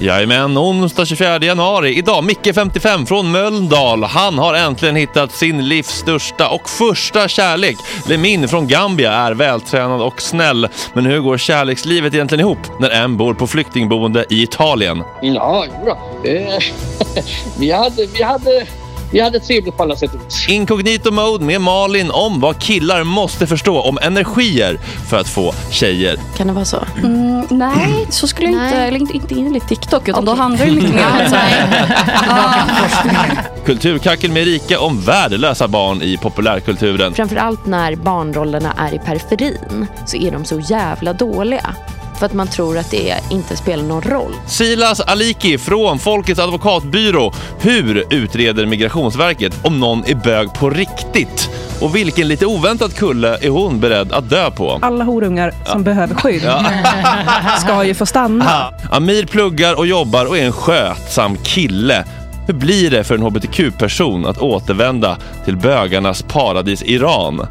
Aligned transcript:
Jajamän, 0.00 0.58
onsdag 0.58 1.06
24 1.06 1.38
januari. 1.38 1.98
Idag 1.98 2.24
Micke 2.24 2.54
55 2.54 3.06
från 3.06 3.30
Mölndal. 3.30 4.04
Han 4.04 4.38
har 4.38 4.54
äntligen 4.54 4.96
hittat 4.96 5.32
sin 5.32 5.68
livs 5.68 5.88
största 5.88 6.48
och 6.48 6.68
första 6.68 7.28
kärlek. 7.28 7.76
Lemin 8.08 8.48
från 8.48 8.66
Gambia 8.66 9.12
är 9.12 9.32
vältränad 9.32 10.02
och 10.02 10.22
snäll. 10.22 10.68
Men 10.92 11.06
hur 11.06 11.20
går 11.20 11.38
kärlekslivet 11.38 12.14
egentligen 12.14 12.40
ihop 12.40 12.80
när 12.80 12.90
en 12.90 13.16
bor 13.16 13.34
på 13.34 13.46
flyktingboende 13.46 14.24
i 14.30 14.42
Italien? 14.42 15.02
Ja, 15.22 15.66
bra. 15.84 15.98
Eh, 16.24 16.58
vi, 17.58 17.70
hade, 17.70 18.06
vi 18.06 18.22
hade 18.22 18.66
vi 19.10 19.20
hade 19.20 19.40
trevligt 19.40 19.76
på 19.76 19.82
alla 19.82 19.96
sätt 19.96 20.14
och 20.14 20.20
vis. 20.26 20.48
Incognito 20.48 21.10
mode 21.10 21.44
med 21.44 21.60
Malin 21.60 22.10
om 22.10 22.40
vad 22.40 22.58
killar 22.58 23.04
måste 23.04 23.46
förstå 23.46 23.80
om 23.80 23.98
energier 24.02 24.78
för 25.10 25.20
att 25.20 25.28
få 25.28 25.54
tjejer. 25.70 26.16
Kan 26.36 26.46
det 26.46 26.52
vara 26.52 26.64
så? 26.64 26.78
Mm, 27.02 27.46
nej, 27.50 28.06
så 28.10 28.26
skulle 28.26 28.48
jag 28.48 28.66
inte, 28.66 28.76
eller 28.76 28.98
inte, 28.98 29.16
inte 29.16 29.34
enligt 29.34 29.68
TikTok, 29.68 30.08
utan 30.08 30.24
då 30.24 30.34
handlar 30.34 30.66
det 30.66 30.72
mycket 30.72 30.94
mer 30.94 31.06
om 31.06 31.18
så 31.30 31.36
här, 31.36 33.44
Kulturkackel 33.66 34.32
med 34.32 34.42
Erika 34.42 34.80
om 34.80 35.00
värdelösa 35.00 35.68
barn 35.68 36.02
i 36.02 36.16
populärkulturen. 36.16 37.14
Framförallt 37.14 37.66
när 37.66 37.96
barnrollerna 37.96 38.72
är 38.78 38.94
i 38.94 38.98
periferin 38.98 39.86
så 40.06 40.16
är 40.16 40.30
de 40.30 40.44
så 40.44 40.60
jävla 40.60 41.12
dåliga. 41.12 41.74
För 42.18 42.26
att 42.26 42.32
man 42.32 42.46
tror 42.48 42.78
att 42.78 42.90
det 42.90 43.14
inte 43.30 43.56
spelar 43.56 43.84
någon 43.84 44.02
roll. 44.02 44.32
Silas 44.46 45.00
Aliki 45.00 45.58
från 45.58 45.98
Folkets 45.98 46.40
advokatbyrå. 46.40 47.32
Hur 47.60 48.04
utreder 48.10 48.66
Migrationsverket 48.66 49.64
om 49.64 49.80
någon 49.80 50.04
är 50.06 50.14
bög 50.14 50.54
på 50.54 50.70
riktigt? 50.70 51.50
Och 51.80 51.96
vilken 51.96 52.28
lite 52.28 52.46
oväntad 52.46 52.94
kulle 52.94 53.38
är 53.40 53.48
hon 53.48 53.80
beredd 53.80 54.12
att 54.12 54.30
dö 54.30 54.50
på? 54.50 54.78
Alla 54.82 55.04
horungar 55.04 55.52
som 55.66 55.84
behöver 55.84 56.14
skydd 56.14 56.42
ska 57.60 57.84
ju 57.84 57.94
få 57.94 58.06
stanna. 58.06 58.72
Amir 58.90 59.26
pluggar 59.26 59.78
och 59.78 59.86
jobbar 59.86 60.26
och 60.26 60.38
är 60.38 60.46
en 60.46 60.52
skötsam 60.52 61.36
kille. 61.36 62.04
Hur 62.46 62.54
blir 62.54 62.90
det 62.90 63.04
för 63.04 63.14
en 63.14 63.22
hbtq-person 63.22 64.26
att 64.26 64.38
återvända 64.38 65.16
till 65.44 65.56
bögarnas 65.56 66.22
paradis 66.22 66.82
Iran? 66.82 67.46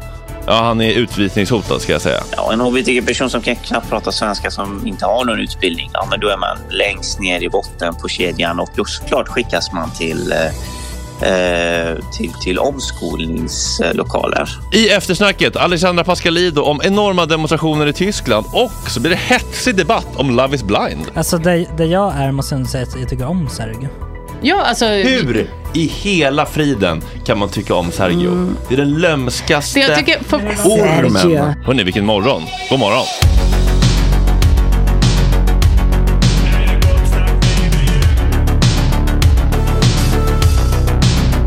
Ja, 0.48 0.54
han 0.62 0.80
är 0.80 0.92
utvisningshotad 0.92 1.80
ska 1.80 1.92
jag 1.92 2.02
säga. 2.02 2.22
Ja, 2.36 2.52
en 2.52 2.60
hbtq-person 2.60 3.30
som 3.30 3.42
kan 3.42 3.56
knappt 3.56 3.88
prata 3.88 4.12
svenska 4.12 4.50
som 4.50 4.86
inte 4.86 5.04
har 5.04 5.24
någon 5.24 5.40
utbildning, 5.40 5.90
ja, 5.92 6.06
men 6.10 6.20
då 6.20 6.28
är 6.28 6.36
man 6.36 6.58
längst 6.70 7.20
ner 7.20 7.42
i 7.42 7.48
botten 7.48 7.94
på 7.94 8.08
kedjan 8.08 8.60
och 8.60 8.68
då 8.76 8.84
såklart 8.84 9.28
skickas 9.28 9.72
man 9.72 9.90
till 9.90 10.32
eh, 10.32 11.94
till, 12.12 12.32
till 12.32 12.58
omskolningslokaler. 12.58 14.48
I 14.72 14.88
eftersnacket 14.88 15.56
Alexandra 15.56 16.04
Pascalido 16.04 16.62
om 16.62 16.80
enorma 16.84 17.26
demonstrationer 17.26 17.86
i 17.86 17.92
Tyskland 17.92 18.46
och 18.52 18.90
så 18.90 19.00
blir 19.00 19.10
det 19.10 19.16
hetsig 19.16 19.76
debatt 19.76 20.08
om 20.16 20.36
Love 20.36 20.54
is 20.54 20.62
blind. 20.62 21.10
Alltså 21.14 21.38
det, 21.38 21.66
det 21.76 21.86
jag 21.86 22.14
är 22.16 22.32
måste 22.32 22.54
jag 22.54 22.68
säga 22.68 22.82
att 22.82 23.00
jag 23.00 23.08
tycker 23.08 23.26
om 23.26 23.48
Sergio. 23.48 24.07
Ja, 24.42 24.62
alltså... 24.62 24.86
Hur 24.86 25.50
i 25.74 25.86
hela 25.86 26.46
friden 26.46 27.02
kan 27.26 27.38
man 27.38 27.48
tycka 27.48 27.74
om 27.74 27.90
Sergio? 27.90 28.54
Det 28.68 28.74
är 28.74 28.78
den 28.78 28.98
lömskaste 29.00 29.72
Så 29.72 29.78
jag 29.78 29.98
tycker... 29.98 30.24
För... 30.24 30.36
ormen. 30.36 31.54
Hörrni, 31.64 31.82
vilken 31.82 32.06
morgon. 32.06 32.42
God 32.70 32.78
morgon. 32.78 33.04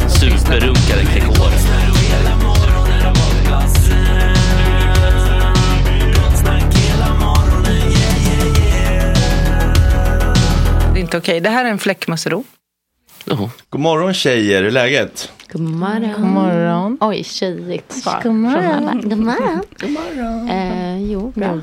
Superrunkare 0.08 1.04
Gregor. 1.14 1.52
Det 10.94 11.00
är 11.00 11.02
inte 11.02 11.18
okej. 11.18 11.40
Det 11.40 11.50
här 11.50 11.66
är 11.66 11.70
en 11.70 11.80
fläckmussero. 11.80 12.44
God 13.70 13.80
morgon 13.82 14.14
tjejer, 14.14 14.58
hur 14.62 14.68
är 14.68 14.72
läget? 14.72 15.32
God 15.52 15.62
morgon. 15.62 16.12
God 16.12 16.22
morgon. 16.30 16.98
Oj, 17.02 17.24
tjejigt 17.24 17.92
svar. 17.94 18.22
God 18.24 18.34
morgon. 18.34 19.02
God 19.10 19.18
morgon. 19.20 19.62
God 19.80 19.90
morgon. 19.92 20.50
Eh, 20.50 21.12
jo, 21.12 21.32
bra. 21.36 21.60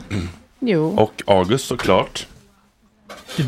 Jo. 0.60 0.94
Och 0.98 1.22
August 1.26 1.66
såklart. 1.66 2.26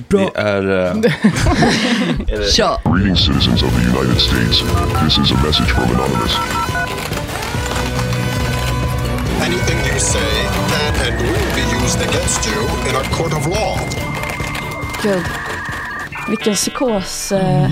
Det 0.08 0.30
är... 0.34 0.86
eh, 0.86 0.94
Greetings, 2.92 3.20
citizens 3.24 3.62
of 3.62 3.70
the 3.74 3.82
United 3.98 4.20
States. 4.20 4.62
This 5.04 5.18
is 5.18 5.32
a 5.32 5.34
message 5.46 5.70
from 5.72 5.84
Anonymous. 5.90 6.36
Anything 9.42 9.78
you 9.92 9.98
say 10.00 10.30
can 10.70 10.94
and 11.06 11.20
will 11.22 11.54
be 11.54 11.64
used 11.84 12.00
against 12.08 12.46
you 12.46 12.60
in 12.88 12.94
a 12.96 13.04
court 13.16 13.32
of 13.32 13.46
law. 13.46 13.78
Gud, 15.02 15.24
vilken 16.28 16.54
psykos 16.54 17.32
uh, 17.34 17.68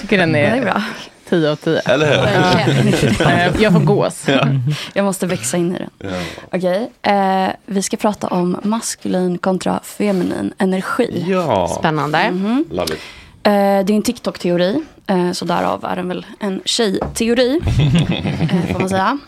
tycker 0.00 0.18
den 0.18 0.34
är, 0.36 0.50
det 0.50 0.56
är 0.58 0.62
bra. 0.62 0.82
10 1.28 1.50
av 1.50 1.56
10. 1.56 1.78
Eller 1.80 2.06
hur? 2.06 3.26
Eh, 3.26 3.62
Jag 3.62 3.72
får 3.72 3.80
gås. 3.80 4.26
Jag 4.92 5.04
måste 5.04 5.26
växa 5.26 5.56
in 5.56 5.76
i 5.76 5.78
den. 5.78 5.90
Ja. 5.98 6.18
Okej, 6.52 6.90
eh, 7.02 7.48
vi 7.66 7.82
ska 7.82 7.96
prata 7.96 8.26
om 8.28 8.60
maskulin 8.62 9.38
kontra 9.38 9.80
feminin 9.82 10.52
energi. 10.58 11.24
Ja. 11.28 11.76
Spännande. 11.78 12.30
Love 12.70 12.94
it. 12.94 13.00
Eh, 13.42 13.52
det 13.52 13.52
är 13.52 13.90
en 13.90 14.02
TikTok-teori, 14.02 14.82
eh, 15.06 15.32
så 15.32 15.44
därav 15.44 15.84
är 15.84 15.96
den 15.96 16.08
väl 16.08 16.26
en 16.40 16.60
tjej-teori, 16.64 17.60
eh, 18.50 18.72
får 18.72 18.78
man 18.80 18.88
säga. 18.88 19.18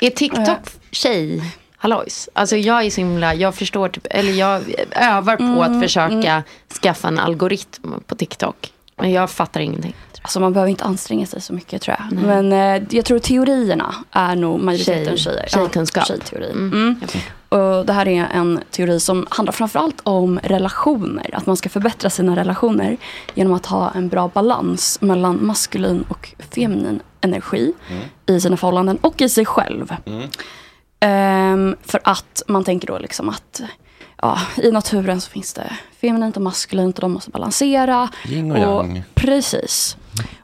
Är 0.00 0.10
TikTok 0.10 0.58
tjej? 0.90 1.42
Hallojs. 1.88 2.28
Alltså 2.32 2.56
jag 2.56 2.84
är 2.86 2.90
så 2.90 3.00
himla, 3.00 3.34
jag 3.34 3.54
förstår 3.54 3.88
typ, 3.88 4.06
eller 4.10 4.32
jag 4.32 4.62
övar 4.90 5.36
på 5.36 5.62
att 5.62 5.82
försöka 5.82 6.42
skaffa 6.82 7.08
en 7.08 7.18
algoritm 7.18 7.92
på 8.06 8.14
TikTok. 8.14 8.72
Men 8.96 9.12
jag 9.12 9.30
fattar 9.30 9.60
ingenting. 9.60 9.94
Alltså 10.22 10.40
man 10.40 10.52
behöver 10.52 10.70
inte 10.70 10.84
anstränga 10.84 11.26
sig 11.26 11.40
så 11.40 11.52
mycket 11.52 11.82
tror 11.82 11.96
jag. 11.98 12.22
Men 12.22 12.52
eh, 12.52 12.82
jag 12.90 13.04
tror 13.04 13.18
teorierna 13.18 13.94
är 14.10 14.36
nog 14.36 14.60
majoriteten 14.60 15.04
Tjej- 15.04 15.18
tjejer. 15.18 15.46
tjejkunskap. 15.48 16.04
Ja, 16.08 16.14
tjejteori. 16.14 16.50
Mm. 16.50 17.00
Och 17.48 17.86
det 17.86 17.92
här 17.92 18.08
är 18.08 18.28
en 18.32 18.60
teori 18.70 19.00
som 19.00 19.26
handlar 19.30 19.52
framförallt 19.52 20.00
om 20.02 20.40
relationer. 20.42 21.30
Att 21.32 21.46
man 21.46 21.56
ska 21.56 21.68
förbättra 21.68 22.10
sina 22.10 22.36
relationer 22.36 22.96
genom 23.34 23.52
att 23.52 23.66
ha 23.66 23.90
en 23.94 24.08
bra 24.08 24.28
balans 24.34 24.98
mellan 25.00 25.46
maskulin 25.46 26.04
och 26.08 26.34
feminin 26.54 27.00
energi 27.20 27.72
i 28.26 28.40
sina 28.40 28.56
förhållanden 28.56 28.96
och 29.00 29.20
i 29.22 29.28
sig 29.28 29.44
själv. 29.46 29.94
Ehm, 31.04 31.76
för 31.82 32.00
att 32.04 32.42
man 32.46 32.64
tänker 32.64 32.86
då 32.86 32.98
liksom 32.98 33.28
att 33.28 33.62
ja, 34.22 34.38
i 34.56 34.70
naturen 34.70 35.20
så 35.20 35.30
finns 35.30 35.52
det 35.52 35.76
feminint 36.00 36.36
och 36.36 36.42
maskulint 36.42 36.98
och 36.98 37.00
de 37.00 37.12
måste 37.12 37.30
balansera. 37.30 38.08
Yin 38.28 38.52
och 38.52 38.58
yang. 38.58 39.04
Precis. 39.14 39.96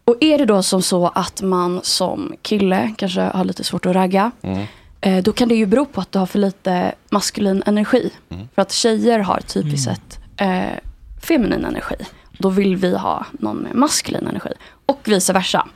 Och 0.05 0.17
är 0.21 0.39
det 0.39 0.45
då 0.45 0.63
som 0.63 0.83
så 0.83 1.09
att 1.09 1.43
man 1.43 1.81
som 1.83 2.35
kille 2.43 2.95
kanske 2.97 3.21
har 3.21 3.45
lite 3.45 3.65
svårt 3.65 3.87
att 3.87 3.95
ragga. 3.95 4.31
Mm. 4.43 4.67
Eh, 5.01 5.23
då 5.23 5.33
kan 5.33 5.49
det 5.49 5.55
ju 5.55 5.67
bero 5.67 5.87
på 5.87 6.01
att 6.01 6.13
du 6.13 6.19
har 6.19 6.27
för 6.27 6.39
lite 6.39 6.95
maskulin 7.11 7.63
energi. 7.67 8.11
För 8.55 8.63
att 8.63 8.73
tjejer 8.73 9.19
har 9.19 9.41
typiskt 9.41 9.85
sett 9.85 10.19
eh, 10.37 10.79
feminin 11.23 11.65
energi. 11.65 11.97
Då 12.39 12.49
vill 12.49 12.77
vi 12.77 12.97
ha 12.97 13.27
någon 13.33 13.57
med 13.57 13.75
maskulin 13.75 14.27
energi. 14.27 14.51
Och 14.87 15.01
vice 15.05 15.33
versa. 15.33 15.69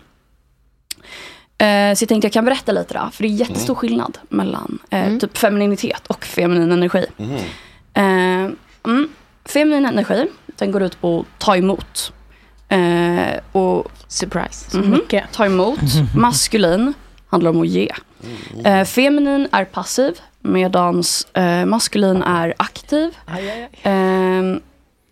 Eh, 1.58 1.94
så 1.94 2.02
jag 2.02 2.08
tänkte 2.08 2.26
jag 2.26 2.32
kan 2.32 2.44
berätta 2.44 2.72
lite 2.72 2.94
då. 2.94 3.10
För 3.12 3.22
det 3.22 3.28
är 3.28 3.30
jättestor 3.30 3.74
skillnad 3.74 4.18
mellan 4.28 4.78
eh, 4.90 5.16
typ 5.18 5.38
femininitet 5.38 6.06
och 6.06 6.24
feminin 6.24 6.72
energi. 6.72 7.06
Eh, 7.94 8.02
mm, 8.84 9.08
feminin 9.44 9.86
energi, 9.86 10.26
den 10.58 10.72
går 10.72 10.82
ut 10.82 11.00
på 11.00 11.20
att 11.20 11.38
ta 11.38 11.56
emot. 11.56 12.12
Eh, 12.68 13.40
och 13.52 13.90
Surprise. 14.08 14.78
Mhm. 14.78 14.90
Mycket. 14.90 15.24
Ta 15.32 15.46
emot. 15.46 15.78
Maskulin 16.16 16.94
handlar 17.26 17.50
om 17.50 17.60
att 17.60 17.68
ge. 17.68 17.92
Eh, 18.64 18.84
feminin 18.84 19.48
är 19.52 19.64
passiv 19.64 20.18
medans 20.40 21.24
eh, 21.34 21.64
maskulin 21.64 22.22
är 22.22 22.54
aktiv. 22.56 23.16
Eh, 23.82 24.56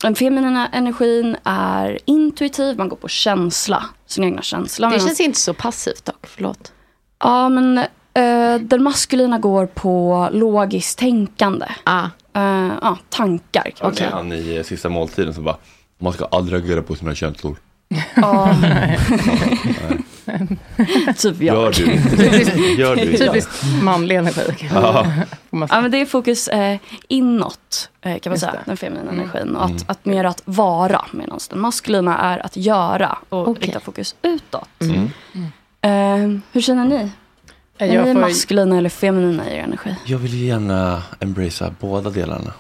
den 0.03 0.15
feminina 0.15 0.69
energin 0.69 1.37
är 1.45 1.99
intuitiv, 2.05 2.79
man 2.79 2.89
går 2.89 2.97
på 2.97 3.09
känsla, 3.09 3.85
sin 4.07 4.25
egna 4.25 4.43
känsla. 4.43 4.91
Det 4.91 5.01
känns 5.01 5.21
inte 5.21 5.39
så 5.39 5.55
passivt 5.55 6.05
dock, 6.05 6.27
förlåt. 6.27 6.73
Ja, 7.19 7.49
men 7.49 7.79
eh, 8.15 8.61
den 8.61 8.83
maskulina 8.83 9.39
går 9.39 9.67
på 9.67 10.29
logiskt 10.33 10.99
tänkande. 10.99 11.67
Ah. 11.85 12.05
Eh, 12.35 12.73
ja, 12.83 12.99
tankar 13.09 13.73
Okej, 13.81 13.97
säga. 13.97 14.11
han 14.11 14.33
i 14.33 14.57
eh, 14.57 14.63
sista 14.63 14.89
måltiden 14.89 15.35
som 15.35 15.45
bara 15.45 15.57
man 15.99 16.13
ska 16.13 16.25
aldrig 16.25 16.61
reagera 16.61 16.83
på 16.83 16.95
sina 16.95 17.15
känslor. 17.15 17.57
Typ 21.17 21.43
jag. 21.43 21.57
Gör 21.57 21.73
du 21.73 21.93
inte. 21.93 22.27
Gör 22.81 22.97
du. 22.97 23.17
Typiskt 23.17 23.51
manlig 23.83 24.17
energi. 24.17 24.71
Ja. 24.75 25.07
Men 25.51 25.91
det 25.91 25.99
är 26.01 26.07
fokus 26.07 26.49
eh, 26.49 26.79
inåt, 27.09 27.91
eh, 28.03 28.19
kan 28.19 28.31
man 28.31 28.33
Just 28.33 28.41
säga, 28.41 28.53
det. 28.53 28.59
den 28.65 28.77
feminina 28.77 29.11
Mm. 29.13 29.21
energin. 29.21 29.57
Och 29.57 29.65
att, 29.65 29.71
Mm. 29.71 29.83
att 29.87 30.05
mer 30.05 30.25
att 30.25 30.43
vara, 30.45 31.05
medan 31.13 31.39
den 31.51 31.61
maskulina 31.61 32.19
är 32.19 32.47
att 32.47 32.57
göra 32.57 33.19
och 33.29 33.49
Okej. 33.49 33.63
rikta 33.65 33.81
fokus 33.81 34.15
utåt. 34.23 34.69
Mm. 34.81 35.11
Eh, 35.83 36.41
hur 36.53 36.61
känner 36.61 36.85
ni? 36.85 37.11
Är 37.79 37.87
Jag 37.95 38.07
ni 38.07 38.13
får- 38.15 38.21
maskulina 38.21 38.79
eller 38.79 38.89
feminina 38.91 39.51
i 39.51 39.57
er 39.57 39.63
energi? 39.63 39.97
Jag 40.07 40.19
vill 40.19 40.35
ju 40.35 40.47
gärna 40.47 41.03
embracea 41.21 41.71
båda 41.81 42.11
delarna. 42.11 42.53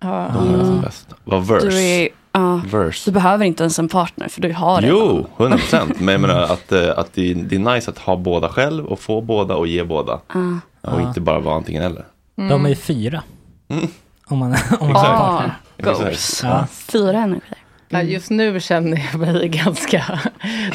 Ja. 0.00 0.30
De 0.34 0.54
är 0.54 0.64
som 0.64 0.80
bäst. 0.80 1.08
Vad 1.24 1.46
verse? 1.46 1.68
Du, 1.68 1.78
är, 1.82 2.08
ja, 2.38 2.60
Verse. 2.78 3.10
du 3.10 3.14
behöver 3.14 3.44
inte 3.44 3.62
ens 3.62 3.78
en 3.78 3.88
partner 3.88 4.28
för 4.28 4.40
du 4.40 4.52
har 4.52 4.80
redan. 4.80 4.98
Jo, 4.98 5.26
100 5.36 5.56
procent. 5.58 6.00
Men 6.00 6.12
jag 6.12 6.20
menar 6.20 6.40
att, 6.52 6.72
eh, 6.72 6.98
att 6.98 7.12
det, 7.14 7.30
är, 7.30 7.34
det 7.34 7.54
är 7.56 7.74
nice 7.74 7.90
att 7.90 7.98
ha 7.98 8.16
båda 8.16 8.48
själv 8.48 8.86
och 8.86 9.00
få 9.00 9.20
båda 9.20 9.54
och 9.56 9.66
ge 9.66 9.84
båda. 9.84 10.20
Ja. 10.32 10.40
Och 10.80 11.00
Ja. 11.00 11.08
inte 11.08 11.20
bara 11.20 11.38
vara 11.40 11.54
antingen 11.56 11.82
eller. 11.82 12.04
De 12.36 12.64
är 12.64 12.68
ju 12.68 12.74
fyra. 12.76 13.22
Mm. 13.68 13.86
Om 14.26 14.38
man, 14.38 14.56
om 14.80 14.92
man 14.92 14.96
har 14.96 15.16
partner. 15.16 15.54
Goals. 15.82 16.40
Ja. 16.44 16.66
Fyra 16.70 17.18
energier. 17.18 17.58
Ja, 17.90 18.02
just 18.02 18.30
nu 18.30 18.60
känner 18.60 19.02
jag 19.12 19.20
mig 19.20 19.48
ganska... 19.64 20.20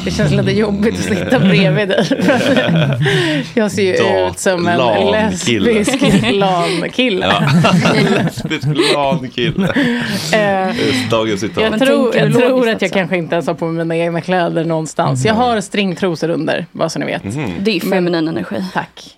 Det 0.04 0.10
känns 0.10 0.32
lite 0.32 0.50
jobbigt 0.52 0.94
att 0.94 1.00
sitta 1.04 1.38
bredvid 1.38 1.88
dig. 1.88 2.06
Jag 3.54 3.72
ser 3.72 3.82
ju 3.82 3.92
Da- 3.92 4.30
ut 4.30 4.38
som 4.38 4.68
en 4.68 5.10
lesbisk 5.12 5.92
LAN-kille. 6.32 7.26
Ja. 7.26 7.72
Lesbisk 7.94 8.66
LAN-kille. 8.94 9.68
Eh, 10.32 10.74
Dagens 11.10 11.40
citat. 11.40 11.62
Jag, 11.62 11.80
tror, 11.80 12.16
jag 12.16 12.32
tror 12.34 12.68
att 12.68 12.82
jag 12.82 12.90
kanske 12.92 13.16
inte 13.16 13.34
ens 13.34 13.46
har 13.46 13.54
på 13.54 13.64
mig 13.66 13.84
mina 13.84 13.96
egna 13.96 14.20
kläder 14.20 14.64
någonstans. 14.64 15.24
Jag 15.24 15.34
har 15.34 15.60
stringtrosor 15.60 16.28
under, 16.30 16.66
bara 16.72 16.88
så 16.88 16.98
ni 16.98 17.06
vet. 17.06 17.24
Mhm. 17.24 17.50
Det 17.60 17.76
är 17.76 17.80
feminin 17.80 18.28
energi. 18.28 18.56
Tack. 18.72 19.16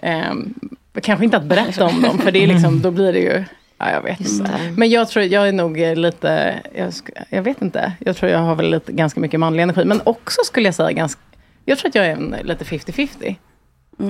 Ehm, 0.00 0.54
kanske 1.02 1.24
inte 1.24 1.36
att 1.36 1.44
berätta 1.44 1.84
om 1.84 2.02
dem, 2.02 2.18
för 2.18 2.30
det 2.32 2.42
är 2.42 2.46
liksom, 2.46 2.82
då 2.82 2.90
blir 2.90 3.12
det 3.12 3.18
ju... 3.18 3.44
Ja, 3.78 3.90
jag 3.90 4.02
vet 4.02 4.20
inte. 4.20 4.72
Men 4.76 4.90
jag 4.90 5.08
tror, 5.08 5.24
jag 5.24 5.48
är 5.48 5.52
nog 5.52 5.78
lite, 5.78 6.60
jag, 6.74 6.92
jag 7.30 7.42
vet 7.42 7.62
inte. 7.62 7.92
Jag 7.98 8.16
tror 8.16 8.32
jag 8.32 8.38
har 8.38 8.54
väl 8.54 8.70
lite, 8.70 8.92
ganska 8.92 9.20
mycket 9.20 9.40
manlig 9.40 9.62
energi. 9.62 9.84
Men 9.84 10.00
också 10.04 10.40
skulle 10.44 10.68
jag 10.68 10.74
säga 10.74 10.92
ganska, 10.92 11.20
jag 11.64 11.78
tror 11.78 11.88
att 11.88 11.94
jag 11.94 12.06
är 12.06 12.12
en, 12.12 12.36
lite 12.42 12.64
50-50. 12.64 13.36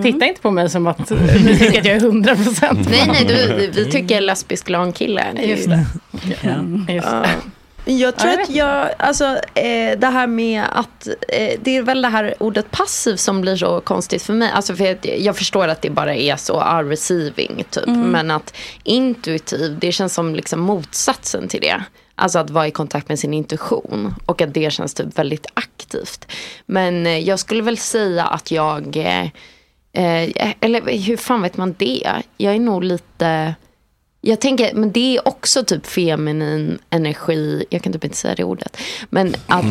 Titta 0.02 0.26
inte 0.26 0.40
på 0.40 0.50
mig 0.50 0.70
som 0.70 0.86
att 0.86 1.10
ni 1.10 1.58
tycker 1.58 1.78
att 1.80 1.86
jag 1.86 1.96
är 1.96 2.04
100 2.04 2.36
procent. 2.36 2.88
Nej, 2.90 3.04
nej, 3.06 3.24
du, 3.24 3.70
vi 3.82 3.90
tycker 3.90 4.20
lesbisk 4.20 4.68
LAN-kille. 4.68 5.24
Just 5.42 5.68
det. 5.68 5.86
Just 6.92 7.10
det. 7.10 7.28
Jag 7.88 8.16
tror 8.16 8.32
Ja, 8.32 8.38
jag 8.38 8.42
att 8.42 8.50
jag, 8.50 8.90
alltså 8.98 9.24
eh, 9.54 9.98
det 9.98 10.06
här 10.06 10.26
med 10.26 10.64
att, 10.72 11.08
eh, 11.28 11.60
det 11.62 11.76
är 11.76 11.82
väl 11.82 12.02
det 12.02 12.08
här 12.08 12.34
ordet 12.38 12.70
passiv 12.70 13.16
som 13.16 13.40
blir 13.40 13.56
så 13.56 13.80
konstigt 13.80 14.22
för 14.22 14.32
mig. 14.32 14.50
Alltså 14.50 14.76
för 14.76 14.92
att 14.92 15.04
jag 15.04 15.36
förstår 15.36 15.68
att 15.68 15.82
det 15.82 15.90
bara 15.90 16.14
är 16.14 16.36
så, 16.36 16.60
ah, 16.60 16.82
receiving 16.82 17.64
typ. 17.70 17.86
Mm. 17.86 18.00
Men 18.00 18.30
att 18.30 18.54
intuitiv, 18.84 19.78
det 19.78 19.92
känns 19.92 20.14
som 20.14 20.34
liksom 20.34 20.60
motsatsen 20.60 21.48
till 21.48 21.60
det. 21.60 21.84
Alltså 22.14 22.38
att 22.38 22.50
vara 22.50 22.66
i 22.66 22.70
kontakt 22.70 23.08
med 23.08 23.18
sin 23.18 23.34
intuition. 23.34 24.14
Och 24.26 24.42
att 24.42 24.54
det 24.54 24.72
känns 24.72 24.94
typ 24.94 25.18
väldigt 25.18 25.46
aktivt. 25.54 26.32
Men 26.66 27.06
eh, 27.06 27.18
jag 27.18 27.38
skulle 27.38 27.62
väl 27.62 27.78
säga 27.78 28.24
att 28.24 28.50
jag, 28.50 28.96
eh, 28.96 29.24
eh, 29.92 30.54
eller 30.60 30.98
hur 31.06 31.16
fan 31.16 31.42
vet 31.42 31.56
man 31.56 31.74
det? 31.78 32.22
Jag 32.36 32.54
är 32.54 32.60
nog 32.60 32.84
lite... 32.84 33.54
Jag 34.26 34.40
tänker, 34.40 34.74
men 34.74 34.92
det 34.92 35.16
är 35.16 35.28
också 35.28 35.64
typ 35.64 35.86
feminin 35.86 36.78
energi, 36.90 37.64
jag 37.70 37.82
kan 37.82 37.92
typ 37.92 38.04
inte 38.04 38.16
säga 38.16 38.34
det 38.34 38.44
ordet, 38.44 38.76
men 39.10 39.34
att, 39.46 39.64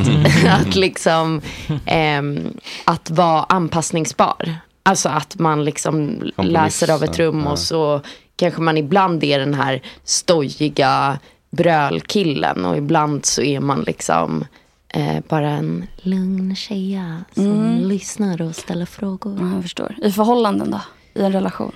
att 0.47 0.75
liksom, 0.75 1.41
ehm, 1.85 2.57
att 2.85 3.09
vara 3.09 3.43
anpassningsbar. 3.43 4.55
Alltså 4.83 5.09
att 5.09 5.39
man 5.39 5.65
liksom 5.65 6.23
läser 6.37 6.91
av 6.91 7.03
ett 7.03 7.19
rum 7.19 7.41
ja. 7.45 7.51
och 7.51 7.59
så 7.59 8.01
kanske 8.35 8.61
man 8.61 8.77
ibland 8.77 9.23
är 9.23 9.39
den 9.39 9.53
här 9.53 9.81
stojiga 10.03 11.19
brölkillen 11.51 12.65
och 12.65 12.77
ibland 12.77 13.25
så 13.25 13.41
är 13.41 13.59
man 13.59 13.81
liksom 13.81 14.45
eh, 14.89 15.17
bara 15.29 15.49
en 15.49 15.87
lugn 15.97 16.55
tjeja 16.55 17.23
som 17.33 17.45
Mm. 17.45 17.87
lyssnar 17.87 18.41
och 18.41 18.55
ställer 18.55 18.85
frågor. 18.85 19.37
Ja, 19.41 19.53
jag 19.53 19.61
förstår. 19.61 19.95
I 20.03 20.11
förhållanden 20.11 20.71
då? 20.71 20.81
I 21.21 21.23
en 21.25 21.31
relation? 21.31 21.71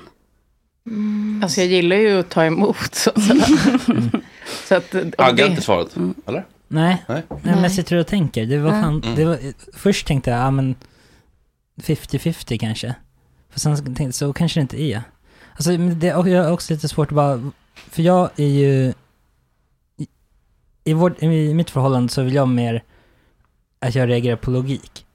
Alltså 1.43 1.62
jag 1.62 1.69
gillar 1.69 1.96
ju 1.96 2.19
att 2.19 2.29
ta 2.29 2.46
emot 2.46 2.96
så 2.96 3.10
att 3.10 3.24
säga. 3.24 3.46
så 4.67 4.75
att, 4.75 4.96
Agga 5.17 5.46
det- 5.46 5.50
inte 5.51 5.62
svaret, 5.62 5.96
eller? 6.25 6.46
Nej, 6.67 7.03
Nej. 7.08 7.24
Nej. 7.29 7.39
men 7.43 7.63
jag 7.63 7.72
sitter 7.72 7.96
och 7.96 8.08
tänker. 8.08 8.46
Det 8.46 8.58
var 8.58 8.74
Ja. 8.75 8.81
fan, 8.81 9.03
det 9.15 9.25
var, 9.25 9.38
först 9.74 10.08
tänkte 10.08 10.29
jag, 10.31 10.39
ja 10.39 10.51
men 10.51 10.75
50-50 11.81 12.58
kanske. 12.58 12.96
För 13.50 13.60
sen 13.60 13.75
tänkte 13.86 14.03
jag, 14.03 14.13
så 14.13 14.34
kanske 14.34 14.60
det 14.60 14.62
inte 14.62 14.81
är. 14.81 15.01
Alltså 15.53 15.72
men 15.72 16.00
det, 16.00 16.15
och 16.15 16.29
jag 16.29 16.43
har 16.43 16.51
också 16.51 16.74
lite 16.74 16.88
svårt 16.88 17.08
att 17.12 17.15
bara, 17.15 17.51
för 17.74 18.01
jag 18.01 18.29
är 18.36 18.48
ju, 18.48 18.93
i, 19.98 20.08
i, 20.84 20.93
vårt, 20.93 21.24
i 21.24 21.53
mitt 21.53 21.69
förhållande 21.69 22.10
så 22.13 22.24
vill 22.24 22.34
jag 22.34 22.48
mer 22.48 22.84
att 23.79 23.96
jag 23.96 24.10
reagerar 24.10 24.36
på 24.36 24.51
logik 24.51 25.05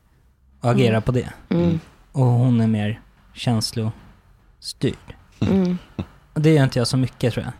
och 0.61 0.71
agerar 0.71 0.89
Mm. 0.91 1.03
på 1.03 1.13
det. 1.13 1.29
Mm. 1.49 1.81
Och 2.13 2.25
hon 2.27 2.61
är 2.61 2.67
mer 2.67 3.01
känslostyrd. 3.35 5.15
Mm. 5.51 5.79
Det 6.35 6.51
gör 6.51 6.65
inte 6.65 6.79
jag 6.79 6.89
så 6.89 6.97
mycket 6.97 7.33
tror 7.35 7.45
jag. 7.45 7.53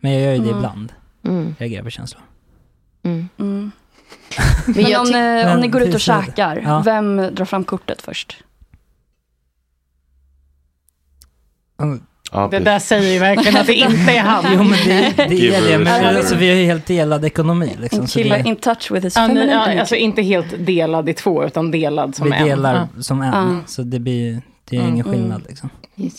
Men 0.00 0.12
jag 0.12 0.22
gör 0.22 0.32
ju 0.32 0.38
det 0.38 0.44
Mm. 0.44 0.56
ibland. 0.56 0.92
Mm. 1.24 1.54
Reagerar 1.58 1.82
på 1.84 1.90
känslor. 1.90 2.22
Mm. 3.04 3.28
Men, 4.66 4.84
jag 4.90 5.00
om, 5.00 5.06
eh, 5.14 5.14
om 5.14 5.50
Men 5.52 5.60
ni 5.60 5.68
går 5.68 5.82
ut 5.82 5.94
och 5.94 6.00
käkar, 6.00 6.62
Ja. 6.64 6.82
vem 6.84 7.16
drar 7.16 7.44
fram 7.44 7.64
kortet 7.64 8.02
först? 8.02 8.36
Ja, 12.32 12.48
Det 12.50 12.58
där 12.58 12.78
säger 12.78 13.12
ju 13.12 13.18
verkligen 13.18 13.56
att 13.60 13.66
det 13.66 13.74
inte 13.74 14.12
är 14.12 14.20
han. 14.20 14.44
Jo 14.54 14.62
men 14.62 14.78
det, 14.86 15.14
det 15.28 15.54
är 15.54 15.68
det, 15.68 15.78
men 15.84 16.16
alltså, 16.16 16.34
vi 16.36 16.48
har 16.48 16.56
ju 16.56 16.64
helt 16.64 16.86
delad 16.86 17.24
ekonomi 17.24 17.76
liksom. 17.80 18.06
Kille 18.06 18.38
det, 18.42 18.48
in 18.48 18.56
touch 18.56 18.90
with 18.90 19.04
his 19.04 19.16
ni, 19.16 19.20
feminine 19.28 19.52
ja, 19.74 19.80
alltså 19.80 19.94
inte 19.96 20.22
helt 20.22 20.66
delad 20.66 21.08
i 21.08 21.12
två, 21.14 21.44
utan 21.44 21.70
delad 21.70 22.14
som 22.16 22.30
vi 22.30 22.36
en. 22.36 22.44
delar 22.44 22.88
Ja. 22.96 23.02
som 23.02 23.22
en, 23.22 23.32
Ja. 23.32 23.60
så 23.66 23.82
det 23.82 23.98
blir 23.98 24.42
det 24.70 24.76
är 24.76 24.80
Mm. 24.80 24.92
ingen 24.94 25.06
Mm. 25.06 25.18
skillnad 25.18 25.42
liksom. 25.48 25.70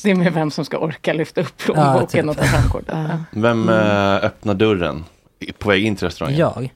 Det 0.03 0.11
är 0.11 0.15
med 0.15 0.33
vem 0.33 0.51
som 0.51 0.65
ska 0.65 0.77
orka 0.77 1.13
lyfta 1.13 1.41
upp 1.41 1.53
Ja, 1.57 1.63
plånboken 1.73 2.07
typ. 2.27 2.29
och 2.29 2.37
ta 2.37 2.43
fram 2.43 2.69
kortet. 2.69 2.95
Ja. 3.09 3.17
Vem 3.31 3.69
eh, 3.69 4.15
öppnar 4.15 4.53
dörren 4.53 5.05
på 5.59 5.69
väg 5.69 5.85
in 5.85 5.95
till 5.95 6.07
restaurangen? 6.07 6.39
Jag. 6.39 6.73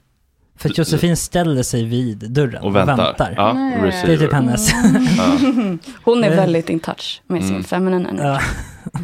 För 0.56 0.68
att 0.68 0.78
Josefin 0.78 1.16
ställer 1.16 1.62
sig 1.62 1.84
vid 1.84 2.30
dörren 2.30 2.62
Och 2.62 2.76
väntar. 2.76 3.34
Ja, 3.36 3.52
Nej. 3.52 3.78
receiver. 3.82 4.06
Det 4.06 4.12
är 4.14 4.18
typ 4.18 4.32
hennes. 4.32 4.72
Hon 6.04 6.24
är 6.24 6.30
Eh. 6.30 6.36
väldigt 6.36 6.68
in 6.70 6.80
touch 6.80 7.22
med 7.26 7.42
sin 7.42 7.50
Mm. 7.50 7.64
feminine 7.64 8.08
energy. 8.08 8.26
Ja. 8.28 8.40
Ja. 8.92 9.00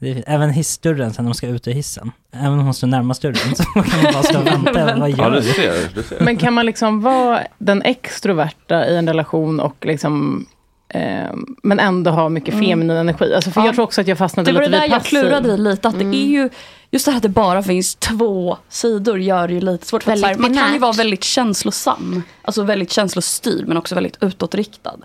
Det 0.00 0.10
är 0.10 0.14
fint. 0.14 0.24
Även 0.28 0.50
hissdörren 0.50 1.12
sen 1.12 1.24
när 1.24 1.30
de 1.30 1.34
ska 1.34 1.46
ut 1.46 1.68
ur 1.68 1.72
hissen. 1.72 2.12
Även 2.32 2.52
om 2.52 2.64
hon 2.64 2.74
står 2.74 2.86
närmast 2.86 3.22
dörren 3.22 3.54
så 3.56 3.62
kan 3.64 4.02
man 4.02 4.12
bara 4.12 4.22
stå 4.22 4.38
och 4.38 4.46
vänta. 4.46 4.72
Vad 4.96 5.10
Ja, 5.10 5.16
gör 5.16 5.30
du 5.30 5.36
du? 5.40 5.42
ser. 5.42 5.88
Du 5.94 6.02
ser. 6.02 6.20
Men 6.20 6.36
kan 6.36 6.54
man 6.54 6.66
liksom 6.66 7.00
vara 7.00 7.40
den 7.58 7.82
extroverta 7.82 8.86
i 8.86 8.96
en 8.96 9.06
relation 9.08 9.60
och 9.60 9.76
liksom 9.86 10.46
eh, 10.88 11.30
men 11.62 11.80
ändå 11.80 12.10
ha 12.10 12.28
mycket 12.28 12.54
Mm. 12.54 12.66
feminin 12.66 12.96
energi. 12.96 13.34
Alltså 13.34 13.50
för 13.50 13.60
Ja. 13.60 13.66
jag 13.66 13.74
tror 13.74 13.84
också 13.84 14.00
att 14.00 14.06
jag 14.08 14.18
fastnade 14.18 14.50
Det 14.50 14.54
var 14.54 14.60
det 14.60 14.66
lite 14.66 14.78
där 14.78 14.82
vid 14.88 14.92
jag 14.94 15.04
klurade 15.04 15.48
i 15.48 15.58
lite, 15.58 15.88
att 15.88 15.94
Mm. 15.94 16.10
det 16.10 16.16
är 16.16 16.26
ju, 16.26 16.48
just 16.90 17.04
det 17.04 17.10
här 17.10 17.16
att 17.16 17.22
det 17.22 17.28
bara 17.28 17.62
finns 17.62 17.94
två 17.94 18.56
sidor 18.68 19.18
gör 19.20 19.48
det 19.48 19.54
ju 19.54 19.60
lite 19.60 19.86
svårt. 19.86 20.02
För 20.02 20.12
att 20.12 20.18
så 20.20 20.26
här, 20.26 20.34
Väldigt 20.34 20.50
man 20.56 20.64
kan 20.64 20.72
ju 20.72 20.78
vara 20.78 20.92
väldigt 20.92 21.24
känslosam, 21.24 22.22
alltså 22.42 22.62
väldigt 22.62 22.90
känslostyrd 22.90 23.68
men 23.68 23.76
också 23.76 23.94
väldigt 23.94 24.16
utåtriktad. 24.22 24.96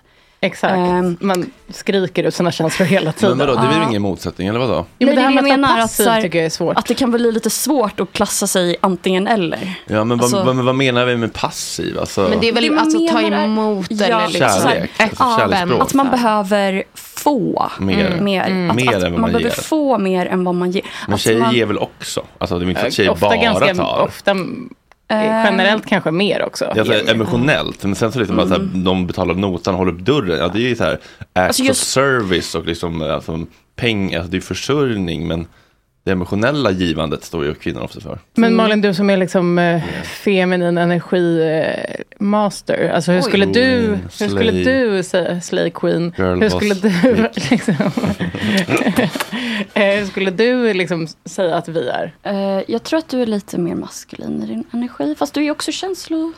Exakt. 0.45 0.73
Ehm. 0.73 1.17
man 1.19 1.45
skriker 1.69 2.23
ut 2.23 2.33
sina 2.35 2.51
känslor 2.51 2.85
hela 2.87 3.05
Men 3.05 3.13
tiden. 3.13 3.37
vadå, 3.37 3.53
det 3.55 3.67
blir 3.67 3.77
Ja. 3.77 3.87
ingen 3.89 4.01
motsättning, 4.01 4.47
eller 4.47 4.59
vadå? 4.59 4.85
Jo, 4.99 5.07
men 5.07 5.07
Nej, 5.07 5.15
det 5.15 5.21
här 5.21 5.29
det 5.29 5.35
med 5.35 5.43
att 5.43 5.49
jag 5.49 5.57
vara 5.57 5.67
menar, 5.67 5.79
att 5.83 5.97
passiv 5.97 6.21
tycker 6.21 6.39
jag 6.39 6.45
är 6.45 6.49
svårt. 6.49 6.77
Att 6.77 6.85
det 6.85 6.93
kan 6.93 7.11
bli 7.11 7.31
lite 7.31 7.49
svårt 7.49 7.99
att 7.99 8.13
klassa 8.13 8.47
sig 8.47 8.75
antingen 8.81 9.27
eller. 9.27 9.73
Ja, 9.87 10.03
men 10.03 10.17
vad, 10.17 10.21
Alltså- 10.21 10.43
vad, 10.43 10.55
men 10.55 10.65
vad 10.65 10.75
menar 10.75 11.05
vi 11.05 11.17
med 11.17 11.33
passiv? 11.33 11.99
Alltså, 11.99 12.21
Men 12.29 12.39
det 12.39 12.47
är 12.49 12.53
väl 12.53 12.63
Det 12.63 12.69
man 12.71 12.79
alltså 12.79 13.07
ta 13.11 13.21
emot 13.21 13.85
Ja, 13.89 14.05
eller 14.05 14.27
liksom 14.27 14.49
Kärlek, 14.49 14.91
alltså. 14.97 15.81
Att 15.81 15.93
man 15.93 16.09
behöver 16.11 16.83
få 16.93 17.71
Mer. 17.79 18.17
mer. 18.21 18.43
Mm. 18.45 18.69
Att, 18.69 18.75
Mer 18.75 18.87
att 18.87 18.93
än 18.93 19.01
vad 19.01 19.11
man 19.11 19.21
man 19.21 19.31
behöver 19.31 19.49
ger. 19.55 19.61
få 19.63 19.97
mer 19.97 20.25
än 20.25 20.43
vad 20.43 20.55
man 20.55 20.71
ger. 20.71 20.83
men 21.07 21.13
Att 21.15 21.19
tjejer 21.21 21.39
man, 21.39 21.55
ger 21.55 21.65
väl 21.65 21.77
också? 21.77 22.23
Alltså 22.37 22.59
det 22.59 22.65
är 22.65 22.69
inte 22.69 22.81
att 22.87 22.93
tjejer 22.93 23.09
ofta 23.11 23.25
bara 23.27 23.35
ganska, 23.35 23.75
tar. 23.75 23.99
ofta. 24.07 24.35
Generellt 25.09 25.85
kanske 25.85 26.11
mer 26.11 26.43
också. 26.43 26.71
Ja, 26.75 26.81
alltså, 26.81 27.11
emotionellt, 27.11 27.83
men 27.83 27.95
sen 27.95 28.11
så 28.11 28.19
liksom 28.19 28.35
bara 28.35 28.47
så 28.47 28.53
här, 28.53 28.69
de 28.73 29.07
betalar 29.07 29.33
notan 29.35 29.73
och 29.73 29.77
håller 29.77 29.91
upp 29.91 29.99
dörren. 29.99 30.37
Ja, 30.39 30.47
det 30.47 30.59
är 30.59 30.69
ju 30.69 30.75
så 30.75 30.83
här 30.83 30.93
acts 30.93 31.01
Alltså 31.33 31.63
just- 31.63 31.81
of 31.81 31.87
service 31.87 32.55
och 32.55 32.65
liksom 32.65 33.01
alltså, 33.01 33.45
pengar, 33.75 34.17
alltså, 34.19 34.31
det 34.31 34.37
är 34.37 34.41
försörjning, 34.41 35.27
men 35.27 35.47
det 36.05 36.11
emotionella 36.11 36.71
givandet 36.71 37.23
står 37.23 37.45
ju 37.45 37.53
kvinnor 37.53 37.81
ofta 37.81 37.99
för. 37.99 38.19
Men 38.35 38.55
Malin, 38.55 38.81
du 38.81 38.93
som 38.93 39.09
är 39.09 39.17
liksom 39.17 39.59
eh, 39.59 39.83
feminin 40.03 40.77
energi 40.77 41.41
eh, 41.41 42.01
master. 42.19 42.89
Alltså 42.95 43.11
hur 43.11 43.19
Oj. 43.19 43.23
skulle 43.23 43.45
du, 43.45 43.85
Mm, 43.85 43.99
hur 44.01 44.09
skulle 44.27 44.51
slay. 44.51 44.63
du 44.63 45.03
säga 45.03 45.41
slay 45.41 45.69
queen? 45.69 46.13
Girl 46.17 46.41
hur 46.41 46.49
skulle 46.49 46.73
du 46.73 46.89
liksom, 47.49 47.75
eh, 49.73 49.99
hur 49.99 50.05
skulle 50.05 50.31
du 50.31 50.73
liksom 50.73 51.07
säga 51.25 51.55
att 51.55 51.67
vi 51.67 51.87
är? 51.89 52.13
Eh, 52.23 52.63
jag 52.67 52.83
tror 52.83 52.99
att 52.99 53.09
du 53.09 53.21
är 53.21 53.25
lite 53.25 53.57
mer 53.57 53.75
maskulin 53.75 54.43
i 54.43 54.45
din 54.45 54.63
energi. 54.71 55.15
Fast 55.15 55.33
du 55.33 55.45
är 55.45 55.51
också 55.51 55.71
känslo... 55.71 56.33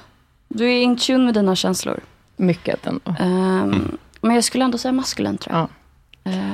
Du 0.50 0.65
är 0.65 0.81
in 0.81 0.97
tune 0.97 1.25
med 1.25 1.33
dina 1.33 1.55
känslor. 1.55 2.00
Mycket 2.38 2.88
ändå. 2.88 3.15
Ehm, 3.19 3.97
Men 4.21 4.36
jag 4.36 4.43
skulle 4.43 4.63
ändå 4.65 4.77
säga 4.77 4.91
maskulin 4.91 5.38
tror 5.38 5.55
jag. 5.55 5.69
Eh, 6.33 6.53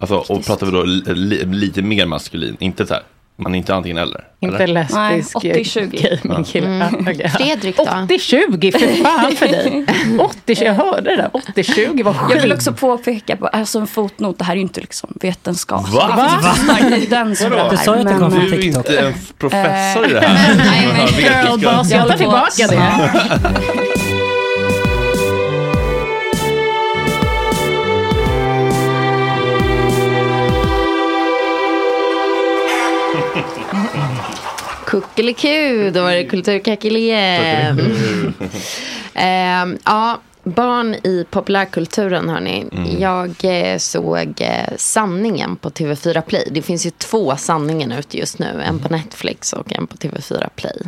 Alltså, 0.00 0.16
och 0.16 0.44
pratar 0.46 0.66
vi 0.66 0.72
då 0.72 0.82
li, 0.82 1.02
li, 1.14 1.44
lite 1.44 1.82
mer 1.82 2.06
maskulin, 2.06 2.56
inte 2.60 2.86
så 2.86 2.94
här, 2.94 3.02
man 3.36 3.54
är 3.54 3.58
inte 3.58 3.74
antingen 3.74 3.98
eller. 3.98 4.24
Inte 4.40 4.56
eller? 4.64 4.74
lesbisk 4.74 5.36
Nej, 5.44 5.52
80-20. 5.62 6.28
gamingkille. 6.28 6.66
Mm. 6.66 7.04
Fredrik 7.30 7.76
då? 7.76 7.82
80-20, 7.84 8.78
för 8.78 9.02
fan 9.04 9.36
för 9.36 9.46
dig. 9.46 9.84
80, 10.18 10.64
jag 10.64 10.74
hörde 10.74 11.10
det 11.10 11.16
där. 11.16 11.30
80-20 11.62 12.02
var 12.02 12.12
skit. 12.14 12.34
jag 12.36 12.42
vill 12.42 12.52
också 12.52 12.72
påpeka, 12.72 13.36
på, 13.36 13.46
alltså 13.46 13.78
en 13.78 13.86
fotnot, 13.86 14.38
det 14.38 14.44
här 14.44 14.52
är 14.52 14.56
ju 14.56 14.62
inte 14.62 14.80
liksom 14.80 15.12
vetenskap. 15.20 15.88
Va? 15.88 16.00
För 16.00 16.16
det 16.16 16.22
Vadå? 16.22 17.56
här. 17.56 17.70
Du 17.70 17.76
sa 17.76 17.94
ju 17.94 18.00
att 18.00 18.06
det 18.08 18.14
kom 18.18 18.30
från 18.30 18.40
Du 18.40 18.54
är 18.56 18.60
TikTok. 18.62 18.86
inte 18.88 18.98
en 19.00 19.14
professor 19.38 20.06
i 20.10 20.12
det 20.12 20.20
här. 20.20 20.54
Nej, 20.56 20.86
men- 20.86 21.06
vetenskap. 21.06 21.60
Girlboss, 21.60 21.90
jag 21.90 22.08
tar 22.08 22.16
tillbaka 22.16 22.66
det. 22.66 23.93
Kuckeliku, 34.84 35.90
då 35.90 36.02
var 36.02 36.12
det 36.12 36.24
kulturkackel 36.24 36.96
igen. 36.96 38.34
Ehm, 39.16 39.78
ja, 39.84 40.20
barn 40.44 40.94
i 40.94 41.26
populärkulturen 41.30 42.28
hörni. 42.28 42.66
Mm. 42.72 43.00
Jag 43.00 43.34
eh, 43.42 43.78
såg 43.78 44.40
eh, 44.40 44.76
Sanningen 44.76 45.56
på 45.56 45.70
TV4 45.70 46.20
Play. 46.20 46.48
Det 46.50 46.62
finns 46.62 46.86
ju 46.86 46.90
två 46.90 47.36
sanningen 47.36 47.92
ute 47.92 48.18
just 48.18 48.38
nu. 48.38 48.62
En 48.66 48.78
på 48.78 48.88
Netflix 48.88 49.52
och 49.52 49.72
en 49.72 49.86
på 49.86 49.96
TV4 49.96 50.48
Play. 50.56 50.80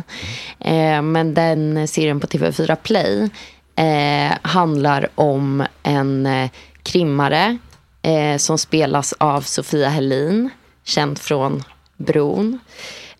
Eh, 0.59 1.01
men 1.01 1.33
den 1.33 1.87
serien 1.87 2.19
på 2.19 2.27
TV4 2.27 2.75
Play 2.75 3.29
eh, 3.75 4.37
handlar 4.41 5.07
om 5.15 5.65
en 5.83 6.25
eh, 6.25 6.49
krimmare 6.83 7.57
eh, 8.01 8.37
som 8.37 8.57
spelas 8.57 9.13
av 9.13 9.41
Sofia 9.41 9.89
Helin, 9.89 10.49
känd 10.83 11.19
från 11.19 11.63
Bron. 11.97 12.59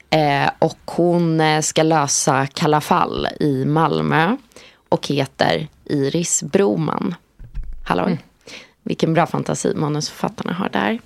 Eh, 0.10 0.50
och 0.60 0.80
hon 0.86 1.42
eh, 1.42 1.62
ska 1.62 1.84
lösa 1.84 2.48
Kalla 2.48 2.82
fall 2.82 3.28
i 3.40 3.66
Malmö 3.66 4.38
och 4.90 5.08
heter 5.08 5.68
Iris 5.86 6.44
Broman. 6.44 7.16
Hallå? 7.86 8.04
Mm. 8.04 8.18
Vilken 8.84 9.14
bra 9.14 9.28
fantasi 9.28 9.74
manusförfattarna 9.76 10.54
har 10.54 10.70
där. 10.70 11.00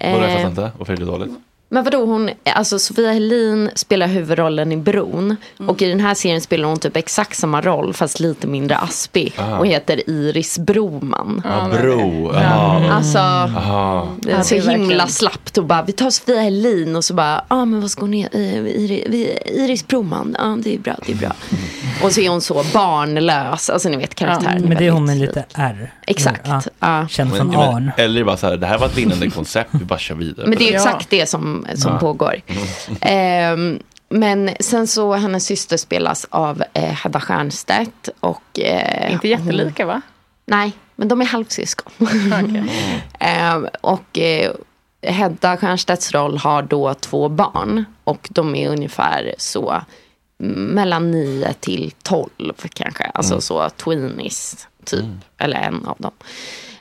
Vadå, 0.00 0.24
jag 0.24 0.32
fattar 0.32 0.38
Eh, 0.40 0.46
inte. 0.50 0.70
Varför 0.78 0.92
är 0.92 0.96
det 0.96 1.04
dåligt? 1.04 1.30
Men 1.70 1.84
vadå, 1.84 2.04
hon, 2.04 2.30
alltså 2.54 2.78
Sofia 2.78 3.12
Helin 3.12 3.70
spelar 3.74 4.06
huvudrollen 4.06 4.72
i 4.72 4.76
Bron. 4.76 5.36
Och 5.68 5.82
i 5.82 5.88
den 5.88 6.00
här 6.00 6.14
serien 6.14 6.40
spelar 6.40 6.68
hon 6.68 6.78
typ 6.78 6.96
exakt 6.96 7.38
samma 7.38 7.60
roll 7.60 7.94
fast 7.94 8.20
lite 8.20 8.46
mindre 8.46 8.76
aspig. 8.76 9.34
Ah. 9.38 9.58
Och 9.58 9.66
heter 9.66 10.10
Iris 10.10 10.58
Broman. 10.58 11.42
Ja, 11.44 11.68
bro. 11.80 12.30
Aha. 12.34 12.90
Alltså, 12.92 13.18
Aha. 13.18 14.08
det 14.18 14.30
är 14.32 14.42
så 14.42 14.54
himla 14.54 15.06
slappt 15.06 15.58
och 15.58 15.64
bara, 15.64 15.82
vi 15.82 15.92
tar 15.92 16.10
Sofia 16.10 16.40
Helin 16.40 16.96
och 16.96 17.04
så 17.04 17.14
bara, 17.14 17.34
ja 17.34 17.42
ah, 17.48 17.64
men 17.64 17.80
vad 17.80 17.90
ska 17.90 18.00
hon 18.00 18.12
heta? 18.12 18.38
Eh, 18.38 18.56
Iris, 18.58 19.04
vi- 19.08 19.38
Iris 19.46 19.86
Broman, 19.86 20.36
ja 20.38 20.58
det 20.64 20.74
är 20.74 20.78
bra, 20.78 20.94
det 21.06 21.12
är 21.12 21.16
bra. 21.16 21.32
Och 22.02 22.12
så 22.12 22.20
är 22.20 22.28
hon 22.28 22.40
så 22.40 22.64
barnlös, 22.74 23.70
alltså 23.70 23.88
ni 23.88 23.96
vet 23.96 24.14
karaktären. 24.14 24.62
Men 24.62 24.76
det 24.78 24.86
är 24.86 24.90
hon 24.90 25.04
med 25.04 25.16
lite 25.18 25.44
R. 25.54 25.92
Exakt, 26.06 26.46
Ja. 26.46 26.62
ja. 26.80 27.06
Men- 27.24 27.28
men- 27.46 27.56
Arn. 27.56 27.90
Eller 27.96 28.24
bara 28.24 28.36
så 28.36 28.46
här, 28.46 28.56
det 28.56 28.66
här 28.66 28.78
var 28.78 28.86
ett 28.86 28.98
vinnande 28.98 29.30
koncept, 29.30 29.70
vi 29.72 29.84
bara 29.84 29.98
kör 29.98 30.14
vidare. 30.14 30.46
Men 30.46 30.58
det 30.58 30.68
är 30.70 30.74
exakt 30.74 31.10
det 31.10 31.26
som, 31.28 31.57
som 31.74 31.92
Ja. 31.92 31.98
pågår. 31.98 32.34
Ehm, 33.00 33.78
men 34.08 34.50
sen 34.60 34.86
så, 34.86 35.12
hennes 35.14 35.44
syster 35.46 35.76
spelas 35.76 36.26
av 36.30 36.62
eh, 36.72 36.82
Hedda 36.84 37.20
Stiernstedt. 37.20 38.08
Och, 38.20 38.58
eh, 38.60 39.12
Inte 39.12 39.28
jättelika 39.28 39.86
va? 39.86 40.00
Nej, 40.46 40.72
men 40.96 41.08
de 41.08 41.20
är 41.20 41.26
halvsyskon. 41.26 41.92
Ehm, 43.20 43.68
och 43.80 44.18
eh, 44.18 44.52
Hedda 45.02 45.56
Stiernstedts 45.56 46.12
roll 46.12 46.38
har 46.38 46.62
då 46.62 46.94
två 46.94 47.28
barn. 47.28 47.84
Och 48.04 48.28
de 48.30 48.54
är 48.54 48.68
ungefär 48.68 49.34
så 49.38 49.82
mm, 50.42 50.64
mellan 50.64 51.10
9 51.10 51.52
till 51.60 51.92
12 52.02 52.52
kanske. 52.74 53.04
Alltså 53.04 53.32
Mm. 53.34 53.40
så 53.40 53.70
tweenies 53.70 54.68
typ. 54.84 55.04
Eller 55.38 55.56
en 55.60 55.86
av 55.86 55.96
dem. 55.98 56.12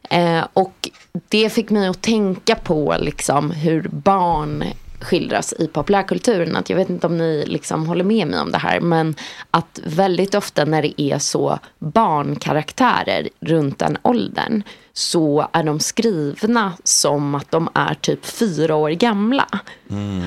Eh, 0.10 0.46
och 0.53 0.89
det 1.27 1.50
fick 1.50 1.69
mig 1.69 1.88
att 1.88 2.01
tänka 2.01 2.55
på 2.55 2.95
liksom 3.00 3.51
hur 3.51 3.88
barn 3.91 4.63
skildras 5.01 5.53
i 5.59 5.67
populärkulturen. 5.67 6.55
Att 6.55 6.69
jag 6.69 6.77
vet 6.77 6.89
inte 6.89 7.07
om 7.07 7.17
ni 7.17 7.43
liksom 7.47 7.87
håller 7.87 8.03
med 8.03 8.27
mig 8.27 8.39
om 8.39 8.51
det 8.51 8.57
här. 8.57 8.79
Men 8.79 9.15
att 9.51 9.79
väldigt 9.83 10.35
ofta 10.35 10.65
när 10.65 10.81
det 10.81 11.01
är 11.01 11.19
så 11.19 11.59
barnkaraktärer 11.79 13.29
runt 13.39 13.79
den 13.79 13.97
åldern. 14.01 14.63
Så 14.93 15.47
är 15.53 15.63
de 15.63 15.79
skrivna 15.79 16.73
som 16.83 17.35
att 17.35 17.51
de 17.51 17.69
är 17.73 17.93
typ 17.93 18.25
fyra 18.25 18.75
år 18.75 18.89
gamla. 18.89 19.47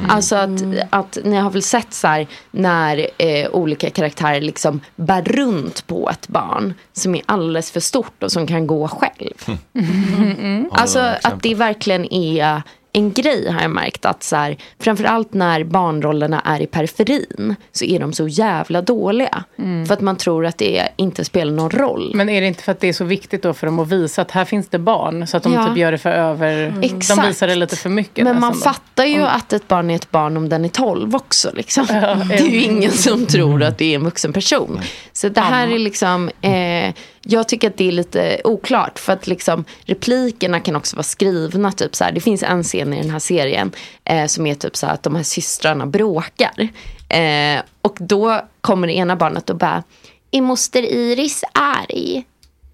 Alltså 0.08 0.36
att, 0.36 0.50
att 0.90 1.18
ni 1.24 1.36
har 1.36 1.50
väl 1.50 1.62
sett 1.62 1.94
så 1.94 2.06
här 2.06 2.26
när 2.50 3.06
eh, 3.18 3.50
olika 3.50 3.90
karaktärer 3.90 4.40
liksom 4.40 4.80
bär 4.96 5.22
runt 5.22 5.86
på 5.86 6.10
ett 6.10 6.28
barn 6.28 6.74
som 6.92 7.14
är 7.14 7.22
alldeles 7.26 7.70
för 7.70 7.80
stort 7.80 8.22
och 8.22 8.32
som 8.32 8.46
kan 8.46 8.66
gå 8.66 8.88
själv. 8.88 9.58
Alltså 10.72 10.98
att 11.22 11.42
det 11.42 11.54
verkligen 11.54 12.12
är 12.12 12.62
en 12.92 13.12
grej 13.12 13.50
har 13.50 13.61
jag 13.62 13.70
märkt 13.70 14.04
att 14.04 14.23
så 14.23 14.37
här, 14.37 14.56
framförallt 14.78 15.35
när 15.35 15.64
barnrollerna 15.64 16.40
är 16.40 16.61
i 16.62 16.66
periferin 16.66 17.54
så 17.73 17.85
är 17.85 17.99
de 18.00 18.12
så 18.12 18.28
jävla 18.28 18.82
dåliga. 18.82 19.44
För 19.87 19.92
att 19.94 20.00
man 20.00 20.16
tror 20.16 20.47
att 20.47 20.59
det 20.59 20.88
inte 20.97 21.25
spelar 21.25 21.52
någon 21.52 21.70
roll. 21.70 22.11
Men 22.14 22.28
är 22.28 22.40
det 22.40 22.47
inte 22.47 22.62
för 22.62 22.73
att 22.73 22.80
det 22.80 22.88
är 22.88 22.92
så 22.92 23.04
viktigt 23.04 23.42
då 23.42 23.54
för 23.54 23.66
dem 23.66 23.78
att 23.78 23.88
visa 23.88 24.23
att 24.23 24.30
här 24.30 24.44
finns 24.44 24.68
det 24.68 24.78
barn? 24.78 25.26
Så 25.26 25.37
att 25.37 25.42
de 25.42 25.52
Ja. 25.52 25.66
typ 25.66 25.76
gör 25.76 25.92
det 25.92 25.99
för 25.99 26.11
över... 26.11 26.70
De 26.80 26.87
Exakt. 26.87 27.28
visar 27.28 27.47
det 27.47 27.54
lite 27.54 27.76
för 27.76 27.88
mycket. 27.90 28.25
Men 28.25 28.40
man 28.40 28.52
då. 28.52 28.59
fattar 28.59 29.05
ju 29.05 29.14
Mm. 29.14 29.29
att 29.29 29.53
ett 29.53 29.68
barn 29.68 29.90
är 29.90 29.94
ett 29.94 30.11
barn 30.11 30.37
om 30.37 30.48
den 30.48 30.64
är 30.64 30.68
12 30.68 31.14
också. 31.16 31.50
Liksom. 31.55 31.87
Ja, 31.88 32.14
det 32.29 32.35
är 32.38 32.48
ju 32.50 32.62
ingen 32.62 32.90
som 32.92 33.26
tror 33.26 33.62
att 33.62 33.79
det 33.79 33.85
är 33.85 33.94
en 33.94 34.05
vuxen 34.05 34.33
person. 34.33 34.81
Så 35.12 35.29
det 35.29 35.40
här 35.40 35.68
är 35.68 35.79
liksom, 35.79 36.31
eh, 36.42 36.94
jag 37.22 37.48
tycker 37.48 37.68
att 37.68 37.76
det 37.76 37.88
är 37.88 37.92
lite 37.92 38.40
oklart. 38.44 38.98
För 38.98 39.12
att 39.12 39.26
liksom, 39.26 39.64
replikerna 39.85 40.61
kan 40.61 40.76
också 40.76 40.96
vara 40.96 41.03
skrivna. 41.03 41.72
Typ 41.72 41.96
så 41.96 42.05
här. 42.05 42.12
Det 42.12 42.20
finns 42.20 42.42
en 42.42 42.62
scen 42.62 42.80
i 42.81 43.03
den 43.03 43.11
här 43.11 43.19
serien 43.19 43.71
eh, 44.05 44.27
som 44.27 44.47
är 44.47 44.55
typ 44.55 44.77
så 44.77 44.87
att 44.87 45.03
de 45.03 45.16
här 45.16 45.23
systrarna 45.23 45.87
bråkar. 45.87 46.69
Eh, 47.09 47.62
och 47.83 47.97
då 48.01 48.40
kommer 48.61 48.87
det 48.87 48.93
ena 48.93 49.16
barnet 49.16 49.51
och 49.51 49.57
bara, 49.57 49.83
är 50.31 50.40
moster 50.40 50.83
Iris 50.83 51.45
arg? 51.53 52.25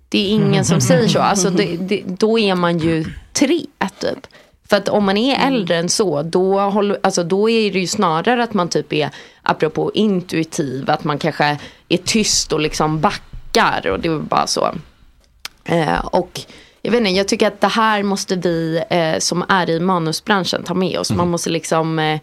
Det 0.08 0.18
är 0.18 0.30
ingen 0.30 0.64
som 0.64 0.80
säger 0.80 1.08
så. 1.08 1.18
Alltså 1.18 1.50
det, 1.50 1.76
det, 1.76 2.02
då 2.06 2.38
är 2.38 2.54
man 2.54 2.78
ju 2.78 3.04
tre 3.32 3.60
typ. 3.98 4.26
För 4.68 4.76
att 4.76 4.88
om 4.88 5.04
man 5.04 5.16
är 5.16 5.46
äldre 5.46 5.76
än 5.76 5.88
så, 5.88 6.22
då, 6.22 6.60
håller, 6.60 6.98
alltså, 7.02 7.24
då 7.24 7.50
är 7.50 7.72
det 7.72 7.78
ju 7.78 7.86
snarare 7.86 8.42
att 8.42 8.54
man 8.54 8.68
typ 8.68 8.92
är, 8.92 9.10
apropå 9.42 9.90
intuitiv, 9.94 10.90
att 10.90 11.04
man 11.04 11.18
kanske 11.18 11.58
är 11.88 11.96
tyst 11.96 12.52
och 12.52 12.60
liksom 12.60 13.00
backar. 13.00 13.86
Och 13.86 14.00
det 14.00 14.08
är 14.08 14.18
bara 14.18 14.46
så. 14.46 14.74
Eh, 15.64 15.98
och 15.98 16.40
jag 16.86 16.92
vet 16.92 16.98
inte, 16.98 17.10
jag 17.10 17.28
tycker 17.28 17.46
att 17.46 17.60
det 17.60 17.68
här 17.68 18.02
måste 18.02 18.36
vi 18.36 18.82
eh, 18.90 19.18
som 19.18 19.44
är 19.48 19.70
i 19.70 19.80
manusbranschen 19.80 20.62
ta 20.62 20.74
med 20.74 20.98
oss. 20.98 21.12
Man 21.12 21.30
måste 21.30 21.50
liksom 21.50 21.98
eh, 21.98 22.14
eh, 22.14 22.20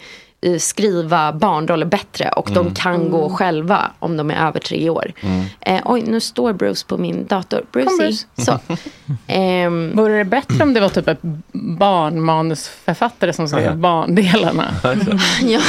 skriva 0.59 1.31
barnroller 1.33 1.85
bättre 1.85 2.29
och 2.29 2.49
de 2.53 2.59
Mm. 2.59 2.73
kan 2.73 3.09
gå 3.11 3.29
själva 3.29 3.91
om 3.99 4.17
de 4.17 4.31
är 4.31 4.47
över 4.47 4.59
tre 4.59 4.89
år. 4.89 5.11
Mm. 5.21 5.45
Eh, 5.61 5.81
oj, 5.85 6.01
nu 6.07 6.19
står 6.19 6.53
Bruce 6.53 6.85
på 6.87 6.97
min 6.97 7.25
dator. 7.27 7.65
Brucey. 7.71 7.97
Bruce. 7.97 8.25
Så. 8.37 8.59
Ehm, 9.27 9.91
Vore 9.95 10.17
det 10.17 10.23
bättre 10.25 10.63
om 10.63 10.73
det 10.73 10.79
var 10.79 10.89
typ 10.89 11.07
ett 11.07 11.19
barnmanusförfattare 11.53 13.33
som 13.33 13.47
skrev 13.47 13.63
Ja. 13.63 13.73
barndelarna? 13.73 14.65
ja, 15.41 15.59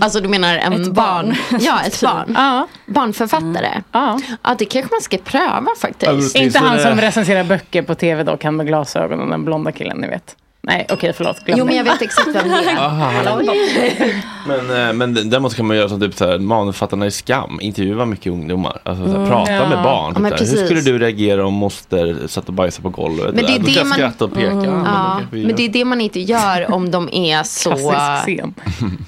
alltså 0.00 0.20
du 0.20 0.28
menar 0.28 0.56
en 0.56 0.72
Ett 0.72 0.92
barn. 0.92 1.26
barn. 1.50 1.60
Ja, 1.60 1.80
ett 1.82 2.02
barn. 2.02 2.32
Ja. 2.34 2.66
Barnförfattare. 2.86 3.82
Ja. 3.92 4.20
ja, 4.42 4.54
det 4.58 4.64
kanske 4.64 4.94
man 4.94 5.00
ska 5.00 5.18
pröva 5.18 5.66
faktiskt. 5.80 6.36
Inte 6.36 6.58
han 6.58 6.78
som 6.78 7.00
recenserar 7.00 7.44
böcker 7.44 7.82
på 7.82 7.94
tv 7.94 8.22
dock, 8.22 8.44
han 8.44 8.56
med 8.56 8.66
glasögon, 8.66 9.30
den 9.30 9.44
blonda 9.44 9.72
killen 9.72 9.98
ni 9.98 10.08
vet. 10.08 10.36
Nej, 10.68 10.86
okej 10.90 11.12
förlåt. 11.16 11.44
glöm 11.44 11.58
Jo, 11.58 11.64
men 11.64 11.76
jag 11.76 11.84
vet 11.84 12.02
exakt 12.02 12.26
vem 12.34 12.48
det 12.48 12.54
är. 12.54 14.22
Men, 14.48 14.86
eh, 14.88 14.92
men 14.92 15.30
däremot 15.30 15.54
kan 15.56 15.66
man 15.66 15.76
göra 15.76 15.88
som 15.88 16.00
typ 16.00 16.14
så 16.14 16.26
här, 16.26 16.38
manusförfattarna 16.38 17.06
i 17.06 17.10
Skam, 17.10 17.58
intervjua 17.60 18.04
mycket 18.04 18.32
ungdomar. 18.32 18.78
Alltså, 18.84 19.04
så 19.04 19.10
här, 19.10 19.16
Mm. 19.16 19.28
prata 19.28 19.52
Ja. 19.52 19.68
med 19.68 19.82
barn. 19.82 20.26
Ja, 20.30 20.36
Typ, 20.38 20.48
hur 20.52 20.64
skulle 20.66 20.80
du 20.80 20.98
reagera 20.98 21.46
om 21.46 21.54
moster 21.54 22.16
satt 22.26 22.48
och 22.48 22.54
bajsade 22.54 22.82
på 22.82 22.88
golvet? 22.88 23.34
Men 23.34 23.44
det 23.46 23.52
är 23.52 23.58
Då 23.58 23.66
det 23.66 23.84
man- 23.84 23.92
skratta 23.92 24.24
och 24.24 24.34
peka. 24.34 24.50
Mm. 24.50 24.58
Men 24.70 24.84
Ja, 24.84 25.20
men 25.30 25.56
det 25.56 25.62
är 25.64 25.68
det 25.68 25.84
man 25.84 26.00
inte 26.00 26.20
gör 26.20 26.72
om 26.74 26.90
de 26.90 27.08
är 27.12 27.42
så... 27.44 27.70
Klassisk 27.70 28.22
scen. 28.22 28.54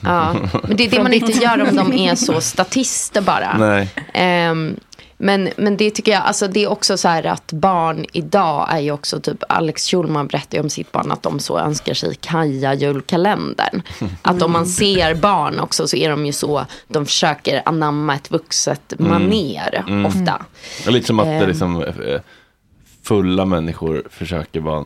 Ja, 0.04 0.34
men 0.62 0.76
det 0.76 0.84
är 0.86 0.90
det 0.90 1.02
man 1.02 1.12
inte 1.12 1.32
gör 1.32 1.62
om 1.68 1.76
de 1.76 1.92
är 1.92 2.14
så 2.14 2.40
statister 2.40 3.20
bara. 3.20 3.58
Nej. 3.58 3.88
Ehm, 4.12 4.76
men, 5.18 5.48
men 5.56 5.76
det 5.76 5.90
tycker 5.90 6.12
jag, 6.12 6.22
alltså 6.22 6.48
det 6.48 6.64
är 6.64 6.68
också 6.70 6.96
så 6.98 7.08
här 7.08 7.26
att 7.26 7.52
barn 7.52 8.06
idag 8.12 8.66
är 8.70 8.78
ju 8.80 8.92
också 8.92 9.20
typ, 9.20 9.42
Alex 9.48 9.86
Schulman 9.90 10.26
berättar 10.26 10.58
ju 10.58 10.62
om 10.62 10.70
sitt 10.70 10.92
barn 10.92 11.12
att 11.12 11.22
de 11.22 11.40
så 11.40 11.58
önskar 11.58 11.94
sig 11.94 12.14
Kaja 12.20 12.74
julkalendern. 12.74 13.82
Att 14.22 14.42
om 14.42 14.52
man 14.52 14.66
ser 14.66 15.14
barn 15.14 15.60
också 15.60 15.88
så 15.88 15.96
är 15.96 16.10
de 16.10 16.26
ju 16.26 16.32
så, 16.32 16.66
de 16.88 17.06
försöker 17.06 17.62
anamma 17.66 18.14
ett 18.14 18.30
vuxet 18.30 18.92
Mm. 18.98 19.12
maner 19.12 19.84
Mm. 19.88 20.06
ofta. 20.06 20.42
Det 20.84 20.88
är 20.88 20.92
lite 20.92 21.06
som 21.06 21.18
att 21.20 21.26
det 21.26 21.32
Ehm. 21.32 21.48
liksom, 21.48 21.82
eh, 21.82 22.20
fulla 23.02 23.44
människor 23.44 24.02
försöker 24.10 24.60
vara, 24.60 24.84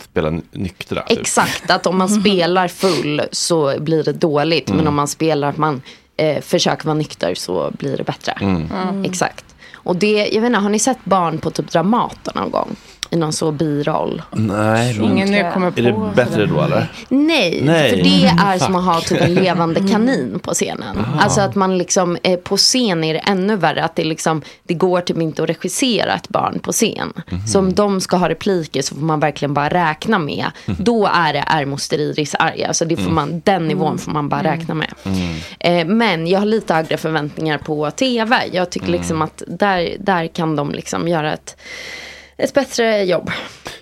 spela 0.00 0.40
nyktra. 0.52 1.02
typ. 1.02 1.18
Exakt, 1.20 1.70
att 1.70 1.86
om 1.86 1.98
man 1.98 2.08
spelar 2.20 2.68
full 2.68 3.22
så 3.32 3.74
blir 3.80 4.04
det 4.04 4.12
dåligt. 4.12 4.68
Men 4.68 4.76
Mm. 4.78 4.88
om 4.88 4.94
man 4.94 5.08
spelar 5.08 5.48
att 5.48 5.56
man 5.56 5.82
eh, 6.18 6.40
försöker 6.42 6.84
vara 6.84 6.94
nykter 6.94 7.34
så 7.34 7.70
blir 7.78 7.96
det 7.96 8.04
bättre. 8.04 8.32
Mm. 8.40 9.04
Exakt. 9.04 9.44
Och 9.86 9.96
det, 9.96 10.28
jag 10.32 10.40
vet 10.40 10.46
inte, 10.46 10.58
har 10.58 10.70
ni 10.70 10.78
sett 10.78 11.04
barn 11.04 11.38
på 11.38 11.50
typ 11.50 11.70
Dramaten 11.70 12.32
någon 12.36 12.50
gång? 12.50 12.76
I 13.10 13.16
någon 13.16 13.32
så 13.32 13.52
biroll. 13.52 14.22
Nej, 14.32 14.96
Ingen 15.02 15.32
jag 15.32 15.52
kommer 15.52 15.66
Är 15.78 15.82
det 15.82 15.92
på 15.92 16.10
bättre 16.14 16.46
då 16.46 16.60
eller? 16.62 16.92
Nej, 17.08 17.60
Nej. 17.64 17.90
för 17.90 17.96
det 17.96 18.26
är 18.44 18.58
som 18.58 18.66
Fuck. 18.66 18.76
att 18.76 18.84
ha 18.84 19.00
typ 19.00 19.20
en 19.20 19.34
levande 19.34 19.80
kanin 19.90 20.38
på 20.42 20.50
scenen. 20.54 20.98
Aha. 20.98 21.20
Alltså 21.20 21.40
att 21.40 21.54
man 21.54 21.78
liksom, 21.78 22.16
eh, 22.22 22.38
på 22.38 22.56
scen 22.56 23.04
är 23.04 23.14
det 23.14 23.20
ännu 23.20 23.56
värre. 23.56 23.84
Att 23.84 23.96
det, 23.96 24.04
liksom, 24.04 24.42
det 24.62 24.74
går 24.74 25.00
typ 25.00 25.16
inte 25.16 25.42
att 25.42 25.48
regissera 25.48 26.14
ett 26.14 26.28
barn 26.28 26.58
på 26.58 26.72
scen. 26.72 27.12
Mhm. 27.30 27.46
Så 27.46 27.58
om 27.58 27.72
de 27.74 28.00
ska 28.00 28.16
ha 28.16 28.28
repliker 28.28 28.82
så 28.82 28.94
får 28.94 29.02
man 29.02 29.20
verkligen 29.20 29.54
bara 29.54 29.68
räkna 29.68 30.18
med. 30.18 30.46
Då 30.66 31.06
är 31.14 31.32
det 31.32 31.44
är 31.46 31.64
moster 31.64 31.98
Iris 32.00 32.34
arg. 32.34 32.64
Alltså 32.64 32.84
det 32.84 32.96
får 32.96 33.02
Mm. 33.02 33.14
man, 33.14 33.42
den 33.44 33.68
nivån 33.68 33.86
Mm. 33.86 33.98
får 33.98 34.12
man 34.12 34.28
bara 34.28 34.42
räkna 34.42 34.74
med. 34.74 34.94
Mm. 35.04 35.36
Eh, 35.60 35.86
men 35.96 36.26
jag 36.26 36.38
har 36.38 36.46
lite 36.46 36.74
högre 36.74 36.96
förväntningar 36.96 37.58
på 37.58 37.90
tv. 37.90 38.36
Jag 38.52 38.70
tycker 38.70 38.86
Mm. 38.88 38.98
liksom 38.98 39.22
att 39.22 39.42
där, 39.46 39.96
där 40.00 40.26
kan 40.26 40.56
de 40.56 40.70
liksom 40.72 41.08
göra 41.08 41.32
ett, 41.32 41.56
ett 42.38 42.54
bättre 42.54 43.04
jobb. 43.04 43.30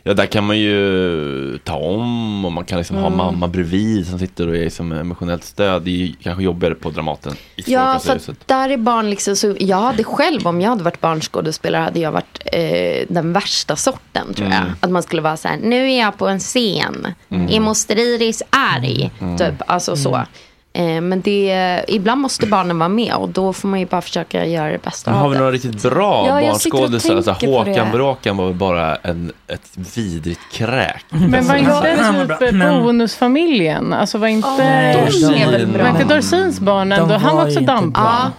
Ja, 0.03 0.15
där 0.15 0.27
kan 0.27 0.45
man 0.47 0.59
ju 0.59 1.59
ta 1.65 1.77
om 1.77 2.45
och 2.45 2.53
man 2.53 2.65
kan 2.65 2.79
liksom 2.79 2.97
ha 2.97 3.07
Mm. 3.07 3.17
mamma 3.17 3.49
bredvid 3.49 4.07
som 4.07 4.19
sitter 4.19 4.49
och 4.49 4.57
är 4.57 4.71
som 4.71 4.93
emotionellt 4.93 5.45
stöd. 5.45 5.83
Det 5.83 5.91
är 5.91 5.95
ju 5.95 6.13
kanske 6.23 6.43
jobbigare 6.45 6.75
på 6.75 6.91
Dramaten 6.91 7.33
i 7.57 7.63
Ja, 7.67 7.99
för 7.99 8.21
där 8.47 8.69
är 8.71 8.77
barn 8.77 9.11
liksom 9.11 9.37
så, 9.37 9.57
jag 9.59 9.77
hade 9.81 10.05
själv, 10.05 10.47
om 10.47 10.61
jag 10.61 10.71
hade 10.71 10.85
varit 10.85 11.01
barnskådespelare, 11.01 11.83
hade 11.83 12.01
jag 12.01 12.13
varit 12.13 12.41
eh, 12.53 13.07
den 13.09 13.33
värsta 13.33 13.77
sorten 13.77 14.35
tror 14.35 14.49
jag. 14.49 14.59
Mm. 14.61 14.73
Att 14.81 14.91
man 14.91 15.03
skulle 15.03 15.23
vara 15.23 15.37
så 15.37 15.49
här, 15.49 15.57
nu 15.63 15.93
är 15.93 16.01
jag 16.01 16.19
på 16.19 16.29
en 16.29 16.41
scen, 16.41 17.07
Mm. 17.29 17.49
är 17.51 17.61
moster 17.61 17.99
Iris 17.99 18.43
arg? 18.51 19.11
Mm. 19.21 19.39
Typ, 19.39 19.55
alltså 19.67 19.97
så. 19.97 20.23
Eh, 20.77 21.01
men 21.01 21.21
det, 21.21 21.85
ibland 21.89 22.21
måste 22.21 22.47
barnen 22.47 22.79
vara 22.79 22.89
med 22.89 23.15
och 23.15 23.29
då 23.29 23.53
får 23.53 23.69
man 23.69 23.81
ju 23.81 23.87
bara 23.87 24.01
försöka 24.01 24.47
göra 24.47 24.71
det 24.73 24.83
bästa 24.85 25.11
Men 25.11 25.19
har 25.21 25.25
av 25.25 25.31
vi 25.31 25.35
det. 25.37 25.41
några 25.41 25.53
riktigt 25.53 25.83
bra 25.83 26.27
Ja, 26.29 26.47
barnskådisar? 26.49 27.17
Alltså, 27.17 27.33
Håkan 27.33 27.75
det. 27.75 27.91
Bråkan 27.93 28.37
var 28.37 28.47
väl 28.47 28.55
bara 28.55 28.97
en, 28.97 29.33
ett 29.49 29.71
vidrigt 29.97 30.41
kräk. 30.53 31.05
Men 31.09 31.31
var 31.47 31.55
Alltså, 31.55 32.21
inte 32.23 32.37
typ 32.51 32.83
bonusfamiljen? 32.83 33.93
Alltså 33.93 34.19
var 34.19 34.27
inte, 34.29 34.93
Dorsin. 35.05 35.79
var 35.83 35.89
inte 36.01 36.15
Dorsins 36.15 36.61
barn 36.61 36.93
ändå? 36.93 37.15
Han 37.15 37.37
var 37.37 37.47
också 37.47 37.61
dampbarn. 37.61 37.93
bra. 37.93 38.31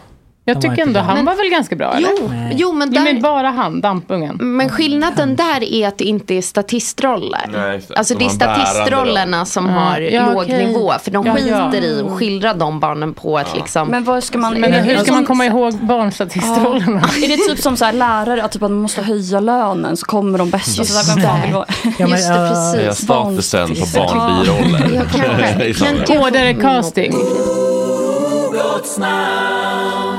Jag 0.47 0.61
tycker 0.61 0.69
inte 0.71 0.81
ändå 0.81 0.99
han 0.99 1.15
Men- 1.15 1.25
var 1.25 1.35
väl 1.35 1.49
ganska 1.49 1.75
bra? 1.75 1.95
Jo, 1.99 2.07
eller? 2.07 2.51
jo, 2.55 2.73
men 2.73 2.89
Nej, 2.89 3.03
där- 3.05 3.13
men 3.13 3.21
bara 3.21 3.49
han, 3.49 3.81
dampungen. 3.81 4.35
Men 4.41 4.69
skillnaden 4.69 5.35
där 5.35 5.63
är 5.63 5.87
att 5.87 5.97
det 5.97 6.03
inte 6.03 6.33
är 6.33 6.41
statistroller. 6.41 7.41
Nej, 7.53 7.75
just 7.75 7.87
det. 7.87 7.95
Alltså 7.95 8.13
De 8.13 8.19
det 8.19 8.25
är 8.25 8.29
statistrollerna 8.29 9.37
roll. 9.37 9.45
som 9.45 9.65
Ja. 9.69 9.71
har 9.73 9.99
Ja, 9.99 10.25
låg 10.33 10.43
okej. 10.43 10.67
nivå. 10.67 10.93
För 11.03 11.11
de 11.11 11.25
Ja, 11.25 11.33
skiter 11.35 11.71
ja. 11.73 11.75
i 11.87 12.01
att 12.05 12.11
skildra 12.19 12.53
de 12.53 12.79
barnen 12.79 13.13
på 13.13 13.39
ett 13.39 13.55
liksom... 13.55 13.87
Men 13.87 14.03
vad 14.03 14.23
ska 14.23 14.37
man... 14.37 14.53
Men 14.53 14.73
hur 14.73 14.97
ska 14.97 15.11
man 15.13 15.25
komma 15.25 15.45
ihåg 15.45 15.73
barnstatistrollerna? 15.73 17.01
Är 17.23 17.27
det 17.27 17.37
typ 17.37 17.59
som 17.59 17.77
så 17.77 17.85
här 17.85 17.93
lärare, 17.93 18.43
att 18.43 18.51
typ 18.51 18.61
man 18.61 18.73
måste 18.73 19.01
höja 19.01 19.39
lönen 19.39 19.97
så 19.97 20.05
kommer 20.05 20.37
de 20.37 20.49
bästa. 20.49 20.83
Så 20.85 20.93
så 20.93 21.15
vem 21.15 21.53
vara? 21.53 21.65
Ja, 21.83 21.91
men, 21.99 22.09
Just 22.09 22.27
det, 22.27 22.33
ja. 22.35 22.49
precis. 22.83 23.03
Statusen 23.05 23.67
på 23.67 23.73
barnbiroller. 23.99 24.91
Ja, 24.95 25.01
kanske. 25.11 25.65
I 25.69 25.73
samhället. 25.73 26.09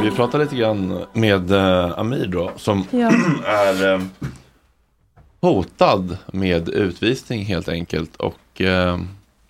Vi 0.03 0.11
pratar 0.11 0.39
lite 0.39 0.57
grann 0.57 1.05
med 1.13 1.51
eh, 1.51 1.99
Amir 1.99 2.27
då, 2.27 2.53
som 2.57 2.85
Ja. 2.91 3.11
är 3.47 3.93
eh, 3.95 4.01
hotad 5.41 6.19
med 6.27 6.69
utvisning 6.69 7.45
helt 7.45 7.69
enkelt. 7.69 8.17
Och 8.17 8.61
eh, 8.61 8.99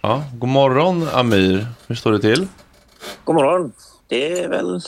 ja, 0.03 0.25
god 0.35 0.49
morgon 0.49 1.09
Amir, 1.13 1.67
hur 1.87 1.95
står 1.95 2.13
det 2.13 2.19
till? 2.19 2.49
God 3.25 3.35
morgon. 3.35 3.73
Det 4.09 4.41
är 4.41 4.49
väl 4.49 4.81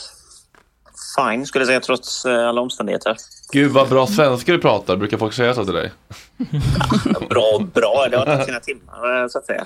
fine 1.17 1.45
skulle 1.45 1.61
jag 1.61 1.67
säga 1.67 1.79
trots 1.79 2.25
eh, 2.25 2.47
alla 2.49 2.61
omständigheter. 2.61 3.15
Gud 3.51 3.71
vad 3.71 3.89
bra 3.89 4.07
svenska 4.07 4.51
du 4.51 4.59
pratar, 4.59 4.95
brukar 4.97 5.17
folk 5.17 5.33
säga 5.33 5.53
så 5.53 5.65
till 5.65 5.73
dig? 5.73 5.91
Bra 7.29 7.51
och 7.55 7.65
bra, 7.65 8.07
det 8.11 8.17
har 8.17 8.25
tagit 8.25 8.45
sina 8.45 8.59
timmar 8.59 9.21
eh, 9.21 9.27
så 9.27 9.37
att 9.37 9.45
säga. 9.45 9.65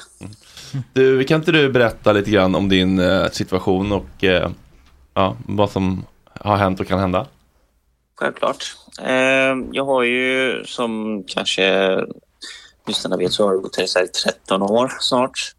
Du, 0.93 1.23
kan 1.23 1.39
inte 1.39 1.51
du 1.51 1.69
berätta 1.71 2.13
lite 2.13 2.31
grann 2.31 2.55
om 2.55 2.69
din 2.69 2.99
eh, 2.99 3.29
situation 3.29 3.91
och 3.91 4.23
eh, 4.23 4.49
ja, 5.13 5.37
vad 5.47 5.71
som 5.71 6.05
har 6.39 6.57
hänt 6.57 6.79
och 6.79 6.87
kan 6.87 6.99
hända? 6.99 7.27
Självklart. 8.15 8.75
Eh, 9.01 9.55
jag 9.71 9.85
har 9.85 10.03
ju 10.03 10.63
som 10.65 11.23
kanske 11.27 11.97
lyssnarna 12.87 13.17
vet 13.17 13.33
så 13.33 13.45
har 13.45 13.53
jag 13.53 13.61
bott 13.61 13.77
här 13.77 14.03
i 14.03 14.07
13 14.07 14.61
år 14.61 14.91
snart. 14.99 15.53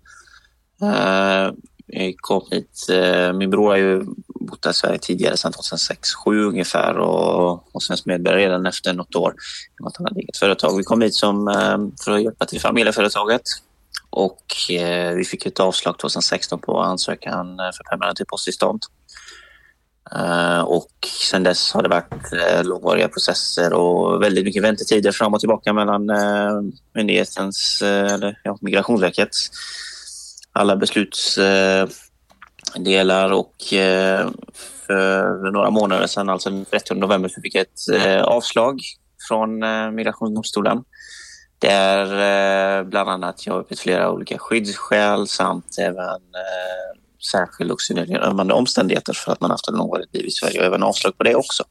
Eh, 0.83 1.53
jag 1.87 2.14
kom 2.17 2.43
hit, 2.51 2.87
eh, 2.93 3.33
min 3.33 3.51
bror 3.51 3.69
har 3.69 3.77
ju 3.77 4.05
bott 4.27 4.64
här 4.64 4.71
i 4.71 4.75
Sverige 4.75 4.99
tidigare 4.99 5.37
sedan 5.37 5.53
2006-2007 5.53 6.49
ungefär 6.49 6.99
och 6.99 7.75
och 7.75 7.83
svensk 7.83 8.07
medborgare 8.07 8.40
redan 8.40 8.67
efter 8.67 8.95
något 8.95 9.17
år. 9.17 9.35
att 9.85 9.97
han 9.97 10.07
hade 10.07 10.21
eget 10.21 10.37
företag. 10.37 10.77
Vi 10.77 10.83
kom 10.83 11.03
hit 11.03 11.14
som, 11.14 11.49
eh, 11.49 11.79
för 12.05 12.12
att 12.12 12.23
hjälpa 12.23 12.45
till 12.45 12.61
familjeföretaget 12.61 13.43
och 14.11 14.71
eh, 14.71 15.14
vi 15.14 15.25
fick 15.25 15.47
ett 15.47 15.61
avslag 15.61 15.99
2016 15.99 16.59
på 16.59 16.81
ansökan 16.81 17.57
för 17.57 17.85
permanent 17.90 18.21
uppehållstillstånd. 18.21 18.81
Eh, 20.12 20.61
och 20.61 20.90
sen 21.31 21.43
dess 21.43 21.73
har 21.73 21.83
det 21.83 21.88
varit 21.88 22.33
eh, 22.33 22.64
långvariga 22.64 23.09
processer 23.09 23.73
och 23.73 24.23
väldigt 24.23 24.45
mycket 24.45 24.62
väntetider 24.62 25.12
fram 25.12 25.35
och 25.35 25.40
tillbaka 25.40 25.73
mellan 25.73 26.11
eh, 26.11 26.61
myndighetens, 26.95 27.83
eller 27.83 28.38
ja, 28.43 28.59
Migrationsverkets 28.61 29.51
alla 30.53 30.77
beslutsdelar 30.77 31.93
och 33.33 33.55
för 34.87 35.51
några 35.51 35.71
månader 35.71 36.07
sedan, 36.07 36.29
alltså 36.29 36.51
den 36.51 36.64
30 36.64 36.95
november, 36.95 37.29
så 37.29 37.40
fick 37.40 37.55
jag 37.55 37.62
ett 37.62 38.25
avslag 38.25 38.81
från 39.29 39.59
Migrationsdomstolen. 39.95 40.85
Där 41.59 42.85
bland 42.85 43.11
annat 43.11 43.47
jag 43.47 43.53
har 43.53 43.61
uppgett 43.61 43.79
flera 43.79 44.11
olika 44.11 44.38
skyddsskäl 44.38 45.29
samt 45.29 45.79
även 45.79 46.21
särskild 47.30 47.70
och 47.70 47.80
synnerligen 47.80 48.50
omständigheter 48.50 49.12
för 49.12 49.32
att 49.32 49.40
man 49.40 49.50
haft 49.50 49.68
en 49.68 49.74
långvarigt 49.74 50.14
liv 50.14 50.26
i 50.26 50.30
Sverige 50.30 50.60
och 50.60 50.66
även 50.66 50.82
avslag 50.82 51.18
på 51.18 51.24
det 51.24 51.34
också. 51.34 51.64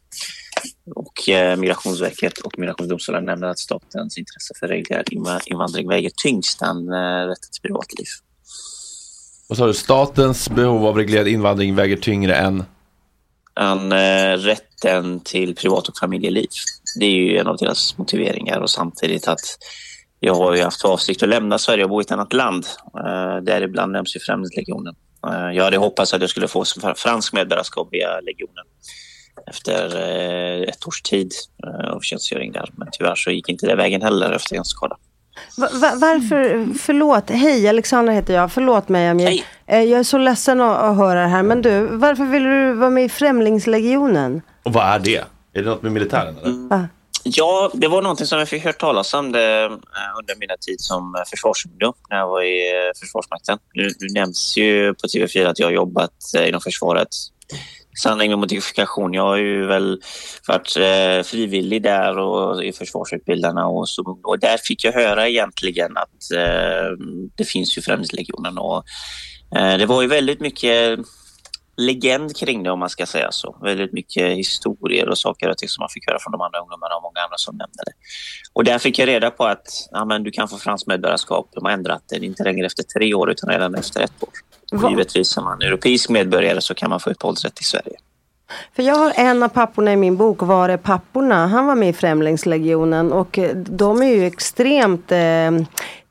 Och 0.96 1.30
eh, 1.30 1.58
Migrationsverket 1.58 2.38
och 2.38 2.60
Migrationsdomstolen 2.60 3.26
nämner 3.26 3.48
att 3.48 3.60
statens 3.60 4.18
intresse 4.18 4.54
för 4.60 4.68
reglerad 4.68 5.06
inva- 5.06 5.42
invandring 5.46 5.88
väger 5.88 6.12
tyngst 6.16 6.62
än 6.62 6.88
eh, 6.94 7.28
rätten 7.28 7.50
till 7.52 7.62
privatliv. 7.62 8.06
Vad 9.50 9.58
sa 9.58 9.68
du, 9.68 9.74
statens 9.74 10.50
behov 10.50 10.86
av 10.86 10.98
reglerad 10.98 11.28
invandring 11.28 11.76
väger 11.76 11.98
tyngre 11.98 12.36
än? 12.36 12.64
än 13.60 13.92
eh, 13.92 14.38
rätten 14.38 15.20
till 15.20 15.56
privat 15.56 15.88
och 15.88 15.98
familjeliv. 15.98 16.50
Det 17.00 17.06
är 17.06 17.10
ju 17.10 17.38
en 17.38 17.48
av 17.48 17.58
deras 17.58 17.98
motiveringar 17.98 18.60
och 18.60 18.70
samtidigt 18.70 19.28
att 19.28 19.58
jag 20.20 20.36
har 20.36 20.56
ju 20.56 20.62
haft 20.62 20.82
för 20.82 20.90
avsikt 20.90 21.24
att 21.24 21.30
lämna 21.30 21.58
Sverige 21.58 21.84
och 21.84 21.90
bo 21.90 22.02
i 22.02 22.04
ett 22.04 22.12
annat 22.12 22.34
land. 22.34 22.66
Eh, 22.98 23.44
däribland 23.44 23.92
nämns 23.92 24.16
ju 24.16 24.20
Främlingslegionen. 24.20 24.96
Jag 25.54 25.64
hade 25.64 25.78
hoppats 25.78 26.14
att 26.14 26.22
jag 26.22 26.30
skulle 26.30 26.48
få 26.48 26.66
som 26.66 26.96
fransk 26.96 27.34
medborgarskap 27.34 27.88
via 27.92 28.20
legionen 28.20 28.66
efter 29.50 29.96
eh, 29.96 30.62
ett 30.70 30.88
års 30.88 31.02
tid 31.02 31.32
eh, 31.68 31.94
av 31.94 32.00
tjänstgöring 32.00 32.52
där. 32.52 32.70
Men 32.76 32.88
tyvärr 32.92 33.16
så 33.16 33.32
gick 33.32 33.50
inte 33.50 33.66
det 33.68 33.76
vägen 33.76 34.02
heller 34.02 34.32
efter 34.32 34.56
en 34.56 34.66
skada. 34.66 34.98
Va- 35.58 35.70
va- 35.74 35.94
varför, 35.96 36.68
förlåt, 36.80 37.30
hej 37.30 37.68
Alexandra 37.68 38.14
heter 38.14 38.34
jag, 38.34 38.52
förlåt 38.52 38.90
mig 38.90 39.08
Amir. 39.10 39.44
Eh, 39.68 39.82
Jag 39.82 40.00
är 40.00 40.04
så 40.04 40.18
ledsen 40.18 40.62
att, 40.62 40.78
att 40.82 40.98
höra 40.98 41.22
det 41.22 41.28
här, 41.28 41.44
men 41.44 41.62
du, 41.62 41.86
varför 41.86 42.26
vill 42.26 42.44
du 42.44 42.74
vara 42.74 42.90
med 42.90 43.04
i 43.06 43.10
Främlingslegionen? 43.10 44.42
Och 44.64 44.74
vad 44.74 44.86
är 44.86 45.00
det? 45.00 45.18
Är 45.54 45.62
det 45.64 45.70
något 45.70 45.82
med 45.82 45.92
militären 45.92 46.38
eller? 46.38 46.76
Ah. 46.76 46.88
Ja, 47.24 47.72
det 47.74 47.88
var 47.88 48.02
någonting 48.02 48.28
som 48.28 48.40
jag 48.40 48.50
fick 48.50 48.64
höra 48.64 48.74
talas 48.74 49.14
om 49.14 49.32
det, 49.32 49.64
eh, 49.66 49.72
under 50.20 50.40
mina 50.40 50.58
tid 50.58 50.82
som 50.82 51.24
försvarsungdom 51.30 51.94
när 52.10 52.18
jag 52.18 52.28
var 52.28 52.42
i 52.42 52.70
eh, 52.70 53.00
Försvarsmakten. 53.00 53.58
Nu, 53.74 53.84
nu 54.00 54.08
nämns 54.14 54.58
ju 54.58 54.94
på 54.94 55.08
TV4 55.08 55.48
att 55.48 55.60
jag 55.60 55.68
har 55.68 55.72
jobbat 55.72 56.14
eh, 56.38 56.48
inom 56.48 56.62
försvaret. 56.62 57.08
Sanning 58.04 58.30
med 58.30 58.40
modifikation. 58.40 59.14
Jag 59.14 59.24
har 59.24 59.38
ju 59.38 59.66
väl 59.66 60.02
varit 60.48 60.78
eh, 60.78 61.24
frivillig 61.24 61.84
där 61.84 62.18
och 62.18 62.64
i 62.64 62.72
försvarsutbildarna 62.72 63.68
och 63.68 63.90
så. 63.90 64.20
Och 64.24 64.40
där 64.40 64.58
fick 64.58 64.84
jag 64.84 64.94
höra 64.94 65.30
egentligen 65.30 65.98
att 65.98 66.32
eh, 66.36 66.98
det 67.36 67.46
finns 67.46 67.78
ju 67.78 67.82
Främlingslegionen 67.82 68.58
och 68.58 68.84
eh, 69.56 69.78
det 69.78 69.86
var 69.86 70.02
ju 70.02 70.08
väldigt 70.08 70.40
mycket 70.40 71.00
legend 71.78 72.36
kring 72.36 72.64
det 72.64 72.72
om 72.72 72.80
man 72.80 72.90
ska 72.90 73.06
säga 73.06 73.32
så. 73.32 73.58
Väldigt 73.62 73.94
mycket 73.94 74.38
historier 74.38 75.10
och 75.10 75.18
saker 75.18 75.50
och 75.50 75.58
ting 75.58 75.70
som 75.70 75.82
man 75.82 75.90
fick 75.90 76.08
höra 76.08 76.20
från 76.20 76.32
de 76.32 76.42
andra 76.42 76.60
ungdomarna 76.60 76.96
och 76.96 77.04
många 77.04 77.20
andra 77.26 77.38
som 77.38 77.56
nämnde 77.56 77.84
det. 77.86 77.92
Och 78.54 78.64
där 78.64 78.80
fick 78.80 79.00
jag 79.00 79.08
reda 79.08 79.32
på 79.32 79.46
att 79.46 79.68
ja, 79.92 80.06
men 80.06 80.24
du 80.24 80.32
kan 80.32 80.48
få 80.48 80.58
franskt 80.58 80.88
medborgarskap. 80.88 81.50
De 81.54 81.66
har 81.66 81.72
ändrat 81.72 82.04
det, 82.10 82.26
inte 82.26 82.44
längre 82.44 82.66
efter 82.66 82.84
tre 82.84 83.14
år 83.14 83.32
utan 83.32 83.50
redan 83.50 83.76
efter 83.76 84.02
ett 84.02 84.24
år. 84.24 84.30
Va? 84.72 84.90
Givetvis 84.90 85.38
om 85.38 85.44
man 85.44 85.62
är 85.62 85.66
europeisk 85.66 86.10
medborgare 86.10 86.62
så 86.62 86.74
kan 86.74 86.90
man 86.90 87.00
få 87.00 87.10
uppehållsrätt 87.10 87.62
i 87.62 87.64
Sverige. 87.64 87.96
För 88.76 88.84
jag 88.84 88.96
har 88.96 89.14
en 89.16 89.44
av 89.44 89.50
papporna 89.50 89.94
i 89.94 89.96
min 89.96 90.18
bok, 90.18 90.42
Var 90.42 90.70
är 90.70 90.78
papporna? 90.78 91.48
Han 91.48 91.66
var 91.66 91.76
med 91.76 91.90
i 91.90 91.94
Främlingslegionen 91.94 93.14
och 93.14 93.38
eh, 93.40 93.56
de 93.56 94.02
är 94.02 94.08
ju 94.08 94.26
extremt 94.26 95.12
eh, 95.12 95.52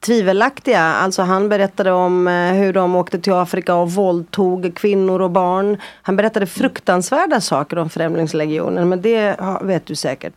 tvivelaktiga. 0.01 0.81
Alltså 0.81 1.23
han 1.23 1.49
berättade 1.49 1.93
om 1.93 2.29
eh, 2.29 2.53
hur 2.53 2.73
de 2.73 2.97
åkte 2.97 3.19
till 3.21 3.33
Afrika 3.33 3.75
och 3.75 3.93
våldtog 3.93 4.73
kvinnor 4.77 5.21
och 5.21 5.31
barn. 5.31 5.77
Han 6.03 6.17
berättade 6.17 6.47
fruktansvärda 6.47 7.41
saker 7.41 7.79
om 7.79 7.91
Främlingslegionen 7.91 8.89
men 8.89 9.03
det 9.03 9.37
vet 9.63 9.87
du 9.87 9.95
säkert. 9.95 10.35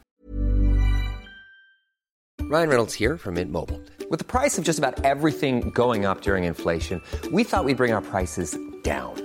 Ryan 2.51 2.69
Reynolds 2.69 2.99
här 2.99 3.17
från 3.17 3.33
Mint 3.33 3.51
Mobile. 3.51 3.79
Med 4.09 4.27
priset 4.27 4.65
på 4.65 4.69
nästan 4.69 4.93
allt 5.03 5.39
som 5.39 5.61
går 5.71 6.11
upp 6.11 6.27
under 6.27 6.37
inflationen, 6.37 7.01
trodde 7.21 7.37
vi 7.37 7.41
att 7.41 7.41
vi 7.41 7.45
skulle 7.45 7.75
bring 7.75 7.93
våra 7.93 8.01
priser. 8.01 8.75
down. 8.85 9.24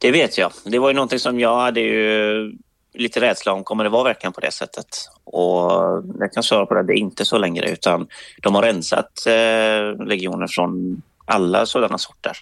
Det 0.00 0.10
vet 0.10 0.38
jag. 0.38 0.52
Det 0.64 0.78
var 0.78 0.88
ju 0.88 0.94
någonting 0.94 1.18
som 1.18 1.40
jag 1.40 1.60
hade 1.60 1.80
ju 1.80 2.52
lite 2.94 3.20
rädsla 3.20 3.52
om. 3.52 3.64
Kommer 3.64 3.84
det 3.84 3.90
vara 3.90 4.04
verkligen 4.04 4.32
på 4.32 4.40
det 4.40 4.52
sättet? 4.52 4.86
Och 5.24 5.70
jag 6.18 6.32
kan 6.32 6.42
svara 6.42 6.66
på 6.66 6.74
det, 6.74 6.82
det 6.82 6.92
är 6.92 6.98
inte 6.98 7.24
så 7.24 7.38
längre 7.38 7.70
utan 7.70 8.08
de 8.42 8.54
har 8.54 8.62
rensat 8.62 9.26
eh, 9.26 10.06
legioner 10.06 10.46
från 10.46 11.02
alla 11.24 11.66
sådana 11.66 11.98
sorter. 11.98 12.36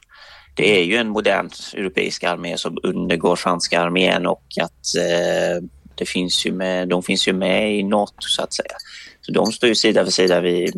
Det 0.55 0.81
är 0.81 0.85
ju 0.85 0.97
en 0.97 1.09
modern 1.09 1.51
europeisk 1.75 2.25
armé 2.25 2.59
som 2.59 2.79
undergår 2.83 3.37
franska 3.37 3.81
armén 3.81 4.27
och 4.27 4.45
att 4.61 4.97
eh, 4.97 5.65
det 5.95 6.09
finns 6.09 6.47
ju 6.47 6.53
med, 6.53 6.89
de 6.89 7.03
finns 7.03 7.29
ju 7.29 7.33
med 7.33 7.77
i 7.77 7.83
NATO 7.83 8.13
så 8.19 8.43
att 8.43 8.55
säga. 8.55 8.77
Så 9.21 9.33
de 9.33 9.53
står 9.53 9.69
ju 9.69 9.75
sida 9.75 10.03
vid 10.03 10.15
sida 10.15 10.41
vid 10.41 10.75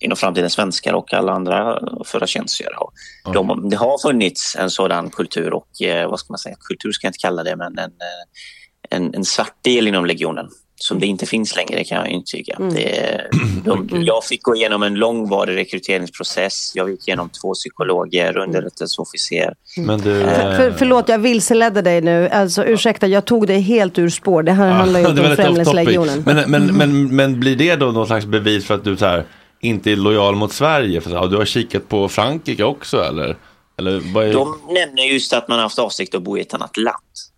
inom 0.00 0.16
framtiden 0.16 0.50
svenskar 0.50 0.92
och 0.92 1.14
alla 1.14 1.32
andra 1.32 1.80
förra 2.04 2.26
tjänstgörare. 2.26 2.76
Och 2.78 2.92
De, 3.32 3.68
det 3.70 3.76
har 3.76 3.98
funnits 3.98 4.56
en 4.58 4.70
sådan 4.70 5.10
kultur 5.10 5.52
och 5.54 5.82
eh, 5.82 6.10
vad 6.10 6.20
ska 6.20 6.32
man 6.32 6.38
säga, 6.38 6.56
kultur 6.60 6.92
ska 6.92 7.06
jag 7.06 7.10
inte 7.10 7.18
kalla 7.18 7.44
det, 7.44 7.56
men 7.56 7.78
en, 7.78 7.84
eh, 7.84 8.96
en, 8.96 9.14
en 9.14 9.24
svart 9.24 9.64
del 9.64 9.88
inom 9.88 10.06
legionen 10.06 10.48
som 10.78 11.00
det 11.00 11.06
inte 11.06 11.26
finns 11.26 11.56
längre 11.56 11.84
kan 11.84 11.98
jag 11.98 12.08
intyga. 12.08 12.56
Det, 12.58 13.20
de, 13.64 13.88
jag 13.90 14.24
fick 14.24 14.42
gå 14.42 14.56
igenom 14.56 14.82
en 14.82 14.94
långvarig 14.94 15.56
rekryteringsprocess. 15.56 16.72
Jag 16.74 16.90
gick 16.90 17.08
igenom 17.08 17.28
två 17.28 17.54
psykologer, 17.54 18.36
underrättelseofficer. 18.36 19.54
Men 19.76 20.00
du... 20.00 20.20
För, 20.20 20.56
för, 20.56 20.72
förlåt, 20.78 21.08
jag 21.08 21.18
vilseledde 21.18 21.82
dig 21.82 22.00
nu. 22.00 22.28
Alltså 22.28 22.64
ursäkta, 22.64 23.06
jag 23.06 23.24
tog 23.24 23.46
dig 23.46 23.60
helt 23.60 23.98
ur 23.98 24.08
spår. 24.08 24.42
Det 24.42 24.52
här 24.52 24.70
handlar 24.70 25.00
ju 25.00 25.06
om. 25.30 25.36
Främlingslegionen. 25.36 26.22
Men, 26.26 26.50
men, 26.50 26.66
men, 26.66 27.16
men 27.16 27.40
blir 27.40 27.56
det 27.56 27.76
då 27.76 27.86
någon 27.86 28.06
slags 28.06 28.26
bevis 28.26 28.66
för 28.66 28.74
att 28.74 28.84
du 28.84 28.96
så 28.96 29.06
här, 29.06 29.24
inte 29.66 29.92
är 29.92 29.96
lojal 29.96 30.34
mot 30.36 30.52
Sverige? 30.52 31.00
För 31.00 31.28
du 31.28 31.36
har 31.36 31.44
kikat 31.44 31.88
på 31.88 32.08
Frankrike 32.08 32.64
också 32.64 33.02
eller? 33.02 33.36
eller 33.78 34.00
vad 34.14 34.24
är... 34.28 34.32
De 34.32 34.58
nämner 34.68 35.02
just 35.02 35.32
att 35.32 35.48
man 35.48 35.58
har 35.58 35.62
haft 35.62 35.78
avsikt 35.78 36.14
att 36.14 36.22
bo 36.22 36.38
i 36.38 36.40
ett 36.40 36.54
annat 36.54 36.76
land. 36.76 36.96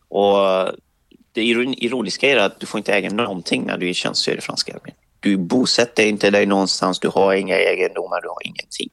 Och 0.08 0.36
det 1.32 1.40
iron- 1.42 1.74
ironiska 1.78 2.30
är 2.30 2.36
att 2.36 2.60
du 2.60 2.66
får 2.66 2.78
inte 2.78 2.92
äga 2.94 3.10
någonting 3.10 3.66
när 3.66 3.78
du 3.78 3.88
är 3.88 3.92
tjänstgör 3.92 4.36
i 4.36 4.40
franska 4.40 4.72
armén. 4.72 4.94
Du 5.20 5.36
bosätter 5.36 6.06
inte 6.06 6.30
dig 6.30 6.46
någonstans, 6.46 6.98
du 6.98 7.08
har 7.08 7.34
inga 7.34 7.56
egendomar, 7.56 8.20
du 8.22 8.28
har 8.28 8.46
ingenting. 8.46 8.88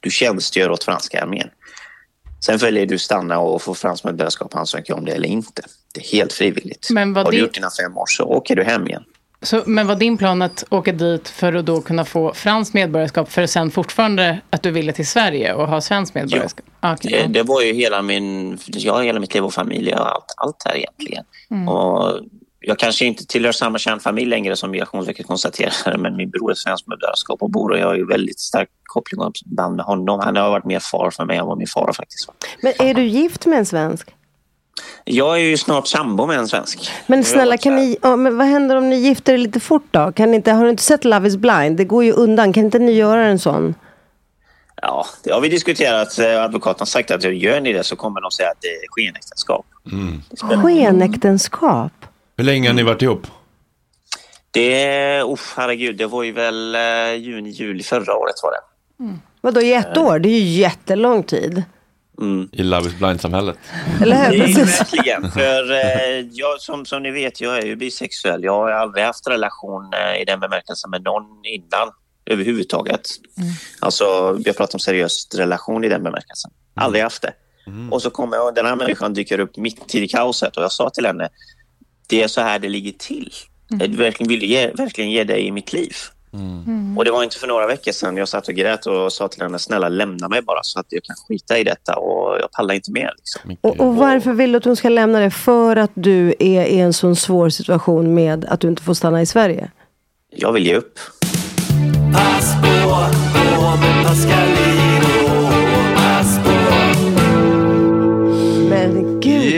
Du 0.00 0.10
tjänstgör 0.10 0.70
åt 0.70 0.84
franska 0.84 1.22
armén. 1.22 1.48
Sen 2.44 2.58
väljer 2.58 2.86
du 2.86 2.98
stanna 2.98 3.38
och 3.38 3.62
få 3.62 3.74
franskt 3.74 4.04
medborgarskap 4.04 4.54
och 4.54 4.60
ansöka 4.60 4.94
om 4.94 5.04
det 5.04 5.12
eller 5.12 5.28
inte. 5.28 5.62
Det 5.94 6.00
är 6.00 6.04
helt 6.04 6.32
frivilligt. 6.32 6.88
Men 6.90 7.12
vad 7.12 7.24
har 7.24 7.32
du 7.32 7.38
det- 7.38 7.42
gjort 7.42 7.54
dina 7.54 7.70
fem 7.82 7.96
år 7.98 8.06
så 8.08 8.24
åker 8.24 8.56
du 8.56 8.64
hem 8.64 8.86
igen. 8.88 9.04
Så, 9.42 9.62
men 9.66 9.86
var 9.86 9.94
din 9.94 10.18
plan 10.18 10.42
att 10.42 10.64
åka 10.70 10.92
dit 10.92 11.28
för 11.28 11.52
att 11.52 11.66
då 11.66 11.80
kunna 11.80 12.04
få 12.04 12.34
franskt 12.34 12.74
medborgarskap 12.74 13.32
för 13.32 13.46
sen 13.46 13.70
fortfarande 13.70 14.40
att 14.50 14.62
du 14.62 14.70
ville 14.70 14.92
till 14.92 15.06
Sverige 15.06 15.54
och 15.54 15.68
ha 15.68 15.80
svenskt 15.80 16.14
medborgarskap? 16.14 16.66
Ah, 16.80 16.92
okej, 16.92 17.10
Det, 17.10 17.18
ja. 17.18 17.28
det 17.28 17.42
var 17.42 17.62
ju 17.62 17.72
hela 17.72 18.02
min, 18.02 18.58
jag 18.66 18.92
har 18.92 19.02
hela 19.02 19.20
mitt 19.20 19.34
liv 19.34 19.44
och 19.44 19.54
familj 19.54 19.94
och 19.94 20.14
allt, 20.14 20.34
allt 20.36 20.62
här 20.64 20.76
egentligen. 20.76 21.24
Mm. 21.50 21.68
Och 21.68 22.20
jag 22.60 22.78
kanske 22.78 23.04
inte 23.04 23.26
tillhör 23.26 23.52
samma 23.52 23.78
kärnfamilj 23.78 24.30
längre 24.30 24.56
som 24.56 24.70
Migrationsverket 24.70 25.26
konstaterar, 25.26 25.96
men 25.98 26.16
min 26.16 26.30
bror 26.30 26.50
är 26.50 26.54
svensk 26.54 26.86
medborgarskap 26.86 27.42
och 27.42 27.50
bor 27.50 27.70
och 27.70 27.78
jag 27.78 27.86
har 27.86 27.94
ju 27.94 28.06
väldigt 28.06 28.40
stark 28.40 28.68
koppling 28.84 29.20
och 29.20 29.32
band 29.46 29.76
med 29.76 29.84
honom. 29.84 30.20
Han 30.20 30.36
har 30.36 30.50
varit 30.50 30.64
mer 30.64 30.80
far 30.80 31.10
för 31.10 31.24
mig 31.24 31.38
än 31.38 31.46
vad 31.46 31.58
min 31.58 31.66
far 31.66 31.92
faktiskt 31.92 32.28
var. 32.28 32.36
Men 32.60 32.88
är 32.88 32.94
du 32.94 33.04
gift 33.04 33.46
med 33.46 33.58
en 33.58 33.66
svensk? 33.66 34.10
Jag 35.08 35.34
är 35.36 35.40
ju 35.40 35.56
snart 35.56 35.86
sambo 35.86 36.26
med 36.26 36.38
en 36.38 36.48
svensk. 36.48 36.90
Men 37.06 37.24
snälla, 37.24 37.56
kan 37.56 37.76
ni, 37.76 37.96
ja, 38.02 38.16
men 38.16 38.36
vad 38.36 38.46
händer 38.46 38.76
om 38.76 38.90
ni 38.90 38.96
gifter 38.96 39.34
er 39.34 39.38
lite 39.38 39.60
fort 39.60 39.86
då? 39.90 40.12
Kan 40.12 40.30
ni 40.30 40.36
inte, 40.36 40.52
har 40.52 40.64
du 40.64 40.70
inte 40.70 40.82
sett 40.82 41.04
Love 41.04 41.28
is 41.28 41.36
blind? 41.36 41.76
Det 41.76 41.84
går 41.84 42.04
ju 42.04 42.12
undan. 42.12 42.52
Kan 42.52 42.64
inte 42.64 42.78
ni 42.78 42.92
göra 42.92 43.24
en 43.24 43.38
sån? 43.38 43.74
Ja, 44.82 45.06
det 45.24 45.32
har 45.32 45.40
vi 45.40 45.48
diskuterat. 45.48 46.18
Eh, 46.18 46.42
Advokaten 46.42 46.80
har 46.80 46.86
sagt 46.86 47.10
att 47.10 47.24
gör 47.24 47.60
ni 47.60 47.72
det 47.72 47.84
så 47.84 47.96
kommer 47.96 48.20
de 48.20 48.30
säga 48.30 48.48
att 48.48 48.60
det 48.60 48.68
är 48.68 48.86
skenäktenskap. 48.90 49.66
Mm. 49.92 50.22
Skenäktenskap? 50.62 51.92
Hur 52.36 52.44
länge 52.44 52.68
har 52.68 52.74
ni 52.74 52.82
varit 52.82 53.02
ihop? 53.02 53.26
Det, 54.50 55.22
oh, 55.22 55.40
herregud, 55.56 55.96
det 55.96 56.06
var 56.06 56.22
ju 56.22 56.32
väl 56.32 56.74
eh, 56.74 57.14
juni, 57.14 57.50
juli 57.50 57.82
förra 57.82 58.16
året 58.16 58.34
var 58.42 58.52
det. 58.52 58.60
Vadå 59.40 59.60
i 59.60 59.72
ett 59.72 59.96
år? 59.96 60.18
Det 60.18 60.28
är 60.28 60.40
ju 60.40 60.60
jättelång 60.60 61.22
tid. 61.22 61.62
I 62.52 62.62
Love 62.62 62.88
is 62.88 62.98
blind-samhället. 62.98 63.58
Eller 64.02 64.30
hur? 64.30 64.38
Det 64.38 64.44
är 64.44 64.48
ju 64.48 64.64
verkligen. 64.64 65.30
För 65.32 65.72
eh, 65.72 66.26
jag, 66.32 66.60
som, 66.60 66.86
som 66.86 67.02
ni 67.02 67.10
vet, 67.10 67.40
jag 67.40 67.58
är 67.58 67.66
ju 67.66 67.76
bisexuell. 67.76 68.44
Jag 68.44 68.52
har 68.52 68.70
aldrig 68.70 69.04
haft 69.04 69.28
relation 69.28 69.90
eh, 69.94 70.22
i 70.22 70.24
den 70.24 70.40
bemärkelsen 70.40 70.90
med 70.90 71.02
någon 71.02 71.24
innan 71.44 71.88
överhuvudtaget. 72.26 73.08
Alltså, 73.80 74.38
jag 74.44 74.56
pratar 74.56 74.76
om 74.76 74.80
seriös 74.80 75.28
relation 75.34 75.84
i 75.84 75.88
den 75.88 76.02
bemärkelsen. 76.02 76.50
Aldrig 76.74 77.02
haft 77.02 77.22
det. 77.22 77.32
Och 77.90 78.02
så 78.02 78.10
kommer 78.10 78.36
jag, 78.36 78.54
den 78.54 78.66
här 78.66 78.76
människan 78.76 79.14
dyker 79.14 79.38
upp 79.38 79.56
mitt 79.56 79.94
i 79.94 80.08
kaoset 80.08 80.56
och 80.56 80.62
jag 80.62 80.72
sa 80.72 80.90
till 80.90 81.06
henne, 81.06 81.28
det 82.08 82.22
är 82.22 82.28
så 82.28 82.40
här 82.40 82.58
det 82.58 82.68
ligger 82.68 82.92
till. 82.92 83.32
Jag 83.68 83.88
verkligen 83.88 84.28
ville 84.28 84.46
ge, 84.46 84.70
verkligen 84.70 85.10
ge 85.10 85.24
dig 85.24 85.46
i 85.46 85.50
mitt 85.52 85.72
liv. 85.72 85.92
Och 86.96 87.04
det 87.04 87.10
var 87.10 87.24
inte 87.24 87.36
för 87.36 87.46
några 87.46 87.66
veckor 87.66 87.92
sedan 87.92 88.16
jag 88.16 88.28
satt 88.28 88.48
och 88.48 88.54
grät 88.54 88.86
och 88.86 89.12
sa 89.12 89.28
till 89.28 89.42
henne, 89.42 89.58
snälla 89.58 89.88
lämna 89.88 90.28
mig 90.28 90.42
bara 90.42 90.62
så 90.62 90.80
att 90.80 90.86
jag 90.88 91.04
kan 91.04 91.16
skita 91.28 91.58
i 91.58 91.64
detta 91.64 91.96
och 91.96 92.38
jag 92.40 92.52
pallar 92.52 92.74
inte 92.74 92.92
mer. 92.92 93.12
Liksom. 93.16 93.56
Och, 93.60 93.80
och 93.80 93.96
varför 93.96 94.32
vill 94.32 94.52
du 94.52 94.58
att 94.58 94.64
hon 94.64 94.76
ska 94.76 94.88
lämna 94.88 95.20
det? 95.20 95.30
För 95.30 95.76
att 95.76 95.90
du 95.94 96.34
är 96.38 96.64
i 96.64 96.80
en 96.80 96.92
sån 96.92 97.16
svår 97.16 97.48
situation 97.48 98.14
med 98.14 98.44
att 98.44 98.60
du 98.60 98.68
inte 98.68 98.82
får 98.82 98.94
stanna 98.94 99.22
i 99.22 99.26
Sverige? 99.26 99.70
Jag 100.30 100.52
vill 100.52 100.66
ge 100.66 100.74
upp. 100.74 100.98
Pass 102.12 102.54
på, 102.62 102.88
gå 103.60 103.76
med 103.76 104.06
Pascalino. 104.06 104.65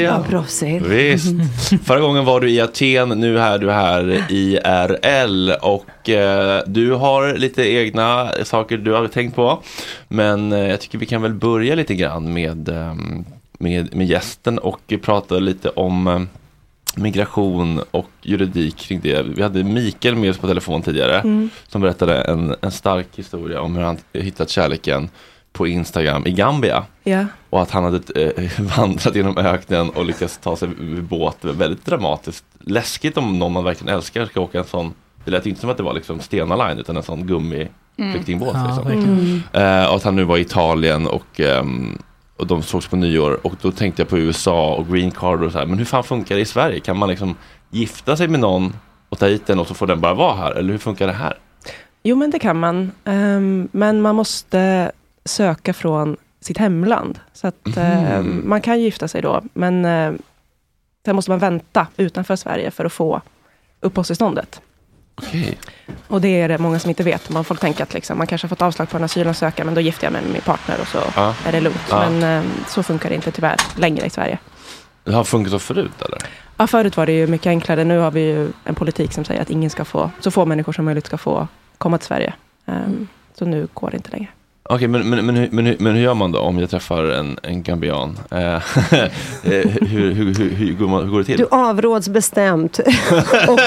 Ja. 0.09 0.19
vad 0.19 0.29
proffsigt. 0.29 0.87
Visst. 0.87 1.35
Förra 1.85 2.01
gången 2.01 2.25
var 2.25 2.41
du 2.41 2.51
i 2.51 2.61
Aten, 2.61 3.09
nu 3.09 3.39
är 3.39 3.59
du 3.59 3.71
här 3.71 4.25
i 4.33 4.57
RL 4.65 5.51
och 5.63 6.09
eh, 6.09 6.63
du 6.67 6.93
har 6.93 7.35
lite 7.35 7.63
egna 7.73 8.33
saker 8.45 8.77
du 8.77 8.93
har 8.93 9.07
tänkt 9.09 9.37
på. 9.37 9.63
Men 10.09 10.53
eh, 10.53 10.59
jag 10.59 10.81
tycker 10.81 10.99
vi 10.99 11.07
kan 11.07 11.23
väl 11.23 11.35
börja 11.35 11.75
lite 11.75 11.95
grann 11.95 12.33
med, 12.33 12.69
eh, 12.69 12.95
med, 13.59 13.95
med 13.97 14.07
gästen 14.07 14.59
och 14.59 14.95
prata 15.03 15.39
lite 15.39 15.69
om 15.69 16.07
eh, 16.07 16.21
migration 16.97 17.81
och 17.91 18.11
juridik 18.23 18.77
kring 18.77 19.01
det. 19.01 19.23
Vi 19.23 19.43
hade 19.43 19.65
Mikael 19.65 20.17
med 20.17 20.31
oss 20.31 20.39
på 20.39 20.47
telefon 20.47 20.83
tidigare 20.83 21.19
Mm. 21.21 21.51
som 21.69 21.81
berättade 21.81 22.21
en, 22.23 22.55
en 22.61 22.71
stark 22.71 23.07
historia 23.17 23.61
om 23.61 23.77
hur 23.77 23.83
han 23.83 23.97
hittat 24.13 24.51
kärleken 24.51 25.09
på 25.53 25.67
Instagram 25.67 26.27
i 26.27 26.33
Gambia. 26.33 26.85
Ja. 27.05 27.25
Och 27.51 27.63
att 27.63 27.71
han 27.71 27.85
hade 27.85 28.23
eh, 28.25 28.51
vandrat 28.79 29.15
genom 29.15 29.39
öknen 29.39 29.91
och 29.91 30.05
lyckats 30.05 30.39
ta 30.39 30.57
sig 30.57 30.69
med 30.69 31.03
båt. 31.05 31.37
Väldigt 31.41 31.87
dramatiskt. 31.87 32.45
Läskigt 32.61 33.17
om 33.17 33.39
någon 33.39 33.53
man 33.53 33.65
verkligen 33.65 33.95
älskar 33.95 34.27
ska 34.27 34.41
åka 34.41 34.59
en 34.59 34.65
sån. 34.65 34.95
Det 35.25 35.31
lät 35.31 35.47
inte 35.47 35.61
som 35.61 35.71
att 35.71 35.77
det 35.77 35.83
var 35.83 35.93
liksom 35.95 36.21
Stena 36.21 36.57
Line 36.69 36.79
utan 36.79 36.97
en 36.97 37.03
sån 37.03 37.27
gummi 37.27 37.69
Mm. 37.99 38.13
liksom. 38.13 38.45
verkligen. 38.85 39.43
Eh, 39.53 39.87
och 39.89 39.97
att 39.97 40.03
han 40.03 40.17
nu 40.17 40.25
var 40.25 40.37
i 40.37 40.41
Italien 40.41 41.07
och, 41.07 41.41
ehm, 41.41 41.99
och 42.37 42.47
de 42.47 42.63
sågs 42.63 42.87
på 42.89 42.97
nyår. 42.97 43.47
Och 43.47 43.55
då 43.63 43.71
tänkte 43.73 44.03
jag 44.03 44.09
på 44.09 44.19
USA 44.19 44.75
och 44.75 44.89
green 44.93 45.11
card 45.11 45.43
och 45.43 45.53
så 45.53 45.59
här. 45.59 45.67
Men 45.67 45.79
hur 45.79 45.85
fan 45.85 46.05
funkar 46.05 46.35
det 46.35 46.41
i 46.41 46.45
Sverige? 46.45 46.81
Kan 46.81 46.97
man 46.99 47.09
liksom 47.09 47.37
gifta 47.71 48.17
sig 48.17 48.29
med 48.29 48.41
någon 48.41 48.77
och 49.09 49.19
ta 49.19 49.27
hit 49.27 49.47
den 49.47 49.59
och 49.59 49.67
så 49.67 49.75
får 49.75 49.87
den 49.87 50.01
bara 50.01 50.15
vara 50.15 50.37
här? 50.37 50.53
Eller 50.53 50.71
hur 50.71 50.79
funkar 50.79 51.07
det 51.07 51.13
här? 51.13 51.35
Jo, 52.03 52.17
men 52.17 52.31
det 52.31 52.39
kan 52.39 52.61
man. 52.61 52.91
Ehm, 53.05 53.69
men 53.73 54.01
man 54.03 54.15
måste 54.17 54.93
söka 55.29 55.73
från 55.73 56.17
sitt 56.41 56.59
hemland. 56.59 57.19
Så 57.33 57.47
att 57.47 57.77
ehm, 57.77 58.27
Mhm. 58.27 58.43
man 58.49 58.61
kan 58.61 58.81
gifta 58.81 59.09
sig 59.09 59.23
då. 59.23 59.43
Men 59.53 59.85
uh, 59.85 60.15
sen 61.05 61.17
måste 61.17 61.31
man 61.31 61.39
vänta 61.41 61.87
utanför 61.97 62.37
Sverige 62.37 62.71
för 62.71 62.85
att 62.85 62.93
få 62.93 63.21
uppehållstillståndet. 63.81 64.61
Okej. 65.15 65.59
Och 66.09 66.21
det 66.21 66.41
är 66.41 66.49
det 66.49 66.59
många 66.59 66.79
som 66.79 66.89
inte 66.89 67.03
vet. 67.03 67.31
Man 67.31 67.45
får 67.45 67.55
tänka 67.55 67.83
att 67.83 67.95
liksom, 67.95 68.19
man 68.19 68.27
kanske 68.27 68.45
har 68.45 68.49
fått 68.49 68.63
avslag 68.63 68.91
på 68.91 68.97
en 68.97 69.05
asylansökan, 69.05 69.67
men 69.67 69.75
då 69.75 69.81
gifter 69.81 70.07
jag 70.07 70.13
mig 70.13 70.23
med 70.23 70.33
min 70.33 70.41
partner 70.43 70.81
och 70.81 70.87
så 70.89 70.99
Ja. 71.17 71.35
är 71.47 71.53
det 71.53 71.61
lugnt. 71.61 71.81
Ja. 71.91 72.11
Men 72.11 72.23
ehm, 72.23 72.51
så 72.69 72.83
funkar 72.83 73.09
det 73.09 73.15
inte 73.15 73.31
tyvärr 73.31 73.57
längre 73.77 74.07
i 74.07 74.11
Sverige. 74.11 74.39
Det 75.05 75.13
har 75.13 75.25
funkat 75.25 75.51
så 75.51 75.59
förut 75.59 76.03
eller? 76.03 76.19
Ja, 76.57 76.67
förut 76.67 76.97
var 76.97 77.07
det 77.07 77.13
ju 77.13 77.27
mycket 77.27 77.47
enklare. 77.47 77.85
Nu 77.85 77.99
har 77.99 78.11
vi 78.11 78.21
ju 78.21 78.49
en 78.65 78.75
politik 78.75 79.13
som 79.13 79.25
säger 79.25 79.43
att 79.43 79.51
ingen 79.51 79.71
ska 79.71 79.85
få, 79.85 80.11
så 80.21 80.31
få 80.31 80.45
människor 80.45 80.73
som 80.73 80.85
möjligt 80.85 81.07
ska 81.07 81.19
få 81.19 81.49
komma 81.79 81.99
till 81.99 82.07
Sverige. 82.07 82.33
Ehm, 82.67 83.09
Så 83.35 83.45
nu 83.45 83.69
går 83.75 83.91
det 83.91 83.97
inte 83.97 84.11
längre. 84.11 84.29
Okej, 84.71 84.89
men, 84.89 85.11
men, 85.11 85.27
men, 85.27 85.37
hur- 85.37 85.49
men, 85.53 85.67
hur- 85.67 85.77
men 85.79 85.95
hur 85.95 86.03
gör 86.03 86.15
man 86.15 86.33
då 86.33 86.39
om 86.39 86.59
jag 86.59 86.71
träffar 86.71 87.05
en, 87.05 87.39
en 87.43 87.63
gambian? 87.63 88.19
Eh, 88.31 88.39
eh, 88.55 88.61
hur, 89.43 90.13
hur, 90.13 90.35
hur, 90.35 90.51
hur, 90.51 90.73
går 90.73 90.89
man, 90.89 91.03
hur 91.05 91.11
går 91.11 91.19
det 91.19 91.25
till? 91.25 91.37
Du 91.39 91.47
avråds 91.51 92.09
bestämt 92.09 92.79
och, 93.49 93.59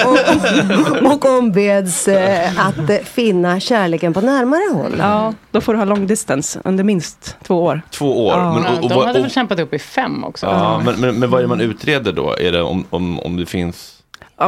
och, 1.02 1.12
och 1.12 1.38
ombeds 1.38 2.08
eh, 2.08 2.66
att 2.66 3.06
finna 3.08 3.60
kärleken 3.60 4.12
på 4.14 4.20
närmare 4.20 4.74
håll. 4.82 4.92
Ja, 4.98 5.34
då 5.50 5.60
får 5.60 5.72
du 5.72 5.78
ha 5.78 5.84
long 5.84 6.06
distance 6.06 6.60
under 6.64 6.84
minst 6.84 7.36
två 7.44 7.62
år. 7.64 7.82
Två 7.90 8.26
år? 8.26 8.32
Ja. 8.38 8.54
Men, 8.54 8.62
Ja, 8.64 8.70
och, 8.78 8.82
och, 8.84 8.88
de 8.90 8.98
hade 9.06 9.18
och, 9.18 9.24
väl 9.24 9.30
kämpat 9.30 9.58
upp 9.60 9.74
i 9.74 9.78
fem 9.78 10.24
också. 10.24 10.46
ja, 10.46 10.82
men, 10.84 11.00
men, 11.00 11.14
men 11.18 11.30
vad 11.30 11.38
är 11.38 11.42
det 11.42 11.48
man 11.48 11.60
utreder 11.60 12.12
då? 12.12 12.36
Är 12.38 12.52
det 12.52 12.62
om, 12.62 12.84
om, 12.90 13.20
om 13.20 13.36
det 13.36 13.46
finns 13.46 13.98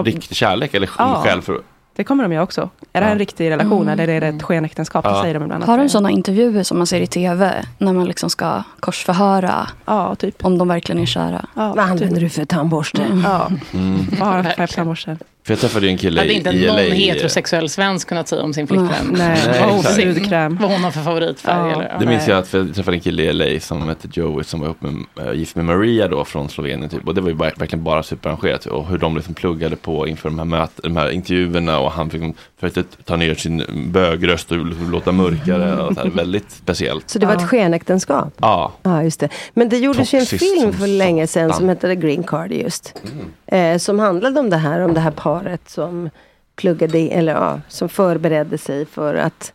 riktig 0.05 0.37
kärlek 0.37 0.75
eller 0.75 0.91
Ja. 0.99 1.23
skäl 1.25 1.43
för 1.43 1.61
Det 1.97 2.05
kommer 2.05 2.23
de 2.23 2.33
ju 2.33 2.41
också. 2.41 2.71
Är 2.93 3.01
det 3.01 3.07
här 3.07 3.13
en 3.13 3.19
riktig 3.19 3.51
relation 3.51 3.89
eller 3.89 4.09
är 4.09 4.21
det 4.21 4.27
ett 4.27 4.43
skenäktenskap? 4.43 5.05
Det 5.05 5.11
Ja. 5.11 5.23
säger 5.23 5.35
de 5.35 5.43
ibland. 5.43 5.65
Har 5.65 5.79
de 5.79 5.89
sådana 5.89 6.11
intervjuer 6.11 6.63
som 6.63 6.79
man 6.79 6.87
ser 6.87 7.01
i 7.01 7.07
tv? 7.07 7.65
När 7.79 7.93
man 7.93 8.05
liksom 8.05 8.31
ska 8.31 8.63
korsförhöra 8.81 9.69
ja, 9.85 10.15
typ. 10.15 10.45
om 10.45 10.59
de 10.59 10.69
verkligen 10.69 11.03
är 11.03 11.07
kära? 11.07 11.47
Ja, 11.55 11.69
Vad 11.75 11.79
använder 11.85 12.21
du 12.21 12.29
för 12.29 12.45
tandborste? 12.45 13.07
Ja, 13.25 13.51
Mm. 13.75 14.07
vad 14.21 14.29
har 14.29 14.43
de 14.43 14.51
för 14.51 14.67
tandborste? 14.67 15.17
För 15.47 15.53
jag 15.53 15.61
träffade 15.61 15.87
ju 15.87 15.93
en 15.93 15.99
kille 15.99 16.21
Hade 16.21 16.33
i, 16.33 16.37
inte 16.37 16.51
i 16.51 16.67
någon 16.67 16.77
LA. 16.77 16.83
heterosexuell 16.83 17.69
svensk 17.69 18.09
kunnat 18.09 18.29
säga 18.29 18.43
om 18.43 18.55
sin 18.55 18.67
flickvän. 18.67 18.89
Nej, 19.11 19.39
Nej, 19.47 20.49
vad 20.61 20.71
hon 20.71 20.85
har 20.85 20.91
för 20.91 21.01
favoritfärg. 21.01 21.71
Ja. 21.71 21.73
Eller, 21.73 21.99
Det 22.01 22.07
minns 22.07 22.29
jag 22.29 22.39
att 22.39 22.53
jag 22.53 22.75
träffade 22.75 22.97
en 22.97 23.01
kille 23.01 23.23
i 23.23 23.33
LA 23.33 23.61
som 23.61 23.89
hette 23.89 24.09
Joey 24.13 24.45
som 24.45 24.61
var 24.61 24.67
ihop 24.67 24.83
med, 24.83 25.27
äh, 25.27 25.33
gift 25.33 25.57
med 25.57 25.65
Maria 25.65 26.09
då 26.09 26.25
från 26.25 26.49
Slovenien 26.49 26.91
typ. 26.91 27.09
Och 27.09 27.15
det 27.15 27.21
var 27.21 27.29
ju 27.29 27.35
bara, 27.35 27.51
verkligen 27.57 27.85
bara 27.85 28.03
superarrangerat. 28.03 28.67
Och 28.67 28.87
hur 28.87 28.99
de 28.99 29.17
liksom 29.17 29.35
pluggade 29.35 29.77
på 29.77 30.09
inför 30.09 30.29
de 30.29 30.39
här, 30.39 30.47
möt, 30.47 30.71
de 30.83 30.97
här 30.97 31.11
intervjuerna 31.11 31.79
och 31.79 31.93
han 31.93 32.11
fick 32.11 32.23
försökte 32.61 33.03
ta 33.05 33.17
ner 33.17 33.35
sin 33.35 33.65
bögröst 33.93 34.53
och 34.53 34.67
liksom 34.67 34.91
låta 34.91 35.13
mörkare. 35.13 35.83
Och 35.83 35.95
så 35.95 36.01
här, 36.01 36.11
väldigt 36.11 36.51
speciellt. 36.51 37.11
Så 37.11 37.19
det 37.19 37.27
var 37.27 37.35
ett 37.35 37.49
skenäktenskap? 37.49 38.35
Ja. 38.41 38.73
Ja, 38.83 39.03
just 39.03 39.21
det. 39.21 39.29
Men 39.55 39.69
det 39.69 39.79
gjordes 39.79 40.15
ju 40.15 40.19
en 40.19 40.27
film 40.27 40.73
för 40.73 40.87
länge 40.87 41.27
sedan 41.27 41.53
som 41.53 41.69
hette 41.69 41.89
The 41.89 41.95
Green 41.95 42.23
Card 42.23 42.53
just. 42.53 42.95
Mm. 43.13 43.75
Eh, 43.75 43.79
som 43.79 43.99
handlade 43.99 44.41
om 44.41 44.51
det 44.51 44.57
här, 44.57 44.81
om 44.81 44.95
det 44.95 45.01
här 45.01 45.11
paret 45.11 45.34
som 45.67 46.11
pluggade, 46.57 46.99
eller 46.99 47.33
ja, 47.33 47.61
som 47.69 47.89
förberedde 47.89 48.59
sig 48.59 48.87
för 48.87 49.15
att 49.15 49.53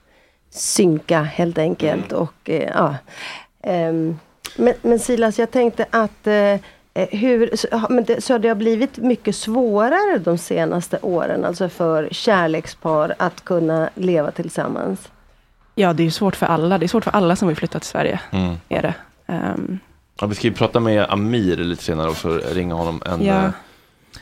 synka 0.49 1.21
helt 1.21 1.57
enkelt. 1.57 2.11
Och 2.11 2.33
eh, 2.49 2.69
ja. 2.75 2.95
Ehm, 3.63 4.19
men, 4.57 4.73
men 4.81 4.99
Silas, 4.99 5.39
jag 5.39 5.51
tänkte 5.51 5.85
att 5.89 6.27
eh, 6.27 6.33
eh, 6.33 6.59
hur, 6.93 7.49
men 7.89 8.03
det, 8.03 8.23
så 8.23 8.37
det 8.37 8.47
har 8.47 8.55
blivit 8.55 8.97
mycket 8.97 9.35
svårare 9.35 10.17
de 10.17 10.37
senaste 10.37 10.99
åren, 11.01 11.45
alltså 11.45 11.69
för 11.69 12.07
kärlekspar 12.11 13.15
att 13.19 13.43
kunna 13.45 13.89
leva 13.95 14.31
tillsammans. 14.31 15.09
Ja, 15.75 15.93
det 15.93 16.05
är 16.05 16.09
svårt 16.09 16.35
för 16.35 16.45
alla. 16.45 16.77
Det 16.77 16.85
är 16.85 16.87
svårt 16.87 17.03
för 17.03 17.11
alla 17.11 17.35
som 17.35 17.47
vill 17.47 17.57
flytta 17.57 17.79
till 17.79 17.89
Sverige. 17.89 18.19
Mm. 18.31 18.55
Är 18.69 18.81
det. 18.81 18.93
Ehm, 19.27 19.79
Ja, 20.21 20.27
vi 20.27 20.35
ska 20.35 20.47
ju 20.47 20.53
prata 20.53 20.79
med 20.79 21.05
Amir 21.09 21.57
lite 21.57 21.83
senare 21.83 22.09
också, 22.09 22.29
ringa 22.53 22.75
honom. 22.75 23.01
En, 23.05 23.25
Ja. 23.25 23.51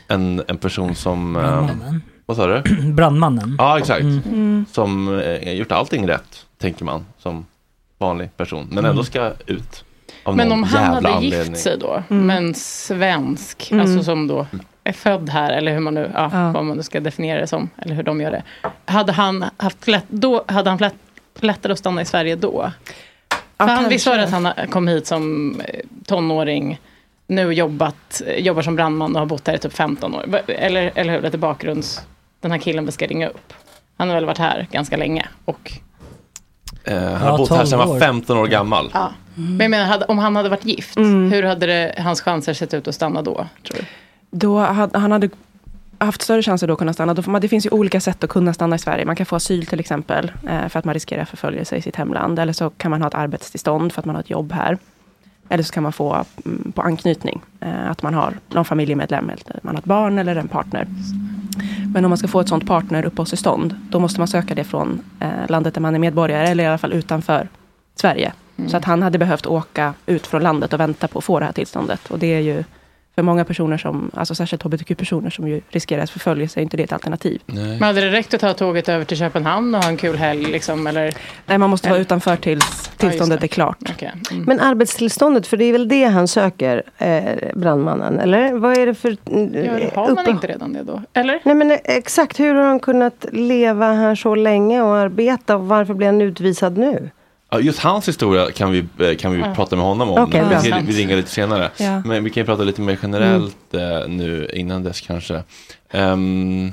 En, 0.08 0.42
en 0.48 0.58
person 0.58 0.94
som... 0.94 1.36
eh, 1.36 1.70
vad 2.26 2.36
sa 2.36 2.46
du? 2.46 2.62
Brandmannen. 2.92 3.54
Ja, 3.58 3.78
exakt. 3.78 4.00
Mm. 4.02 4.22
Mm. 4.26 4.64
Som 4.72 5.18
eh, 5.20 5.52
gjort 5.52 5.72
allting 5.72 6.08
rätt, 6.08 6.46
tänker 6.58 6.84
man, 6.84 7.06
som 7.18 7.46
vanlig 7.98 8.36
person. 8.36 8.66
Men 8.70 8.78
Mm. 8.78 8.90
ändå 8.90 9.04
ska 9.04 9.32
ut. 9.46 9.84
Av 10.24 10.36
Men 10.36 10.48
någon 10.48 10.58
om 10.58 10.64
han 10.64 10.82
jävla 10.82 10.94
hade 10.94 11.08
anledning. 11.16 11.52
gift 11.52 11.62
sig 11.64 11.78
då 11.78 12.02
Mm. 12.10 12.26
med 12.26 12.36
en 12.36 12.54
svensk, 12.54 13.70
Mm. 13.70 13.80
alltså 13.86 14.04
som 14.04 14.26
då 14.26 14.46
är 14.84 14.92
född 14.92 15.28
här, 15.30 15.52
eller 15.52 15.72
hur 15.72 15.80
man 15.80 15.94
nu, 15.94 16.10
ja, 16.14 16.30
Ja. 16.32 16.52
vad 16.52 16.64
man 16.64 16.76
nu 16.76 16.82
ska 16.82 17.00
definiera 17.00 17.40
det 17.40 17.46
som, 17.46 17.70
eller 17.78 17.94
hur 17.94 18.02
de 18.02 18.20
gör 18.20 18.30
det. 18.30 18.42
Hade 18.84 19.12
han 19.12 19.44
haft 19.56 19.88
lätt, 19.88 20.04
då 20.08 20.44
hade 20.48 20.70
han 20.70 20.78
lätt, 20.78 20.94
lättare 21.40 21.72
att 21.72 21.78
stanna 21.78 22.02
i 22.02 22.04
Sverige 22.04 22.36
då? 22.36 22.72
Ja, 23.56 23.64
han, 23.66 23.88
visst 23.88 24.06
var 24.06 24.16
det 24.16 24.24
att 24.24 24.30
han 24.30 24.48
kom 24.70 24.88
hit 24.88 25.06
som 25.06 25.54
eh, 25.60 25.80
tonåring, 26.06 26.80
nu 27.28 27.52
jobbat, 27.52 28.22
jobbar 28.38 28.62
som 28.62 28.76
brandman 28.76 29.14
och 29.16 29.20
har 29.20 29.26
bott 29.26 29.46
här 29.46 29.54
i 29.54 29.58
typ 29.58 29.72
15 29.72 30.14
år. 30.14 30.40
Eller, 30.48 30.92
eller 30.94 31.12
hur, 31.12 31.22
lite 31.22 31.38
bakgrunds, 31.38 32.00
den 32.40 32.50
här 32.50 32.58
killen 32.58 32.86
vi 32.86 32.92
ska 32.92 33.06
ringa 33.06 33.28
upp. 33.28 33.52
Han 33.96 34.08
har 34.08 34.14
väl 34.14 34.24
varit 34.24 34.38
här 34.38 34.66
ganska 34.70 34.96
länge. 34.96 35.26
Och, 35.44 35.72
Eh, 36.84 36.94
han 36.94 37.12
Ja, 37.12 37.18
har 37.18 37.38
bott 37.38 37.50
här 37.50 37.56
12 37.56 37.66
sedan 37.66 37.78
han 37.78 37.88
var 37.88 37.96
år. 37.96 38.00
15 38.00 38.38
år 38.38 38.46
gammal. 38.46 38.90
ja. 38.94 39.12
Men 39.34 39.60
jag 39.60 39.70
menar, 39.70 39.84
hade, 39.86 40.04
om 40.04 40.18
han 40.18 40.36
hade 40.36 40.48
varit 40.48 40.64
gift, 40.64 40.96
Mm. 40.96 41.32
hur 41.32 41.42
hade 41.42 41.66
det, 41.66 41.94
hans 41.98 42.20
chanser 42.20 42.54
sett 42.54 42.74
ut 42.74 42.88
att 42.88 42.94
stanna 42.94 43.22
då? 43.22 43.34
Tror 43.34 43.76
du? 43.78 43.84
Då 44.30 44.58
hade, 44.58 44.98
han 44.98 45.12
hade 45.12 45.28
haft 45.98 46.22
större 46.22 46.42
chanser 46.42 46.66
då 46.66 46.72
att 46.72 46.78
kunna 46.78 46.92
stanna. 46.92 47.14
Då 47.14 47.22
får 47.22 47.30
man, 47.32 47.40
det 47.40 47.48
finns 47.48 47.66
ju 47.66 47.70
olika 47.70 48.00
sätt 48.00 48.24
att 48.24 48.30
kunna 48.30 48.54
stanna 48.54 48.76
i 48.76 48.78
Sverige. 48.78 49.04
Man 49.04 49.16
kan 49.16 49.26
få 49.26 49.36
asyl 49.36 49.66
till 49.66 49.80
exempel, 49.80 50.32
eh, 50.48 50.68
för 50.68 50.78
att 50.78 50.84
man 50.84 50.94
riskerar 50.94 51.24
förföljelse 51.24 51.76
i 51.76 51.82
sitt 51.82 51.96
hemland. 51.96 52.38
Eller 52.38 52.52
så 52.52 52.70
kan 52.70 52.90
man 52.90 53.00
ha 53.02 53.08
ett 53.08 53.14
arbetstillstånd 53.14 53.92
för 53.92 54.00
att 54.02 54.06
man 54.06 54.14
har 54.14 54.22
ett 54.22 54.30
jobb 54.30 54.52
här. 54.52 54.78
Eller 55.48 55.62
så 55.62 55.72
kan 55.72 55.82
man 55.82 55.92
få 55.92 56.24
mm, 56.44 56.72
på 56.72 56.82
anknytning, 56.82 57.40
eh, 57.60 57.90
att 57.90 58.02
man 58.02 58.14
har 58.14 58.34
någon 58.48 58.64
familjemedlem, 58.64 59.30
eller 59.30 59.60
man 59.62 59.74
har 59.74 59.80
ett 59.80 59.84
barn 59.84 60.18
eller 60.18 60.36
en 60.36 60.48
partner. 60.48 60.86
Men 61.94 62.04
om 62.04 62.08
man 62.08 62.18
ska 62.18 62.28
få 62.28 62.40
ett 62.40 62.48
sånt 62.48 62.66
partneruppehållstillstånd, 62.66 63.74
då 63.90 63.98
måste 64.00 64.20
man 64.20 64.28
söka 64.28 64.54
det 64.54 64.64
från 64.64 65.00
eh, 65.20 65.48
landet 65.48 65.74
där 65.74 65.80
man 65.80 65.94
är 65.94 65.98
medborgare, 65.98 66.48
eller 66.48 66.64
i 66.64 66.66
alla 66.66 66.78
fall 66.78 66.92
utanför 66.92 67.48
Sverige. 67.94 68.32
Så 68.66 68.76
att 68.76 68.84
han 68.84 69.02
hade 69.02 69.18
behövt 69.18 69.46
åka 69.46 69.94
ut 70.06 70.26
från 70.26 70.42
landet 70.42 70.72
och 70.72 70.80
vänta 70.80 71.08
på 71.08 71.18
att 71.18 71.24
få 71.24 71.40
det 71.40 71.46
här 71.46 71.52
tillståndet. 71.52 72.10
Och 72.10 72.18
det 72.18 72.34
är 72.34 72.40
ju 72.40 72.64
för 73.18 73.22
många 73.22 73.44
personer 73.44 73.78
som, 73.78 74.10
alltså 74.14 74.34
särskilt 74.34 74.62
hbtq-personer 74.62 75.30
som 75.30 75.48
ju 75.48 75.60
riskerar 75.70 76.02
att 76.02 76.10
förfölja 76.10 76.48
är 76.56 76.60
inte 76.60 76.76
det 76.76 76.82
ett 76.82 76.92
alternativ. 76.92 77.42
Men 77.46 77.82
hade 77.82 78.00
det 78.00 78.10
räckt 78.10 78.34
att 78.34 78.40
ta 78.40 78.54
tåget 78.54 78.88
över 78.88 79.04
till 79.04 79.16
Köpenhamn 79.16 79.74
och 79.74 79.82
ha 79.82 79.90
en 79.90 79.96
kul 79.96 80.16
helg? 80.16 80.44
Liksom, 80.44 80.86
eller? 80.86 81.14
Nej, 81.46 81.58
man 81.58 81.70
måste 81.70 81.88
vara 81.88 81.98
utanför 81.98 82.36
tills 82.36 82.90
tillståndet 82.96 83.40
det. 83.40 83.46
är 83.46 83.48
klart. 83.48 83.78
Okej. 83.90 84.12
Mm. 84.30 84.44
Men 84.44 84.60
arbetstillståndet, 84.60 85.46
för 85.46 85.56
det 85.56 85.64
är 85.64 85.72
väl 85.72 85.88
det 85.88 86.04
han 86.04 86.28
söker, 86.28 86.82
eh, 86.98 87.22
brandmannen? 87.54 88.20
Eller 88.20 88.52
vad 88.52 88.78
är 88.78 88.86
det 88.86 88.94
för... 88.94 89.10
Ja, 89.10 90.02
har 90.02 90.14
man 90.14 90.28
inte 90.28 90.46
redan 90.46 90.72
det 90.72 90.82
då? 90.82 91.02
Eller? 91.12 91.40
Nej 91.44 91.54
men 91.54 91.70
eh, 91.70 91.78
exakt, 91.84 92.40
hur 92.40 92.54
har 92.54 92.64
han 92.64 92.80
kunnat 92.80 93.26
leva 93.32 93.92
här 93.92 94.14
så 94.14 94.34
länge 94.34 94.82
och 94.82 94.96
arbeta 94.96 95.56
och 95.56 95.68
varför 95.68 95.94
blir 95.94 96.06
han 96.06 96.20
utvisad 96.22 96.78
nu? 96.78 97.10
Just 97.60 97.78
hans 97.78 98.08
historia 98.08 98.50
kan 98.50 98.70
vi, 98.72 98.78
eh, 98.98 99.16
kan 99.16 99.32
vi 99.32 99.38
Ja. 99.40 99.54
prata 99.54 99.76
med 99.76 99.84
honom 99.84 100.08
om. 100.10 100.30
Bra. 100.30 100.60
vi, 100.62 100.72
vi 100.86 100.92
ringer 100.92 101.16
lite 101.16 101.30
senare. 101.30 101.70
Ja. 101.76 102.02
Men 102.04 102.24
vi 102.24 102.30
kan 102.30 102.40
ju 102.40 102.44
prata 102.46 102.62
lite 102.62 102.80
mer 102.80 102.98
generellt 103.02 103.74
eh, 103.74 104.08
nu 104.08 104.48
innan 104.52 104.82
dess 104.82 105.00
kanske. 105.00 105.42
Ehm, 105.90 106.72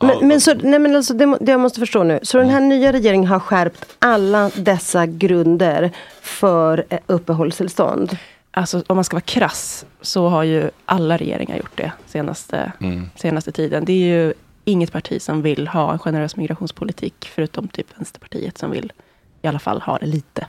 Men, 0.00 0.28
men, 0.28 0.40
så, 0.40 0.54
nej 0.54 0.78
men 0.78 0.96
alltså, 0.96 1.14
det, 1.14 1.38
det 1.40 1.52
jag 1.52 1.60
måste 1.60 1.80
förstå 1.80 2.02
nu, 2.02 2.18
så 2.22 2.38
den 2.38 2.48
här 2.48 2.60
nya 2.60 2.92
regeringen 2.92 3.26
har 3.26 3.38
skärpt 3.40 3.84
alla 3.98 4.50
dessa 4.56 5.06
grunder 5.06 5.90
för 6.22 6.84
eh, 6.88 6.98
uppehållstillstånd? 7.06 8.16
Alltså 8.50 8.82
om 8.86 8.96
man 8.96 9.04
ska 9.04 9.16
vara 9.16 9.20
krass 9.20 9.86
så 10.00 10.28
har 10.28 10.42
ju 10.42 10.70
alla 10.84 11.16
regeringar 11.16 11.56
gjort 11.56 11.70
det 11.76 11.92
senaste, 12.06 12.72
Mm. 12.80 13.10
senaste 13.16 13.52
tiden. 13.52 13.84
Det 13.84 13.92
är 13.92 14.06
ju 14.24 14.32
inget 14.64 14.92
parti 14.92 15.22
som 15.22 15.42
vill 15.42 15.68
ha 15.68 15.92
en 15.92 15.98
generös 15.98 16.36
migrationspolitik 16.36 17.30
förutom 17.34 17.68
typ 17.68 17.86
Vänsterpartiet 17.98 18.58
som 18.58 18.70
vill 18.70 18.92
i 19.46 19.48
alla 19.48 19.58
fall 19.58 19.80
ha 19.80 19.98
det 19.98 20.06
lite. 20.06 20.46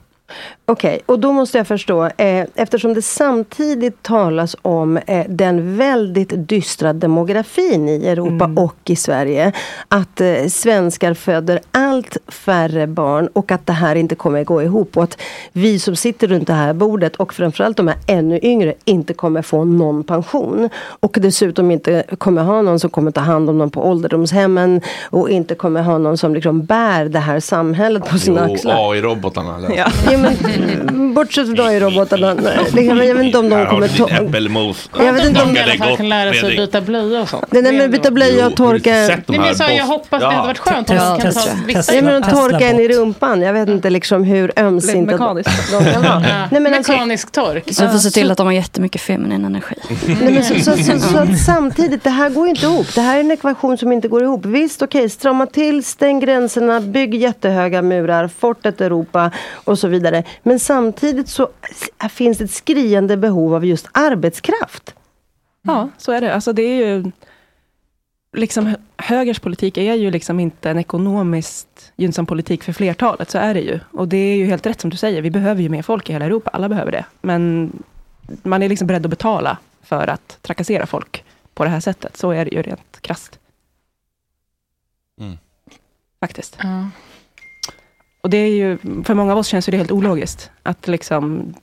Okej, 0.65 1.01
och 1.05 1.19
då 1.19 1.33
måste 1.33 1.57
jag 1.57 1.67
förstå, 1.67 2.05
eh, 2.05 2.45
eftersom 2.55 2.93
det 2.93 3.01
samtidigt 3.01 4.03
talas 4.03 4.55
om 4.61 4.97
eh, 4.97 5.25
den 5.29 5.77
väldigt 5.77 6.31
dystra 6.35 6.93
demografin 6.93 7.89
i 7.89 8.07
Europa 8.07 8.51
och 8.55 8.75
i 8.85 8.95
Sverige, 8.95 9.51
att 9.87 10.21
eh, 10.21 10.47
svenskar 10.49 11.13
föder 11.13 11.59
allt 11.71 12.17
färre 12.27 12.87
barn 12.87 13.29
och 13.33 13.51
att 13.51 13.65
det 13.65 13.73
här 13.73 13.95
inte 13.95 14.15
kommer 14.15 14.43
gå 14.43 14.63
ihop 14.63 14.97
och 14.97 15.03
att 15.03 15.17
vi 15.51 15.79
som 15.79 15.95
sitter 15.95 16.27
runt 16.27 16.47
det 16.47 16.53
här 16.53 16.73
bordet 16.73 17.15
och 17.15 17.33
framförallt 17.33 17.77
de 17.77 17.87
här 17.87 17.97
ännu 18.07 18.39
yngre 18.43 18.73
inte 18.85 19.13
kommer 19.13 19.41
få 19.41 19.63
någon 19.65 20.03
pension. 20.03 20.69
Och 20.99 21.17
dessutom 21.21 21.71
inte 21.71 22.03
kommer 22.17 22.43
ha 22.43 22.61
någon 22.61 22.79
som 22.79 22.89
kommer 22.89 23.11
ta 23.11 23.21
hand 23.21 23.49
om 23.49 23.57
dem 23.57 23.69
på 23.69 23.89
ålderdomshemmen 23.89 24.81
och 25.03 25.29
inte 25.29 25.55
kommer 25.55 25.81
ha 25.81 25.97
någon 25.97 26.17
som 26.17 26.35
liksom 26.35 26.65
bär 26.65 27.05
det 27.05 27.19
här 27.19 27.39
samhället 27.39 28.05
på 28.09 28.17
sina 28.17 28.47
Jo, 28.47 28.53
axlar. 28.53 28.91
AI-robotarna. 28.91 29.75
Ja. 29.75 29.87
Men, 30.21 31.13
bortsett 31.13 31.45
från 31.45 31.59
AI-robotarna. 31.67 32.35
kan- 32.35 32.87
Jag 32.87 32.95
vet 33.15 33.23
inte 33.23 33.37
om 33.37 33.49
de 33.49 33.55
Här 33.55 33.65
har 33.65 33.71
kommer 33.71 33.81
du 33.87 33.93
ditt 33.93 33.97
ta... 33.97 34.09
äppelmos. 34.09 34.89
Jag 34.99 35.13
vet 35.13 35.25
inte 35.25 35.41
om- 35.43 35.47
Smakar 35.49 35.67
I 35.67 35.71
alla 35.71 35.85
fall 35.85 35.97
kan 35.97 36.09
lära 36.09 36.31
sig 36.31 36.39
Fredrik? 36.39 36.59
byta 36.59 36.81
blöja 36.81 37.21
och 37.21 37.29
sånt. 37.29 37.45
Där 37.51 37.71
med 37.73 37.91
byta 37.91 38.11
blöja 38.11 38.47
och 38.47 38.55
torka... 38.55 38.89
de 38.91 39.07
Nej, 39.27 39.39
men 39.39 39.55
här 39.59 39.71
jag 39.77 39.85
hoppas 39.85 40.19
det 40.21 40.25
hade 40.27 40.47
varit 40.47 40.57
skönt 40.57 40.89
om 40.89 40.95
man 40.95 41.19
kan 41.19 41.33
ta 41.33 41.41
vissa... 41.67 41.93
Ja, 41.95 42.01
men 42.01 42.23
att 42.23 42.29
torka 42.29 42.67
en 42.67 42.79
i 42.79 42.87
rumpan. 42.87 43.41
Jag 43.41 43.53
vet 43.53 43.69
inte 43.69 43.89
liksom 43.89 44.23
hur 44.23 44.51
ömsint 44.57 45.11
att 45.13 45.19
de 45.19 45.43
kan 45.93 46.03
vara. 46.03 46.19
Nej, 46.51 46.61
men 46.61 46.73
alltså- 46.73 46.91
Mekanisk 46.91 47.31
tork. 47.31 47.63
Så 47.73 47.83
vi 47.85 47.89
får 47.91 47.97
se 47.97 48.09
till 48.09 48.31
att 48.31 48.37
de 48.37 48.45
har 48.47 48.53
jättemycket 48.53 49.01
feminin 49.01 49.45
energi. 49.45 49.75
Nej, 50.21 50.33
men 50.33 50.43
så, 50.43 50.55
så, 50.59 50.77
så, 50.83 50.99
så 50.99 51.17
att 51.17 51.39
samtidigt, 51.45 52.03
det 52.03 52.09
här 52.09 52.29
går 52.29 52.43
ju 52.45 52.49
inte 52.49 52.65
ihop. 52.65 52.87
Det 52.95 53.01
här 53.01 53.15
är 53.15 53.19
en 53.19 53.31
ekvation 53.31 53.77
som 53.77 53.91
inte 53.91 54.07
går 54.07 54.23
ihop. 54.23 54.45
Visst, 54.45 54.81
okej, 54.81 55.09
strama 55.09 55.45
till, 55.45 55.83
stäng 55.83 56.19
gränserna, 56.19 56.79
bygg 56.81 57.15
jättehöga 57.15 57.81
murar, 57.81 58.29
fortet 58.39 58.81
Europa 58.81 59.31
och 59.53 59.79
så 59.79 59.87
vidare. 59.87 60.06
Men 60.43 60.59
samtidigt 60.59 61.29
så 61.29 61.49
finns 62.09 62.41
ett 62.41 62.51
skriande 62.51 63.17
behov 63.17 63.55
av 63.55 63.65
just 63.65 63.87
arbetskraft. 63.91 64.95
Ja, 65.61 65.89
så 65.97 66.11
är 66.11 66.21
det. 66.21 66.33
Alltså 66.35 66.53
det 66.53 66.61
är 66.61 66.87
ju 66.87 67.11
liksom 68.33 68.65
hö- 68.65 68.77
högers 68.97 69.39
politik 69.39 69.77
är 69.77 69.93
ju 69.93 70.11
liksom 70.11 70.39
inte 70.39 70.69
en 70.69 70.79
ekonomiskt 70.79 71.91
gynnsam 71.95 72.25
politik 72.25 72.63
för 72.63 72.73
flertalet, 72.73 73.29
så 73.29 73.37
är 73.37 73.53
det 73.53 73.61
ju. 73.61 73.79
Och 73.91 74.07
det 74.07 74.17
är 74.17 74.35
ju 74.35 74.45
helt 74.45 74.65
rätt 74.65 74.81
som 74.81 74.89
du 74.89 74.97
säger, 74.97 75.21
vi 75.21 75.31
behöver 75.31 75.61
ju 75.61 75.69
mer 75.69 75.81
folk 75.81 76.09
i 76.09 76.13
hela 76.13 76.25
Europa, 76.25 76.49
alla 76.53 76.69
behöver 76.69 76.91
det. 76.91 77.05
Men 77.21 77.71
man 78.43 78.63
är 78.63 78.69
liksom 78.69 78.87
beredd 78.87 79.05
att 79.05 79.09
betala 79.09 79.57
för 79.81 80.07
att 80.07 80.37
trakassera 80.41 80.85
folk 80.85 81.23
på 81.53 81.63
det 81.63 81.69
här 81.69 81.79
sättet, 81.79 82.17
så 82.17 82.31
är 82.31 82.45
det 82.45 82.51
ju 82.51 82.61
rent 82.61 83.01
krasst. 83.01 83.39
Mm. 85.19 85.37
Faktiskt. 86.19 86.57
Ja. 86.63 86.89
Och 88.21 88.29
det 88.29 88.37
är 88.37 88.49
ju, 88.49 88.77
för 89.03 89.13
många 89.13 89.31
av 89.31 89.37
oss 89.37 89.47
känns 89.47 89.65
det 89.65 89.77
helt 89.77 89.91
ologiskt. 89.91 90.51
Att 90.63 90.87
liksom, 90.87 91.53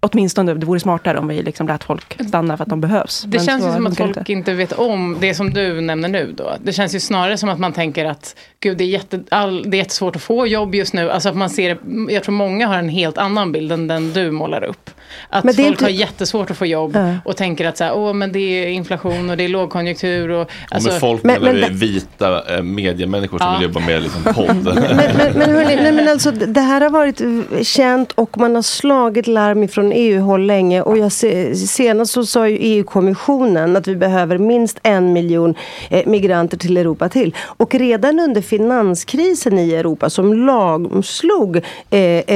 åtminstone 0.00 0.54
det 0.54 0.66
vore 0.66 0.80
smartare 0.80 1.18
om 1.18 1.28
vi 1.28 1.42
liksom 1.42 1.66
lät 1.66 1.84
folk 1.84 2.26
stanna 2.28 2.56
för 2.56 2.64
att 2.64 2.70
de 2.70 2.80
behövs. 2.80 3.22
Det 3.22 3.38
Men 3.38 3.46
känns 3.46 3.66
ju 3.66 3.72
som 3.72 3.86
att 3.86 3.96
folk 3.96 4.28
inte. 4.28 4.52
vet 4.52 4.72
om 4.72 5.16
det 5.20 5.34
som 5.34 5.50
du 5.50 5.80
nämner 5.80 6.08
nu 6.08 6.34
då. 6.36 6.56
Det 6.62 6.72
känns 6.72 6.94
ju 6.94 7.00
snarare 7.00 7.36
som 7.38 7.48
att 7.48 7.58
man 7.58 7.72
tänker 7.72 8.04
att 8.04 8.36
gud 8.60 8.78
det 8.78 8.84
är, 8.84 8.88
jätte, 8.88 9.22
all, 9.30 9.70
det 9.70 9.76
är 9.76 9.78
jättesvårt 9.78 10.16
att 10.16 10.22
få 10.22 10.46
jobb 10.46 10.74
just 10.74 10.94
nu. 10.94 11.10
Alltså 11.10 11.28
att 11.28 11.36
man 11.36 11.50
ser, 11.50 11.78
jag 12.08 12.22
tror 12.22 12.34
många 12.34 12.66
har 12.66 12.78
en 12.78 12.88
helt 12.88 13.18
annan 13.18 13.52
bild 13.52 13.72
än 13.72 13.88
den 13.88 14.12
du 14.12 14.30
målar 14.30 14.64
upp. 14.64 14.90
Att 15.28 15.44
Men 15.44 15.54
folk 15.54 15.66
är 15.66 15.70
inte- 15.70 15.84
har 15.84 15.90
jättesvårt 15.90 16.50
att 16.50 16.56
få 16.56 16.66
jobb 16.66 16.92
Ja. 16.94 17.14
och 17.24 17.36
tänker 17.36 17.68
att 17.68 17.76
så 17.78 17.84
här, 17.84 17.94
Åh, 17.96 18.12
men 18.12 18.32
det 18.32 18.38
är 18.38 18.68
inflation 18.68 19.30
och 19.30 19.36
det 19.36 19.44
är 19.44 19.48
lågkonjunktur. 19.48 20.30
Och, 20.30 20.50
alltså, 20.70 20.90
med 20.90 21.00
folk 21.00 21.22
Men- 21.24 21.42
men 21.42 21.54
det- 21.54 21.68
vita 21.72 22.56
eh, 22.56 22.62
mediemänniskor 22.62 23.38
som 23.38 23.46
Ja. 23.46 23.58
vill 23.58 23.68
jobba 23.68 23.80
med 23.80 24.02
liksom 24.02 24.22
podd. 24.34 24.64
Men, 24.74 25.16
men, 25.16 25.32
men, 25.38 25.50
hörni, 25.50 25.76
nej, 25.76 25.92
men 25.92 26.08
alltså, 26.08 26.30
det 26.30 26.60
här 26.60 26.80
har 26.80 26.90
varit 26.90 27.20
känt 27.66 28.12
och 28.12 28.38
man 28.38 28.54
har 28.54 28.62
slagit 28.62 29.26
larm 29.26 29.62
ifrån 29.62 29.92
EU-håll 29.94 30.46
länge. 30.46 30.82
Och 30.82 30.98
jag 30.98 31.12
se, 31.12 31.54
senast 31.56 32.12
så 32.12 32.26
sa 32.26 32.48
ju 32.48 32.56
EU-kommissionen 32.60 33.76
att 33.76 33.88
vi 33.88 33.96
behöver 33.96 34.38
minst 34.38 34.78
en 34.82 35.12
miljon 35.12 35.54
eh, 35.90 36.06
migranter 36.06 36.56
till 36.56 36.76
Europa 36.76 37.08
till. 37.08 37.34
Och 37.40 37.74
redan 37.74 38.20
under 38.20 38.40
finanskrisen 38.42 39.58
i 39.58 39.74
Europa 39.74 40.10
som 40.10 40.46
lamslog 40.46 41.56
eh, 41.56 41.62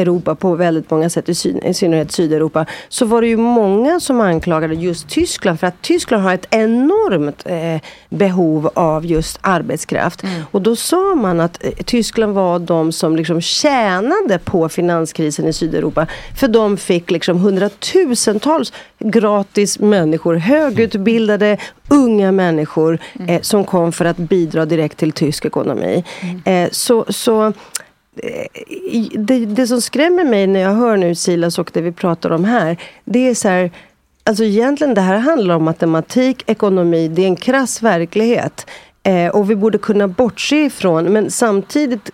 Europa 0.00 0.34
på 0.34 0.54
väldigt 0.54 0.90
många 0.90 1.10
sätt, 1.10 1.28
i, 1.28 1.34
syn, 1.34 1.58
i 1.64 1.74
synnerhet 1.74 2.12
Sydeuropa, 2.12 2.66
så 2.88 3.04
var 3.06 3.22
det 3.22 3.28
ju 3.28 3.36
många 3.36 4.00
som 4.00 4.20
anklagade 4.20 4.74
just 4.74 5.08
Tyskland 5.08 5.60
för 5.60 5.66
att 5.66 5.82
Tyskland 5.82 6.22
har 6.22 6.34
ett 6.34 6.46
enormt 6.50 7.42
eh, 7.46 7.80
behov 8.08 8.70
av 8.74 9.06
just 9.06 9.38
arbetskraft. 9.40 10.22
Och 10.50 10.62
då 10.62 10.76
sa 10.76 11.14
man 11.14 11.40
att 11.40 11.64
eh, 11.64 11.70
Tyskland 11.84 12.34
var 12.34 12.58
de 12.58 12.92
som 12.92 13.16
liksom 13.16 13.40
tjänade 13.40 14.38
på 14.44 14.68
finanskrisen 14.68 15.46
i 15.46 15.52
Sydeuropa. 15.52 16.06
För 16.36 16.48
de 16.48 16.76
fick 16.76 17.10
liksom 17.10 17.38
hundratusentals 17.38 18.72
gratis 18.98 19.78
människor, 19.78 20.34
högutbildade 20.34 21.58
unga 21.88 22.32
människor 22.32 22.98
eh, 23.28 23.40
som 23.40 23.64
kom 23.64 23.92
för 23.92 24.04
att 24.04 24.16
bidra 24.16 24.66
direkt 24.66 24.98
till 24.98 25.12
tysk 25.12 25.44
ekonomi. 25.44 26.04
Eh, 26.44 26.68
så, 26.70 27.04
så 27.08 27.52
Eh, 28.22 29.02
det, 29.14 29.46
det 29.46 29.66
som 29.66 29.80
skrämmer 29.80 30.24
mig 30.24 30.46
när 30.46 30.60
jag 30.60 30.74
hör 30.74 30.96
nu 30.96 31.14
Silas 31.14 31.58
och 31.58 31.70
det 31.74 31.80
vi 31.80 31.92
pratar 31.92 32.30
om 32.30 32.44
här, 32.44 32.76
det 33.04 33.28
är 33.28 33.34
så 33.34 33.48
här 33.48 33.70
Alltså 34.24 34.44
egentligen 34.44 34.94
det 34.94 35.00
här 35.00 35.18
handlar 35.18 35.54
om 35.54 35.64
matematik, 35.64 36.42
ekonomi, 36.46 37.08
det 37.08 37.22
är 37.22 37.26
en 37.26 37.36
krass 37.36 37.82
verklighet. 37.82 38.66
Eh, 39.02 39.28
och 39.28 39.50
vi 39.50 39.56
borde 39.56 39.78
kunna 39.78 40.08
bortse 40.08 40.56
ifrån, 40.56 41.04
men 41.04 41.30
samtidigt 41.30 42.10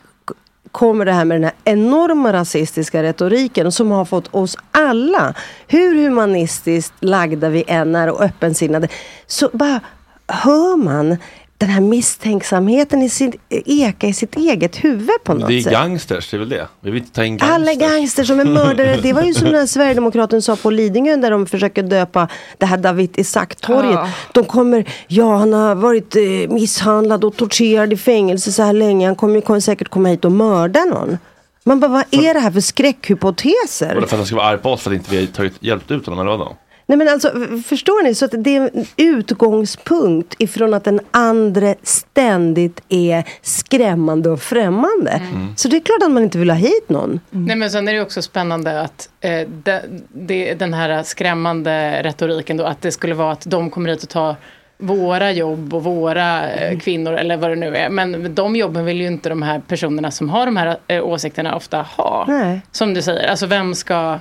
kommer 0.71 1.05
det 1.05 1.13
här 1.13 1.25
med 1.25 1.35
den 1.37 1.45
här 1.45 1.53
enorma 1.65 2.33
rasistiska 2.33 3.03
retoriken 3.03 3.73
som 3.73 3.91
har 3.91 4.05
fått 4.05 4.35
oss 4.35 4.57
alla, 4.71 5.35
hur 5.67 6.05
humanistiskt 6.05 6.95
lagda 7.01 7.49
vi 7.49 7.65
än 7.67 7.95
är 7.95 8.11
och 8.11 8.21
öppensinnade, 8.21 8.89
så 9.27 9.51
bara 9.53 9.81
hör 10.27 10.77
man 10.77 11.17
den 11.59 11.69
här 11.69 11.81
misstänksamheten 11.81 13.03
i 13.03 13.09
sin, 13.09 13.33
eka 13.67 14.07
i 14.07 14.13
sitt 14.13 14.37
eget 14.37 14.85
huvud 14.85 15.25
på 15.25 15.35
något 15.35 15.49
Det 15.49 15.55
är 15.55 15.63
sätt. 15.63 15.73
gangsters, 15.73 16.31
det 16.31 16.37
är 16.37 16.39
väl 16.39 16.49
det. 16.49 16.69
Vi 16.81 16.91
vill 16.91 17.01
inte 17.01 17.15
ta 17.15 17.25
in 17.25 17.37
gangsters. 17.37 17.55
Alla 17.55 17.75
gangster 17.75 18.25
som 18.25 18.41
är 18.41 18.45
mördare. 18.45 18.99
Det 19.03 19.13
var 19.13 19.23
ju 19.23 19.35
som 19.35 19.49
när 19.53 19.67
Sverigedemokraten 19.67 20.43
sa 20.43 20.57
på 20.57 20.71
Lidingö 20.71 21.17
där 21.17 21.31
de 21.31 21.47
försöker 21.47 21.83
döpa 21.83 22.29
det 22.59 22.67
här 22.67 22.77
David 22.77 23.19
Isaac-torget. 23.19 23.93
Ja. 23.93 24.09
De 24.33 24.45
kommer, 24.45 24.85
ja 25.09 25.37
han 25.37 25.53
har 25.53 25.75
varit 25.75 26.17
eh, 26.17 26.23
misshandlad 26.55 27.25
och 27.25 27.37
torterad 27.37 27.93
i 27.93 27.97
fängelse 27.97 28.53
så 28.53 28.63
här 28.63 28.73
länge. 28.73 29.07
Han 29.07 29.17
kommer, 29.17 29.41
kommer 29.41 29.61
säkert 29.61 29.89
komma 29.89 30.09
hit 30.09 30.25
och 30.25 30.33
mörda 30.33 30.85
någon. 30.85 31.19
Man 31.65 31.81
bara, 31.81 31.89
vad 31.91 32.05
är 32.11 32.35
det 32.35 32.41
här 32.41 32.51
för 32.51 32.61
skräckhypoteser? 32.61 33.95
Var 33.95 34.01
det 34.01 34.07
för 34.07 34.17
att 34.17 34.21
han 34.21 34.27
ska 34.27 34.37
vara 34.37 34.47
arg 34.47 34.59
på 34.59 34.71
oss 34.71 34.83
för 34.83 34.91
att 34.91 34.95
inte 34.97 35.11
vi 35.11 35.21
har 35.21 35.27
tagit, 35.27 35.53
hjälpt 35.61 35.91
ut 35.91 36.07
honom 36.07 36.21
eller 36.21 36.31
vadå? 36.39 36.57
Nej 36.87 36.99
men 36.99 37.09
alltså, 37.09 37.30
förstår 37.64 38.03
ni? 38.03 38.14
Så 38.14 38.24
att 38.24 38.35
det 38.39 38.57
är 38.57 38.70
en 38.74 38.87
utgångspunkt 38.97 40.35
ifrån 40.39 40.74
att 40.74 40.85
den 40.85 41.01
andra 41.11 41.74
ständigt 41.82 42.80
är 42.89 43.24
skrämmande 43.43 44.30
och 44.30 44.41
främmande. 44.41 45.11
Mm. 45.11 45.57
Så 45.57 45.68
det 45.68 45.76
är 45.76 45.80
klart 45.80 46.03
att 46.03 46.11
man 46.11 46.22
inte 46.22 46.39
vill 46.39 46.51
ha 46.51 46.57
hit 46.57 46.89
någon. 46.89 47.20
Nej 47.30 47.57
men 47.57 47.70
sen 47.70 47.89
är 47.89 47.93
det 47.93 48.01
också 48.01 48.22
spännande 48.22 48.80
att 48.80 49.09
eh, 49.20 49.49
det, 49.49 49.82
det, 50.12 50.55
den 50.55 50.74
här 50.74 51.03
skrämmande 51.03 52.03
retoriken 52.03 52.57
då, 52.57 52.64
att 52.64 52.82
det 52.82 52.93
skulle 52.93 53.14
vara 53.14 53.32
att 53.32 53.45
de 53.47 53.70
kommer 53.70 53.91
hit 53.91 54.03
och 54.03 54.09
tar 54.09 54.37
våra 54.78 55.32
jobb 55.32 55.74
och 55.74 55.85
våra 55.85 56.53
eh, 56.53 56.78
kvinnor 56.78 57.12
eller 57.12 57.37
vad 57.37 57.51
det 57.51 57.57
nu 57.57 57.76
är. 57.76 57.89
Men 57.89 58.35
de 58.35 58.57
jobben 58.57 58.85
vill 58.85 59.01
ju 59.01 59.07
inte 59.07 59.28
de 59.28 59.43
här 59.43 59.62
personerna 59.68 60.11
som 60.11 60.30
har 60.30 60.47
de 60.47 60.57
här 60.57 60.76
eh, 60.87 61.05
åsikterna 61.05 61.57
ofta 61.57 61.82
ha. 61.82 62.24
Nej. 62.28 62.61
Som 62.72 62.95
du 62.95 63.03
säger, 63.03 63.28
alltså 63.28 63.47
vem 63.47 63.74
ska 63.74 64.18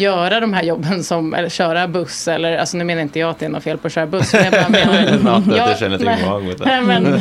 göra 0.00 0.40
de 0.40 0.52
här 0.52 0.62
jobben 0.62 1.04
som, 1.04 1.34
eller 1.34 1.48
köra 1.48 1.88
buss 1.88 2.28
eller, 2.28 2.58
alltså 2.58 2.76
nu 2.76 2.84
menar 2.84 3.02
inte 3.02 3.18
jag 3.18 3.30
att 3.30 3.38
det 3.38 3.44
är 3.44 3.50
något 3.50 3.62
fel 3.62 3.78
på 3.78 3.86
att 3.86 3.92
köra 3.92 4.06
buss. 4.06 4.32
Men 4.32 4.44
jag 4.44 4.52
bara 4.52 4.68
menar, 4.68 5.42
Nej, 5.46 5.76
känner 5.78 5.98
men, 6.82 7.02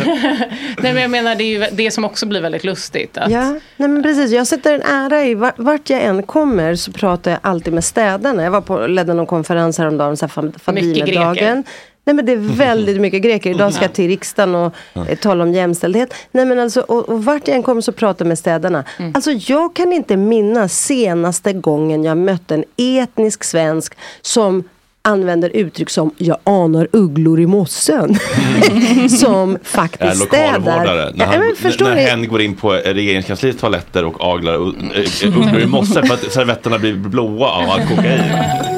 nej 0.77 0.93
men 0.93 1.01
jag 1.01 1.11
menar 1.11 1.35
det 1.35 1.43
är 1.43 1.59
ju 1.59 1.65
det 1.71 1.91
som 1.91 2.05
också 2.05 2.25
blir 2.25 2.41
väldigt 2.41 2.63
lustigt. 2.63 3.17
Att, 3.17 3.31
Ja, 3.31 3.59
nej 3.77 3.89
men 3.89 4.03
precis. 4.03 4.31
Jag 4.31 4.47
sätter 4.47 4.73
en 4.73 4.81
ära 4.81 5.25
i 5.25 5.35
vart, 5.35 5.89
jag 5.89 6.01
än 6.01 6.23
kommer 6.23 6.75
så 6.75 6.91
pratar 6.91 7.31
jag 7.31 7.39
alltid 7.43 7.73
med 7.73 7.83
städarna. 7.83 8.43
Jag 8.43 8.51
var 8.51 8.61
på, 8.61 8.87
ledde 8.87 9.13
någon 9.13 9.25
konferens 9.25 9.77
häromdagen, 9.77 10.17
så 10.17 10.25
här 10.25 10.59
Fadimedagen. 10.59 11.63
Nej 12.05 12.15
men 12.15 12.25
det 12.25 12.31
är 12.31 12.37
väldigt 12.57 13.01
mycket 13.01 13.21
greker. 13.21 13.49
Idag 13.49 13.73
ska 13.73 13.83
jag 13.83 13.93
till 13.93 14.07
riksdagen 14.07 14.55
och 14.55 14.73
eh, 15.09 15.17
tala 15.17 15.43
om 15.43 15.53
jämställdhet. 15.53 16.13
Nej 16.31 16.45
men 16.45 16.59
alltså, 16.59 16.81
och, 16.81 17.09
och 17.09 17.25
vart 17.25 17.47
jag 17.47 17.55
än 17.57 17.63
kommer 17.63 17.81
så 17.81 17.91
pratar 17.91 18.25
jag 18.25 18.27
med 18.27 18.39
städarna. 18.39 18.83
Alltså 19.13 19.31
jag 19.31 19.75
kan 19.75 19.93
inte 19.93 20.17
minnas 20.17 20.79
senaste 20.79 21.53
gången 21.53 22.03
jag 22.03 22.17
mötte 22.17 22.53
en 22.55 22.63
etnisk 22.77 23.43
svensk 23.43 23.93
som 24.21 24.63
använder 25.01 25.49
uttryck 25.49 25.89
som 25.89 26.11
jag 26.17 26.37
anar 26.43 26.87
ugglor 26.91 27.39
i 27.39 27.45
mossen. 27.45 28.19
som 29.09 29.57
faktiskt 29.63 30.21
städar. 30.23 30.83
När, 30.85 31.13
Ja, 31.15 31.25
han, 31.25 31.39
men 31.39 31.55
förstår 31.55 31.85
när 31.85 31.95
ni? 31.95 32.01
hen 32.01 32.27
går 32.27 32.41
in 32.41 32.55
på 32.55 32.71
regeringskansliets 32.71 33.59
toaletter 33.61 34.05
och 34.05 34.35
aglar 34.35 34.53
äh, 34.53 35.27
ugglor 35.27 35.59
i 35.61 35.65
mosse 35.65 36.03
för 36.05 36.13
att 36.13 36.31
servetterna 36.31 36.79
blir 36.79 36.93
blåa 36.93 37.47
av 37.49 37.69
allt 37.69 37.89
kokain. 37.89 38.21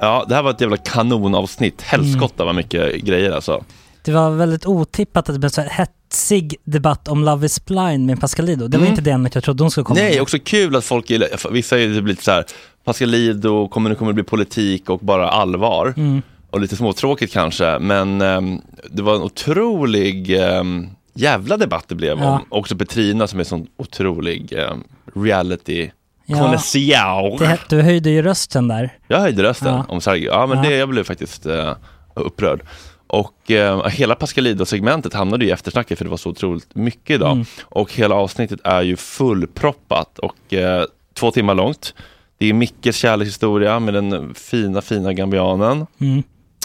Ja. 0.00 0.24
Det 0.28 0.34
här 0.34 0.42
var 0.42 0.50
ett 0.50 0.60
jävla 0.60 0.76
kanonavsnitt. 0.76 1.82
Helskotta 1.82 2.44
vad 2.44 2.54
mycket 2.54 2.94
grejer 2.96 3.30
alltså. 3.30 3.64
Det 4.02 4.12
var 4.12 4.30
väldigt 4.30 4.66
otippat 4.66 5.28
att 5.28 5.34
det 5.34 5.38
blev 5.38 5.48
så 5.48 5.60
här 5.60 5.68
hetsig 5.70 6.56
debatt 6.64 7.08
om 7.08 7.24
Love 7.24 7.46
is 7.46 7.64
blind 7.64 8.06
med 8.06 8.20
Pascalido. 8.20 8.68
Det 8.68 8.76
var 8.78 8.82
Mm. 8.84 8.92
inte 8.92 9.02
det 9.02 9.10
ämnet 9.10 9.34
jag 9.34 9.44
trodde 9.44 9.62
hon 9.62 9.70
skulle 9.70 9.84
komma 9.84 10.00
Nej, 10.00 10.12
med. 10.12 10.22
också 10.22 10.38
kul 10.38 10.76
att 10.76 10.84
folk 10.84 11.10
gillar, 11.10 11.50
vissa 11.52 11.78
är 11.78 11.94
typ 11.94 12.06
lite 12.06 12.24
så 12.24 12.30
här 12.30 12.44
Pascalido 12.84 13.68
kommer 13.68 13.90
nu 13.90 13.96
kommer 13.96 14.10
det 14.12 14.14
bli 14.14 14.24
politik 14.24 14.90
och 14.90 14.98
bara 14.98 15.28
allvar. 15.28 15.94
Mm. 15.96 16.22
Och 16.50 16.60
lite 16.60 16.76
småtråkigt 16.76 17.32
kanske, 17.32 17.78
men 17.78 18.20
ehm, 18.20 18.60
det 18.90 19.02
var 19.02 19.14
en 19.14 19.22
otrolig 19.22 20.38
um, 20.40 20.88
jävla 21.14 21.56
debatt 21.56 21.84
det 21.88 21.94
blev 21.94 22.18
Ja. 22.18 22.30
om 22.30 22.44
också 22.48 22.76
Petrina 22.76 23.26
som 23.26 23.38
är 23.38 23.42
en 23.42 23.46
sån 23.48 23.66
otrolig 23.76 24.52
um, 24.52 24.84
reality. 25.24 25.90
Connoisseur. 26.28 27.38
Det, 27.38 27.58
du 27.68 27.82
höjde 27.82 28.10
ju 28.10 28.22
rösten 28.22 28.68
där. 28.68 28.90
Jag 29.08 29.18
höjde 29.20 29.42
rösten 29.42 29.74
Ja. 29.74 29.84
om 29.88 30.00
Sergio. 30.00 30.30
Ja, 30.30 30.46
men 30.46 30.64
Ja. 30.64 30.70
det, 30.70 30.76
jag 30.76 30.88
blev 30.88 31.04
faktiskt 31.04 31.46
eh, 31.46 31.74
upprörd. 32.14 32.60
Och 33.06 33.50
eh, 33.50 33.86
hela 33.88 34.14
Pascalido-segmentet 34.14 35.14
hamnade 35.14 35.44
i 35.44 35.50
eftersnacket 35.50 35.98
för 35.98 36.04
det 36.04 36.10
var 36.10 36.16
så 36.16 36.30
otroligt 36.30 36.74
mycket 36.74 37.14
idag. 37.14 37.32
Mm. 37.32 37.44
Och 37.62 37.92
hela 37.92 38.14
avsnittet 38.14 38.60
är 38.64 38.82
ju 38.82 38.96
fullproppat 38.96 40.18
och 40.18 40.54
eh, 40.54 40.84
två 41.14 41.30
timmar 41.30 41.54
långt. 41.54 41.94
Det 42.38 42.46
är 42.46 42.52
Mickes 42.52 42.96
kärlekshistoria 42.96 43.78
med 43.80 43.94
den 43.94 44.34
fina, 44.34 44.82
fina 44.82 45.12
gambianen. 45.12 45.86
Mm. 46.00 46.22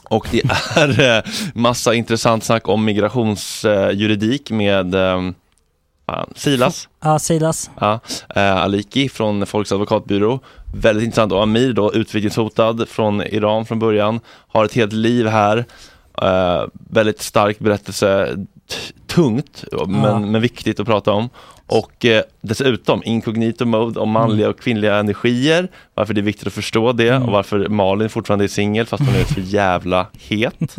Och 0.10 0.28
det 0.32 0.41
är 0.76 1.18
eh, 1.18 1.24
massa 1.53 1.93
intressant 1.93 2.43
snack 2.43 2.68
om 2.68 2.86
migrationsjuridik 2.86 4.51
med 4.51 4.95
fan, 6.10 6.34
Silas. 6.36 6.89
Ja, 7.03 7.20
Silas. 7.20 7.70
Ja, 7.80 7.99
eh, 8.36 8.55
Aliki 8.55 9.10
från 9.10 9.45
Folks 9.45 9.72
advokatbyrå. 9.72 10.39
Väldigt 10.76 11.05
intressant. 11.05 11.32
Och 11.32 11.43
Amir 11.43 11.74
då, 11.74 11.93
utvisningshotad 11.93 12.89
från 12.89 13.22
Iran 13.22 13.66
från 13.66 13.80
början. 13.80 14.20
Har 14.47 14.66
ett 14.66 14.74
helt 14.74 14.93
liv 14.93 15.28
här. 15.28 15.66
Eh, 16.22 16.64
väldigt 16.89 17.22
stark 17.22 17.60
berättelse. 17.60 18.38
Tungt, 19.10 19.64
men, 19.88 20.03
Ja. 20.03 20.20
men 20.20 20.41
viktigt 20.41 20.80
att 20.80 20.86
prata 20.86 21.12
om. 21.12 21.30
Och 21.68 22.05
eh, 22.05 22.24
dessutom 22.41 23.01
incognito 23.05 23.66
mode 23.66 23.99
om 23.99 24.10
manliga 24.10 24.49
och 24.49 24.60
kvinnliga 24.60 24.95
energier. 24.95 25.68
Varför 25.93 26.14
det 26.14 26.22
är 26.22 26.24
viktigt 26.24 26.47
att 26.47 26.53
förstå 26.53 26.91
det 26.93 27.16
och 27.18 27.32
varför 27.32 27.68
Malin 27.68 28.10
fortfarande 28.10 28.45
är 28.45 28.47
singel 28.47 28.86
fast 28.86 29.03
hon 29.05 29.16
är 29.16 29.24
så 29.24 29.39
jävla 29.43 30.07
het. 30.20 30.76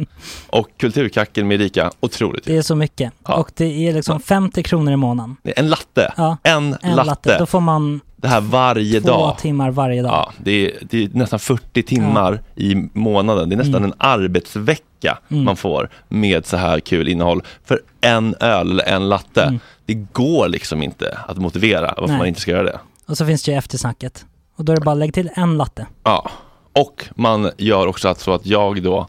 Och 0.46 0.68
kulturkacken 0.76 1.48
med 1.48 1.60
Erika, 1.60 1.90
otroligt. 2.00 2.44
Det 2.44 2.56
är 2.56 2.62
så 2.62 2.74
mycket. 2.76 3.12
Och 3.22 3.50
det 3.56 3.88
är 3.88 3.92
liksom 3.94 4.20
50 4.20 4.62
kronor 4.62 4.92
i 4.92 4.96
månaden. 4.96 5.36
En 5.44 5.68
latte. 5.68 6.12
Ja, 6.16 6.36
En, 6.42 6.76
en 6.82 6.96
latte. 6.96 7.06
latte. 7.06 7.38
Då 7.38 7.46
får 7.46 7.60
man 7.60 8.00
Det 8.20 8.28
här 8.28 8.40
varje 8.40 9.00
två 9.00 9.08
dag. 9.08 9.38
timmar 9.38 9.70
varje 9.70 10.02
dag. 10.02 10.10
Ja, 10.12 10.32
det 10.38 10.66
är, 10.66 10.72
det 10.80 11.04
är 11.04 11.08
nästan 11.12 11.38
40 11.38 11.82
timmar 11.82 12.42
i 12.56 12.74
månaden. 12.92 13.48
Det 13.48 13.54
är 13.54 13.56
nästan 13.56 13.74
Mm. 13.76 13.84
en 13.90 13.94
arbetsvecka 13.98 15.18
Mm. 15.30 15.44
man 15.44 15.56
får 15.56 15.90
med 16.08 16.46
så 16.46 16.56
här 16.56 16.80
kul 16.80 17.08
innehåll. 17.08 17.42
För 17.64 17.80
en 18.00 18.34
öl 18.40 18.70
eller 18.70 18.84
en 18.84 19.08
latte, 19.08 19.42
Mm. 19.42 19.60
det 19.86 19.94
går 19.94 20.48
liksom 20.48 20.82
inte 20.82 21.18
att 21.28 21.36
motivera 21.38 21.86
varför 21.96 22.06
Nej. 22.08 22.18
man 22.18 22.26
inte 22.26 22.40
ska 22.40 22.50
göra 22.50 22.62
det. 22.62 22.78
Och 23.06 23.16
så 23.16 23.26
finns 23.26 23.42
det 23.42 23.52
ju 23.52 23.58
eftersnacket. 23.58 24.24
Och 24.56 24.64
då 24.64 24.72
är 24.72 24.76
det 24.76 24.82
bara 24.84 24.94
lägg 24.94 25.14
till 25.14 25.30
en 25.34 25.56
latte. 25.56 25.86
Ja, 26.04 26.30
och 26.72 27.04
man 27.14 27.50
gör 27.56 27.86
också 27.86 28.08
att, 28.08 28.20
så 28.20 28.32
att 28.34 28.46
jag 28.46 28.82
då 28.82 29.06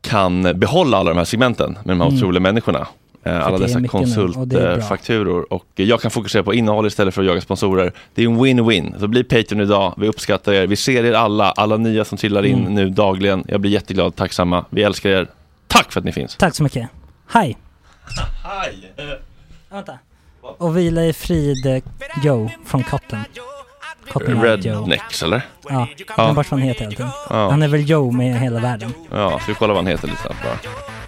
kan 0.00 0.42
behålla 0.42 0.98
alla 0.98 1.10
de 1.10 1.18
här 1.18 1.24
segmenten 1.24 1.72
med 1.72 1.96
de 1.96 2.00
här 2.00 2.06
Mm. 2.08 2.18
otroliga 2.18 2.40
människorna. 2.40 2.86
Eh, 3.24 3.46
Alla 3.46 3.58
dessa 3.58 3.78
och 3.78 3.86
konsultfakturor 3.86 5.52
och 5.52 5.64
jag 5.74 6.00
kan 6.00 6.10
fokusera 6.10 6.42
på 6.42 6.54
innehåll 6.54 6.86
istället 6.86 7.14
för 7.14 7.22
att 7.22 7.28
jaga 7.28 7.40
sponsorer. 7.40 7.92
Det 8.14 8.22
är 8.22 8.26
en 8.26 8.38
win-win. 8.44 9.00
Så 9.00 9.08
bli 9.08 9.24
Patreon 9.24 9.60
idag, 9.60 9.94
vi 9.96 10.08
uppskattar 10.08 10.52
er. 10.52 10.66
Vi 10.66 10.76
ser 10.76 11.04
er 11.04 11.12
alla, 11.12 11.50
alla 11.50 11.76
nya 11.76 12.04
som 12.04 12.18
trillar 12.18 12.44
in 12.46 12.58
Mm. 12.60 12.74
nu 12.74 12.90
dagligen. 12.90 13.44
Jag 13.48 13.60
blir 13.60 13.70
jätteglad 13.70 14.06
och 14.06 14.16
tacksamma. 14.16 14.64
Vi 14.70 14.82
älskar 14.82 15.10
er. 15.10 15.26
Tack 15.66 15.92
för 15.92 16.00
att 16.00 16.04
ni 16.04 16.12
finns. 16.12 16.36
Tack 16.36 16.54
så 16.54 16.62
mycket. 16.62 16.88
Hej! 17.32 17.56
Hej! 18.44 18.92
Vänta. 19.70 19.98
Och 20.40 20.76
vila 20.76 21.04
i 21.04 21.12
frid 21.12 21.66
eh, 21.66 21.82
Joe 22.24 22.50
från 22.66 22.82
Cotton. 22.84 23.18
Cotton. 24.12 24.42
Rednecks 24.42 25.22
eller? 25.22 25.42
Ja, 25.68 25.86
men 26.16 26.34
vart 26.34 26.50
vad 26.50 26.60
han 26.60 26.68
heter 26.68 26.86
allting. 26.86 27.06
Ja. 27.30 27.50
Han 27.50 27.62
är 27.62 27.68
väl 27.68 27.90
Joe 27.90 28.10
med 28.10 28.40
hela 28.40 28.60
världen. 28.60 28.92
Ja, 29.10 29.38
ska 29.38 29.52
vi 29.52 29.54
kolla 29.58 29.72
vad 29.72 29.82
han 29.84 29.86
heter 29.92 30.08
lite 30.08 30.20
snabbt 30.22 30.42
bara. 30.42 30.58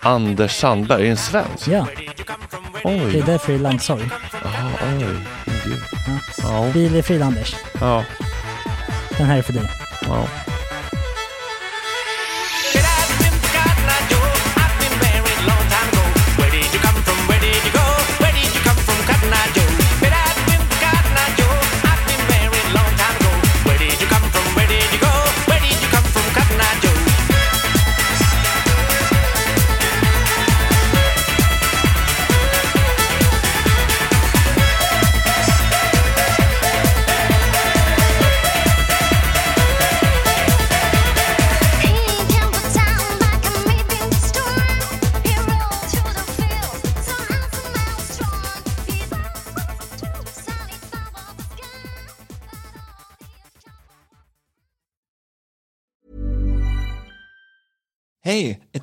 Anders 0.04 0.52
Sandberg, 0.56 1.00
är 1.00 1.04
det 1.04 1.10
en 1.10 1.16
svensk? 1.16 1.68
Ja, 1.68 1.86
Oj. 2.84 3.10
det 3.12 3.18
är 3.18 3.22
därför 3.26 3.52
det 3.52 3.58
är 3.58 3.62
landssorg. 3.62 4.10
Jaha, 4.44 4.70
oj. 4.98 5.04
Åh, 5.04 5.52
Gud. 5.64 5.80
Ja. 6.06 6.12
Ja. 6.42 6.62
Vila 6.74 6.98
i 6.98 7.02
frid 7.02 7.22
Anders. 7.22 7.56
Ja. 7.80 8.04
Den 9.18 9.26
här 9.26 9.38
är 9.38 9.42
för 9.42 9.52
dig. 9.52 9.70
Ja. 10.06 10.26